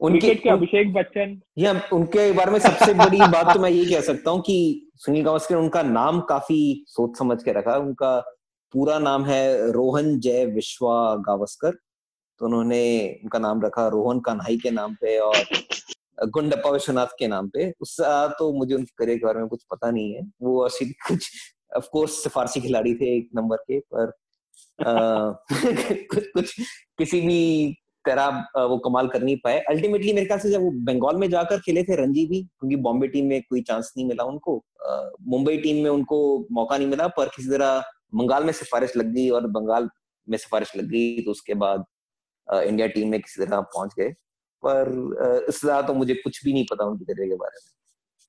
उनके 0.00 0.34
के 0.34 0.50
अभिषेक 0.50 0.92
बच्चन। 0.92 1.40
या 1.58 1.82
उनके 1.92 2.32
बारे 2.32 2.50
में 2.50 2.58
सबसे 2.58 2.94
बड़ी 2.94 3.18
बात 3.18 3.54
तो 3.54 3.60
मैं 3.60 3.70
ये 3.70 3.94
कह 3.94 4.00
सकता 4.00 4.30
हूँ 4.30 4.40
कि 4.40 4.90
सुनील 4.96 5.24
गावस्कर 5.24 5.56
उनका 5.56 5.82
नाम 5.82 6.20
काफ़ी 6.20 6.84
सोच 6.88 7.18
समझ 7.18 7.42
के 7.42 7.52
रखा 7.52 7.76
उनका 7.76 8.20
पूरा 8.72 8.98
नाम 8.98 9.24
है 9.24 9.72
रोहन 9.72 10.20
जय 10.20 10.46
विश्वा 10.46 11.16
गावस्कर। 11.16 11.72
तो 12.40 12.46
उन्होंने 12.46 12.82
उनका 13.22 13.38
नाम 13.38 13.62
रखा 13.62 13.86
रोहन 13.88 14.20
कान्हाई 14.20 14.56
के 14.58 14.70
नाम 14.70 14.94
पे 14.94 15.18
और 15.18 15.36
गुंडप्पा 16.28 16.70
विश्वनाथ 16.70 17.06
के 17.18 17.26
नाम 17.28 17.48
पे। 17.48 17.72
उससे 17.80 18.04
तो 18.38 18.52
मुझे 18.52 18.74
उनके 18.74 18.94
करियर 18.98 19.18
के 19.18 19.26
बारे 19.26 19.40
में 19.40 19.48
कुछ 19.48 19.64
पता 19.70 19.90
नहीं 19.90 20.14
है। 20.14 20.22
वो 20.42 20.66
ऐसी 20.66 20.86
कुछ 21.08 21.30
ऑफ़ 21.76 21.88
कोर्स 21.92 22.26
फारसी 22.28 22.60
खिलाड़ी 22.60 22.94
थे 22.94 23.16
एक 23.16 23.28
नंबर 23.36 23.56
के 23.56 23.80
पर 23.94 24.12
आ, 24.78 25.32
कुछ 26.12 26.26
कुछ 26.26 26.54
किसी 26.98 27.20
भी 27.20 27.76
तरह 28.04 28.64
वो 28.64 28.78
कमाल 28.78 29.08
कर 29.08 29.22
नहीं 29.22 29.36
पाए। 29.44 29.58
अल्टीमेटली 29.70 30.12
मेरे 30.12 30.26
ख्याल 30.26 30.40
से 30.40 30.50
जब 30.50 30.62
वो 30.62 30.70
बंगाल 30.70 31.16
में 31.16 31.28
जाकर 31.30 31.58
खेले 31.60 31.82
थे 31.82 31.96
रणजी 31.96 32.26
भी 32.26 32.42
क्योंकि 32.42 32.76
बॉम्बे 32.76 33.08
टीम 33.08 33.26
में 33.26 33.40
कोई 33.42 33.62
चांस 33.62 33.92
नहीं 33.96 34.06
मिला 34.06 34.24
उनको 34.24 34.56
मुंबई 35.28 35.56
टीम 35.58 35.82
में 35.84 35.90
उनको 35.90 36.46
मौका 36.52 36.76
नहीं 36.76 36.88
मिला 36.88 37.08
पर 37.08 37.28
किसी 37.28 37.48
तरह 37.48 37.82
बंगाल 38.14 38.44
में 38.44 38.52
सिफारिश 38.52 38.96
लग 38.96 39.12
गई 39.14 39.28
और 39.30 39.46
बंगाल 39.46 39.88
में 40.28 40.38
सिफारिश 40.38 40.76
लग 40.76 40.84
गई 40.84 41.22
तो 41.22 41.30
उसके 41.30 41.54
बाद 41.54 41.84
इंडिया 42.50 42.86
टीम 42.86 43.10
में 43.10 43.20
किसी 43.20 43.44
तरह 43.44 43.60
पहुँच 43.74 43.94
गए। 43.98 44.08
पर 44.62 44.88
इससे 45.48 45.66
ज़्यादा 45.66 45.86
तो 45.86 45.94
मुझे 45.94 46.14
कुछ 46.14 46.44
भी 46.44 46.52
नहीं 46.52 46.64
पता 46.70 46.84
उनकी 46.84 47.04
करियर 47.04 47.28
के 47.28 47.36
बारे 47.36 47.58
में। 47.58 47.68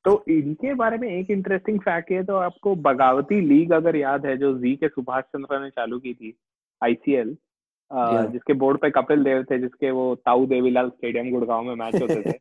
तो 0.06 0.24
इनके 0.30 0.74
बारे 0.74 0.98
में 0.98 1.08
एक 1.10 1.32
इंटरेस्टिंग 1.32 1.80
फैक्ट 1.80 2.12
है 2.12 2.24
तो 2.24 2.36
आपको 2.36 2.76
बगावती 2.84 3.40
लीग 3.42 3.72
अगर 3.74 3.96
याद 3.96 4.26
है 4.26 4.38
जो 4.38 4.58
जी 4.58 4.76
के 4.76 4.88
सुभाष 4.88 5.24
चंद्र 5.24 5.60
ने 5.64 5.70
चालू 5.70 6.00
की 6.00 6.14
थी 6.14 6.34
आईसीएल 6.82 7.36
जिसके 8.32 8.54
बोर्ड 8.54 8.80
पे 8.82 8.90
कपिल 8.90 9.24
देव 9.24 9.44
थे 9.44 9.58
जिसके 9.60 9.92
वो 9.92 10.14
ताऊ 10.16 10.46
देवीलाल 10.46 10.90
स्टेडियम 10.90 11.30
गुड़गांव 11.32 11.64
में 11.64 11.76
मैच 11.76 12.02
होते 12.02 12.22
थे 12.22 12.38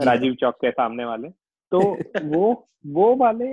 राजीव 0.04 0.34
चौक 0.34 0.54
के 0.54 0.70
सामने 0.70 1.04
वाले। 1.04 1.28
तो 1.72 1.80
वो 2.24 2.68
वो 2.86 3.14
वाले 3.16 3.46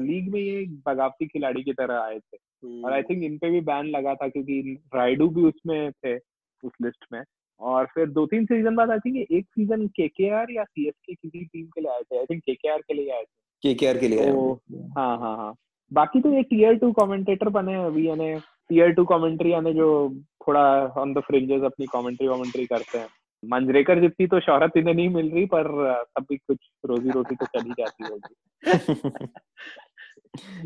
लीग 0.00 0.32
में 0.32 0.40
ये 0.40 0.64
बगावती 0.86 1.26
खिलाड़ी 1.26 1.62
की 1.62 1.72
तरह 1.72 1.98
आए 2.00 2.18
थे। 2.18 2.38
और 2.84 2.92
आई 2.92 3.02
थिंक 3.02 3.22
इन 3.24 3.36
पे 3.38 3.50
भी 3.50 3.60
बैन 3.60 3.86
लगा 3.86 4.14
था 4.14 4.28
क्योंकि 4.28 4.78
राइडू 4.94 5.28
भी 5.28 5.44
उसमें 5.44 5.90
थे। 5.92 6.16
उस 6.64 6.72
लिस्ट 6.82 7.04
में। 7.12 7.22
और 7.60 7.84
फिर 7.84 8.06
दो 8.06 8.26
तीन 8.26 8.44
सीज़न 8.44 8.74
बाद 8.76 8.90
आई 8.90 8.98
थिंक 8.98 9.32
एक 9.32 9.46
सीज़न 9.46 9.86
केकेआर 9.86 10.46
या 10.50 10.64
सीएसके 10.64 11.14
किसी 11.14 11.44
टीम 11.44 11.66
के 11.66 11.80
लिए 11.80 11.90
आए 11.90 12.00
थे। 12.00 12.18
आई 12.18 12.24
थिंक 12.24 12.42
केकेआर 12.42 12.56
के 12.56 12.68
आर 12.68 12.80
के 12.80 12.94
लिए 12.94 13.12
आए 13.12 13.22
थे। 13.22 13.48
केकेआर 13.62 13.98
के 13.98 13.98
आर 13.98 14.00
के 14.00 14.08
लिए 14.08 14.32
तो, 14.32 14.60
हाँ 14.98 15.18
हाँ 15.18 15.36
हाँ। 15.36 15.54
बाकी 15.92 16.20
तो 16.20 16.32
ये 16.32 16.42
टीयर 16.42 16.74
टू 16.74 16.92
कमेंटेटर 16.92 17.48
बने 17.48 17.84
अभी 17.84 18.08
यानी 18.08 18.34
टीयर 18.40 18.92
टू 18.92 19.04
कमेंट्री 19.04 19.52
यानी 19.52 19.74
जो 19.74 20.14
थोड़ा 20.48 20.86
ऑन 20.86 21.14
द 21.14 21.18
फ्रिंजेस 21.18 21.62
अपनी 21.62 21.86
कमेंट्री 21.86 22.28
वमेंट्री 22.28 22.66
करते 22.66 22.98
हैं। 22.98 23.08
मंजरेकर 23.44 24.00
जितनी 24.00 24.26
तो 24.26 24.40
शोहरत 24.40 24.72
इन्हें 24.76 24.94
नहीं 24.94 25.08
मिल 25.08 25.30
रही 25.30 25.46
पर 25.46 25.94
तब 26.18 26.22
भी 26.22 26.36
कुछ 26.36 26.58
रोजी 26.86 27.10
रोटी 27.10 27.34
तो 27.34 27.46
चली 27.46 27.70
जाती 27.70 28.04
होगी। 28.04 28.34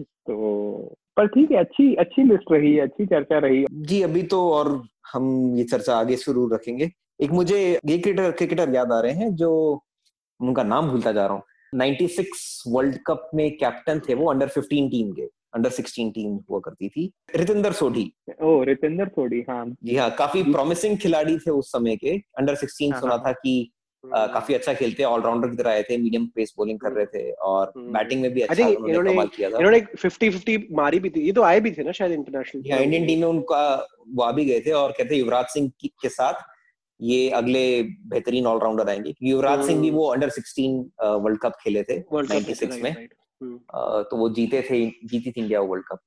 तो 0.03 0.97
पर 1.17 1.27
ठीक 1.27 1.51
है 1.51 1.57
अच्छी 1.57 1.95
अच्छी 1.95 2.23
लिस्ट 2.23 2.53
रही 2.53 2.79
अच्छी 2.79 3.07
चर्चा 3.07 3.39
रही 3.39 3.67
जी 3.73 4.03
अभी 4.03 4.23
तो 4.23 4.51
और 4.51 4.83
हम 5.13 5.55
ये 5.57 5.65
चर्चा 5.65 5.97
आगे 5.97 6.17
शुरू 6.17 6.49
रखेंगे। 6.55 6.91
एक 7.23 7.31
मुझे 7.31 7.59
ये 7.87 7.99
क्रिकेटर 7.99 8.31
क्रिकेटर 8.31 8.75
याद 8.75 8.93
आ 8.93 9.01
रहे 9.01 9.13
हैं 9.13 9.35
जो 9.35 9.51
उनका 10.41 10.63
नाम 10.63 10.91
भूलता 10.91 11.13
जा 11.13 11.27
रहा 11.27 11.35
हूँ। 11.35 11.43
96 11.75 12.63
वर्ल्ड 12.69 12.99
कप 13.07 13.31
में 13.35 13.51
कैप्टन 13.57 14.01
थे 14.01 14.15
वो 14.15 14.31
अंडर 14.31 14.49
15 14.49 14.91
टीम 14.91 15.13
के 15.13 15.23
अंडर 15.55 15.71
16 15.71 16.11
टीम 16.15 16.39
हुआ 16.51 16.61
करती 16.61 16.89
थी। 16.89 17.13
रितेंद्र 17.37 17.73
सोढ़ी। 17.73 18.13
ओ 18.43 18.63
रितेंद्र 18.63 19.07
सोढ़ी 19.09 19.45
हाँ। 19.51 19.65
जी 19.85 19.97
हाँ 19.97 20.11
काफ़ी 20.11 20.43
प्रॉमिसिंग 20.43 20.99
खिलाड़ी 20.99 21.39
थे 21.39 21.51
उस 21.51 21.73
समय 21.73 21.97
के। 21.97 22.17
अंडर 22.39 22.55
16 22.55 22.93
हाँ, 22.93 23.01
सुना 23.01 23.15
हाँ, 23.15 23.23
था 23.27 23.33
कि 23.33 23.73
काफ़ी 24.07 24.55
अच्छा 24.55 24.73
खेलते 24.75 25.03
हैं 25.03 25.11
ऑलराउंडर 25.11 25.49
की 25.49 25.57
तरह 25.57 25.71
आए 25.71 25.83
थे 25.83 25.97
मीडियम 25.99 26.27
पेस 26.35 26.53
बॉलिंग 26.59 26.79
कर 26.81 26.93
रहे 26.93 27.07
थे 27.07 27.31
और 27.49 27.73
बैटिंग 27.79 28.21
में 28.23 28.31
भी 28.35 28.41
अच्छा 28.41 28.67
उन्होंने 28.67 29.13
कमाल 29.13 29.27
किया 29.27 29.51
था। 29.51 29.59
इन्होंने 29.59 29.81
50 29.97 30.31
50 30.31 30.59
मारी 30.73 31.01
भी 31.01 31.11
थी। 31.11 31.21
ये 31.21 31.33
तो 31.33 31.43
आए 31.43 31.61
भी 31.61 31.71
थे 31.71 31.83
ना 31.83 31.93
शायद 31.93 32.13
इंटरनेशनल 32.13 32.71
हाँ 32.73 32.81
इंडियन 32.81 33.07
टीम 33.07 33.21
में 33.21 33.27
उनका 33.29 33.63
वो 34.09 34.23
आ 34.23 34.31
भी 34.33 34.45
गए 34.45 34.61
थे 34.61 34.71
और 34.73 34.93
कहते 34.93 35.17
युवराज 35.17 35.47
सिंह 35.47 35.71
के 35.85 36.09
साथ 36.09 36.43
ये 37.01 37.29
अगले 37.31 37.83
बेहतरीन 37.83 38.47
ऑलराउंडर 38.47 38.89
आएँगे। 38.89 39.15
युवराज 39.23 39.67
सिंह 39.67 39.81
भी 39.83 39.91
वो 39.91 40.07
अंडर 40.07 40.31
16 40.31 41.17
वर्ल्ड 41.23 41.39
कप 41.39 41.57
खेले 41.63 41.83
थे 41.83 41.99
96 42.13 42.83
में। 42.83 42.95
तो 43.43 44.17
वो 44.17 44.29
जीते 44.31 44.63
थे 44.63 44.87
जीती 44.87 45.31
थी 45.31 45.41
India 45.41 45.61
World 45.63 45.85
Cup 45.87 46.01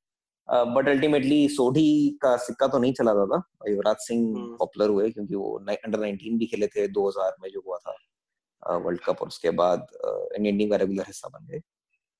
but 0.48 0.88
ultimately 0.90 1.48
Sodhi 1.50 2.10
का 2.22 2.36
सिक्का 2.38 2.68
तो 2.68 2.80
नहीं 2.80 2.94
चला 2.94 3.14
था 3.16 3.42
युवराज 3.70 3.96
सिंह 4.00 4.34
पॉपुलर 4.60 4.90
हुए 4.90 5.10
क्योंकि 5.10 5.36
वो 5.36 5.54
अंडर 5.60 6.00
19 6.00 6.38
भी 6.40 6.46
खेले 6.46 6.68
थे 6.68 6.88
2000 6.90 7.36
में 7.44 7.50
जो 7.50 7.64
हुआ 7.68 7.78
था 7.78 8.78
वर्ल्ड 8.78 9.00
कप 9.00 9.22
और 9.22 9.28
उसके 9.28 9.50
बाद 9.52 9.88
इंडियन 10.04 10.58
टीम 10.58 10.70
का 10.70 10.76
रेगुलर 10.76 11.04
हिस्सा 11.08 11.30
बन 11.30 11.46
गए। 11.48 11.60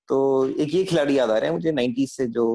तो 0.10 0.48
एक 0.48 0.74
ये 0.76 0.84
खिलाड़ी 0.84 1.18
याद 1.18 1.32
आ 1.32 1.38
रहे 1.38 1.50
हैं 1.50 1.56
मुझे 1.56 1.72
90 1.72 2.06
से 2.08 2.28
जो 2.28 2.46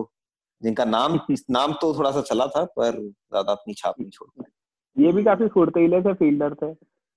जिनका 0.62 0.84
नाम 0.84 1.18
नाम 1.50 1.72
तो 1.72 1.92
थोड़ा 1.98 2.10
सा 2.10 2.20
चला 2.22 2.46
था 2.46 2.64
पर 2.76 2.98
ज़्यादा 3.00 3.52
अपनी 3.52 3.74
छाप 3.74 3.94
नहीं 4.00 4.10
छोड़ 4.10 4.28
पाए। 4.28 5.04
ये 5.04 5.12
भी 5.12 5.24
काफ़ी 5.24 5.46
फुर्तीले 5.48 6.00
थे 6.02 6.14
फील्डर 6.14 6.54
थे 6.54 6.72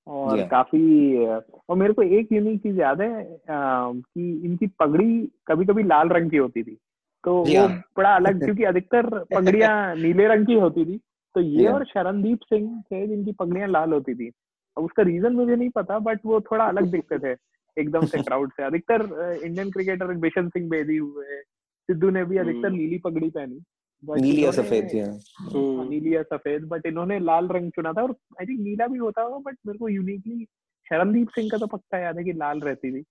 और 0.08 0.42
काफ़ी 0.48 1.26
और 1.26 1.78
मेरे 1.78 1.94
को 1.94 2.02
एक 2.20 2.32
यूनिक 2.32 2.62
चीज़ 2.64 2.80
याद 2.80 3.02
है 3.02 3.40
कि 3.50 4.32
इनकी 4.46 4.68
पगड़ी 4.80 5.28
कभी 5.48 5.66
कभी 5.66 5.84
लाल 5.84 6.10
रंग 6.10 6.32
की 6.32 6.38
होती 6.38 6.64
थी। 6.64 6.78
तो 7.24 7.34
वो 7.36 7.58
हाँ। 7.58 7.82
बड़ा 7.98 8.16
अलग 8.16 8.40
क्योंकि 8.46 8.64
अधिकतर 8.64 9.08
पगड़ियाँ 9.34 9.96
नीले 9.96 10.28
रंग 10.28 10.46
की 10.46 10.54
होती 10.56 10.86
थी 10.86 10.98
तो 11.36 11.42
ये 11.42 11.68
और 11.68 11.86
शरणदीप 11.86 12.40
सिंह 12.44 12.82
थे 12.82 13.08
जिनकी 13.08 13.32
पगड़ियाँ 13.32 13.68
लाल 13.68 13.94
होती 13.94 14.16
थी 14.16 14.32
अब 14.78 14.84
उसका 14.84 15.04
रीजन 15.04 15.34
मुझे 15.34 15.56
नहीं 15.56 15.70
पता 15.70 16.00
बट 16.00 16.20
वो 16.26 16.40
थोड़ा 16.42 16.66
अलग 16.66 16.92
दिखते 16.92 17.20
थे 17.20 17.36
एकदम 17.78 18.06
से 18.06 18.22
क्राउड 18.24 18.52
से 18.52 18.64
अधिकतर 18.64 19.02
इंडियन 19.44 19.70
क्रिकेटर 19.72 20.14
बिशन 20.20 20.50
सिंह 20.50 20.70
बेदी 20.70 20.98
हुए 20.98 21.42
सिद्धू 21.90 22.10
ने 22.10 22.24
भी 22.24 22.38
अधिकतर 22.38 22.68
हम्म। 22.68 22.78
नीली 22.78 22.98
पगड़ी 22.98 23.30
पहनी 23.30 23.62
नीली 24.04 24.44
या 24.46 24.52
सफ़ेद 24.52 24.90
हाँ। 24.96 25.86
नीली 25.90 26.16
या 26.16 26.22
सफ़ेद 26.24 26.64
बट 26.64 26.86
इन्होंने 26.86 27.20
लाल 27.20 27.48
रंग 27.48 27.72
चुना 27.72 27.92
था 27.94 28.02
और 28.02 28.12
आई 28.12 28.46
थिंक 28.46 28.60
नीला 28.60 28.88
भी 28.88 29.00
होता 29.00 29.22
होगा 29.22 29.38
बट 29.38 29.58
मेरे 29.68 29.80
को 29.80 29.90
यूनिकली 29.90 30.46
शरणदीप 30.88 31.30
सिंह 31.30 31.50
का 31.52 31.58
तो 31.58 31.68
पक्का 31.68 31.98
याद 31.98 32.18
है 32.18 32.24
कि 32.24 32.34
लाल 32.34 32.60
रहती 32.60 32.92
थी 32.92 33.04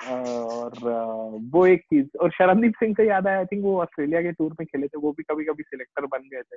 और 0.00 0.72
वो 1.52 1.64
एक 1.66 1.82
चीज़ 1.84 2.06
और 2.22 2.30
शरणदीप 2.30 2.74
सिंह 2.80 2.94
से 2.94 3.06
याद 3.08 3.26
आया 3.26 3.38
आई 3.38 3.44
थिंक 3.44 3.62
वो 3.64 3.80
ऑस्ट्रेलिया 3.82 4.20
के 4.22 4.32
टूर 4.32 4.54
में 4.60 4.66
खेले 4.66 4.86
थे 4.86 4.98
वो 4.98 5.12
भी 5.12 5.22
कभी 5.22 5.44
कभी 5.44 5.62
सिलेक्टर 5.62 6.06
बन 6.06 6.28
गए 6.32 6.42
थे। 6.42 6.56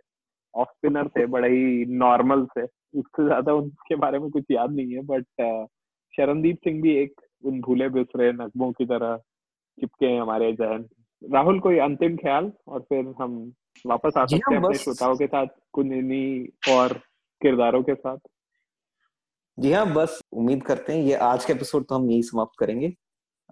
ऑफ़ 0.53 0.69
स्पिनर 0.69 1.07
थे 1.07 1.25
बड़े 1.27 1.49
ही 1.49 1.85
नॉर्मल 1.97 2.45
से 2.53 2.63
उससे 2.99 3.25
ज़्यादा 3.25 3.53
उनके 3.53 3.95
बारे 3.97 4.19
में 4.19 4.29
कुछ 4.31 4.43
याद 4.51 4.71
नहीं 4.71 4.93
है 4.93 5.01
बट 5.05 5.25
शरणदीप 6.13 6.57
सिंह 6.63 6.81
भी 6.81 6.95
एक 6.97 7.21
उन 7.43 7.59
भूले 7.61 7.89
बिसरे 7.89 8.31
नकबों 8.33 8.71
की 8.71 8.85
तरह 8.85 9.15
चिपके 9.17 10.05
हैं 10.05 10.21
हमारे 10.21 10.51
जहन। 10.53 10.85
राहुल 11.21 11.59
कोई 11.59 11.77
अंतिम 11.79 12.15
ख्याल? 12.17 12.51
और 12.67 12.79
फिर 12.79 13.13
हम 13.19 13.51
वापस 13.85 14.17
आ 14.17 14.25
सकते 14.25 14.53
हैं 14.53 14.61
अपने 14.63 14.77
श्रोताओं 14.77 15.15
के 15.15 15.27
साथ 15.27 15.47
कुछ 15.73 16.71
और 16.71 16.93
किरदारों 17.41 17.81
के 17.83 17.93
साथ। 17.95 18.17
जी 19.57 19.71
हाँ 19.71 19.85
बस 19.93 20.19
उम्मीद 20.33 20.63
करते 20.63 20.93
हैं 20.93 21.03
ये 21.03 21.13
आज 21.25 21.45
के 21.45 21.53
एपिसोड 21.53 21.85
तो 21.85 21.95
हम 21.95 22.09
यही 22.09 22.23
समाप्त 22.23 22.59
करेंगे। 22.59 22.93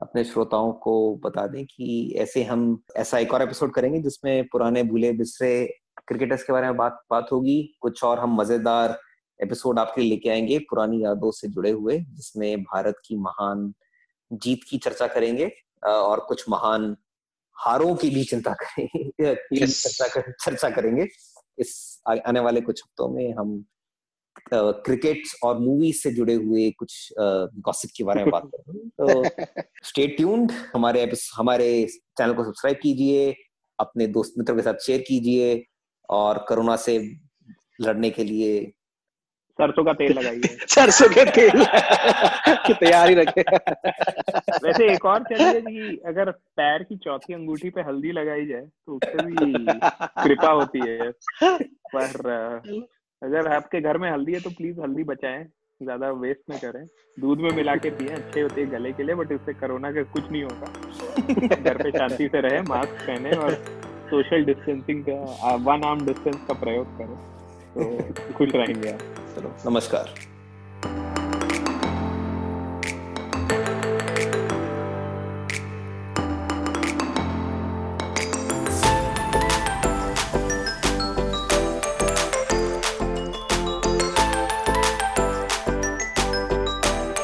अपने 0.01 0.23
श्रोताओं 0.23 0.71
को 0.73 1.15
बता 1.15 1.47
दें 1.47 1.65
कि 1.65 2.13
ऐसे 2.17 2.43
हम 2.43 2.83
ऐसा 2.95 3.19
एक 3.19 3.33
और 3.33 3.41
एपिसोड 3.41 3.73
करेंगे 3.73 3.99
जिसमें 3.99 4.47
पुराने 4.47 4.83
भूले 4.83 5.11
बिसरे 5.11 5.79
क्रिकेटर्स 6.07 6.43
के 6.43 6.53
बारे 6.53 6.65
में 6.65 6.77
बात 6.77 7.03
बात 7.11 7.29
होगी। 7.31 7.77
कुछ 7.81 8.03
और 8.03 8.19
हम 8.19 8.35
मज़ेदार 8.35 8.99
एपिसोड 9.43 9.79
आपके 9.79 10.01
लिए 10.01 10.09
लेके 10.09 10.29
आएँगे 10.29 10.59
पुरानी 10.59 11.03
यादों 11.03 11.31
से 11.31 11.47
जुड़े 11.47 11.71
हुए 11.71 11.97
जिसमें 11.99 12.63
भारत 12.63 12.95
की 13.05 13.15
महान 13.15 13.73
जीत 14.33 14.59
की 14.69 14.77
चर्चा 14.77 15.07
करेंगे 15.07 15.51
और 15.87 16.19
कुछ 16.19 16.45
महान 16.49 16.97
हारों 17.55 17.95
की 17.95 18.09
भी 18.09 18.23
चिंता 18.23 18.53
करेंगे 18.53 19.35
चर्चा 19.67 20.07
कर, 20.07 20.31
चर्चा 20.31 20.69
करेंगे। 20.69 21.07
इस 21.59 22.01
आने 22.25 22.39
वाले 22.39 22.61
कुछ 22.61 22.83
हफ्तों 22.85 23.09
में 23.09 23.33
हम 23.33 23.65
क्रिकेट 24.53 25.23
और 25.43 25.59
मूवीज़ 25.59 25.97
से 25.97 26.11
जुड़े 26.11 26.33
हुए 26.33 26.71
कुछ 26.71 27.13
गॉसिप 27.59 27.91
के 27.97 28.03
बारे 28.03 28.23
में 28.23 28.31
बात 28.31 28.49
करेंगे 28.55 28.89
तो 28.89 29.23
स्टे 29.83 30.07
ट्यून्ड 30.07 30.51
हमारे 30.73 31.11
हमारे 31.33 31.87
चैनल 32.17 32.33
को 32.33 32.43
सब्सक्राइब 32.43 32.77
कीजिए 32.83 33.35
अपने 33.79 34.07
दोस्त 34.07 34.33
मित्रों 34.37 34.55
के 34.55 34.61
साथ 34.61 34.73
शेयर 34.73 35.01
कीजिए 35.01 35.65
और 36.09 36.37
कोरोना 36.37 36.75
से 36.75 37.15
लड़ने 37.81 38.09
के 38.09 38.23
लिए 38.23 38.73
सरसों 39.59 39.83
का 39.83 39.93
तेल 39.93 40.19
लगाइए। 40.19 40.41
सरसों 40.67 41.09
के 41.09 41.25
तेल। 41.31 41.65
की 42.67 42.73
तैयारी 42.73 43.13
रखे। 43.13 43.41
वैसे 44.63 44.93
एक 44.93 45.05
और 45.05 45.23
चलिए 45.23 45.61
कि 45.61 46.01
अगर 46.05 46.31
पैर 46.31 46.83
की 46.83 46.97
चौथी 46.97 47.33
अंगूठी 47.33 47.69
पे 47.69 47.81
हल्दी 47.81 48.11
लगाई 48.11 48.45
जाए 48.45 48.61
तो 48.61 48.95
उससे 48.95 49.25
भी 49.25 49.53
कृपा 50.23 50.51
होती 50.51 50.79
है। 50.87 51.11
पर 51.95 52.29
अगर 53.21 53.47
आपके 53.53 53.79
घर 53.81 53.97
में 53.97 54.09
हल्दी 54.11 54.33
है 54.33 54.39
तो 54.39 54.49
प्लीज़ 54.49 54.79
हल्दी 54.81 55.03
बचाएँ 55.03 55.43
ज़्यादा 55.81 56.11
वेस्ट 56.11 56.51
न 56.51 56.57
करें। 56.57 56.85
दूध 57.17 57.39
में 57.39 57.49
मिला 57.55 57.75
के 57.75 57.89
पिए 57.89 58.13
अच्छे 58.15 58.41
होते 58.41 58.61
हैं 58.61 58.71
गले 58.71 58.91
के 58.91 59.03
लिए 59.03 59.15
बट 59.15 59.31
इससे 59.31 59.53
कोरोना 59.53 59.91
का 59.91 60.03
कुछ 60.13 60.31
नहीं 60.31 60.43
होगा। 60.43 61.55
घर 61.63 61.81
पे 61.83 61.91
शांति 61.91 62.27
से 62.27 62.41
रहे 62.41 62.61
मास्क 62.61 62.93
पहने 63.01 63.31
और 63.37 63.53
सोशल 64.09 64.45
डिस्टेंसिंग 64.45 65.03
का 65.09 65.55
वन 65.67 65.83
आर्म 65.85 66.05
डिस्टेंस 66.05 66.35
का 66.47 66.53
प्रयोग 66.59 66.97
करें। 66.97 67.15
तो 67.75 68.33
खुश 68.33 68.55
रहेंगे 68.55 68.91
आप। 68.91 68.99
चलो 69.35 69.55
नमस्कार। 69.69 70.13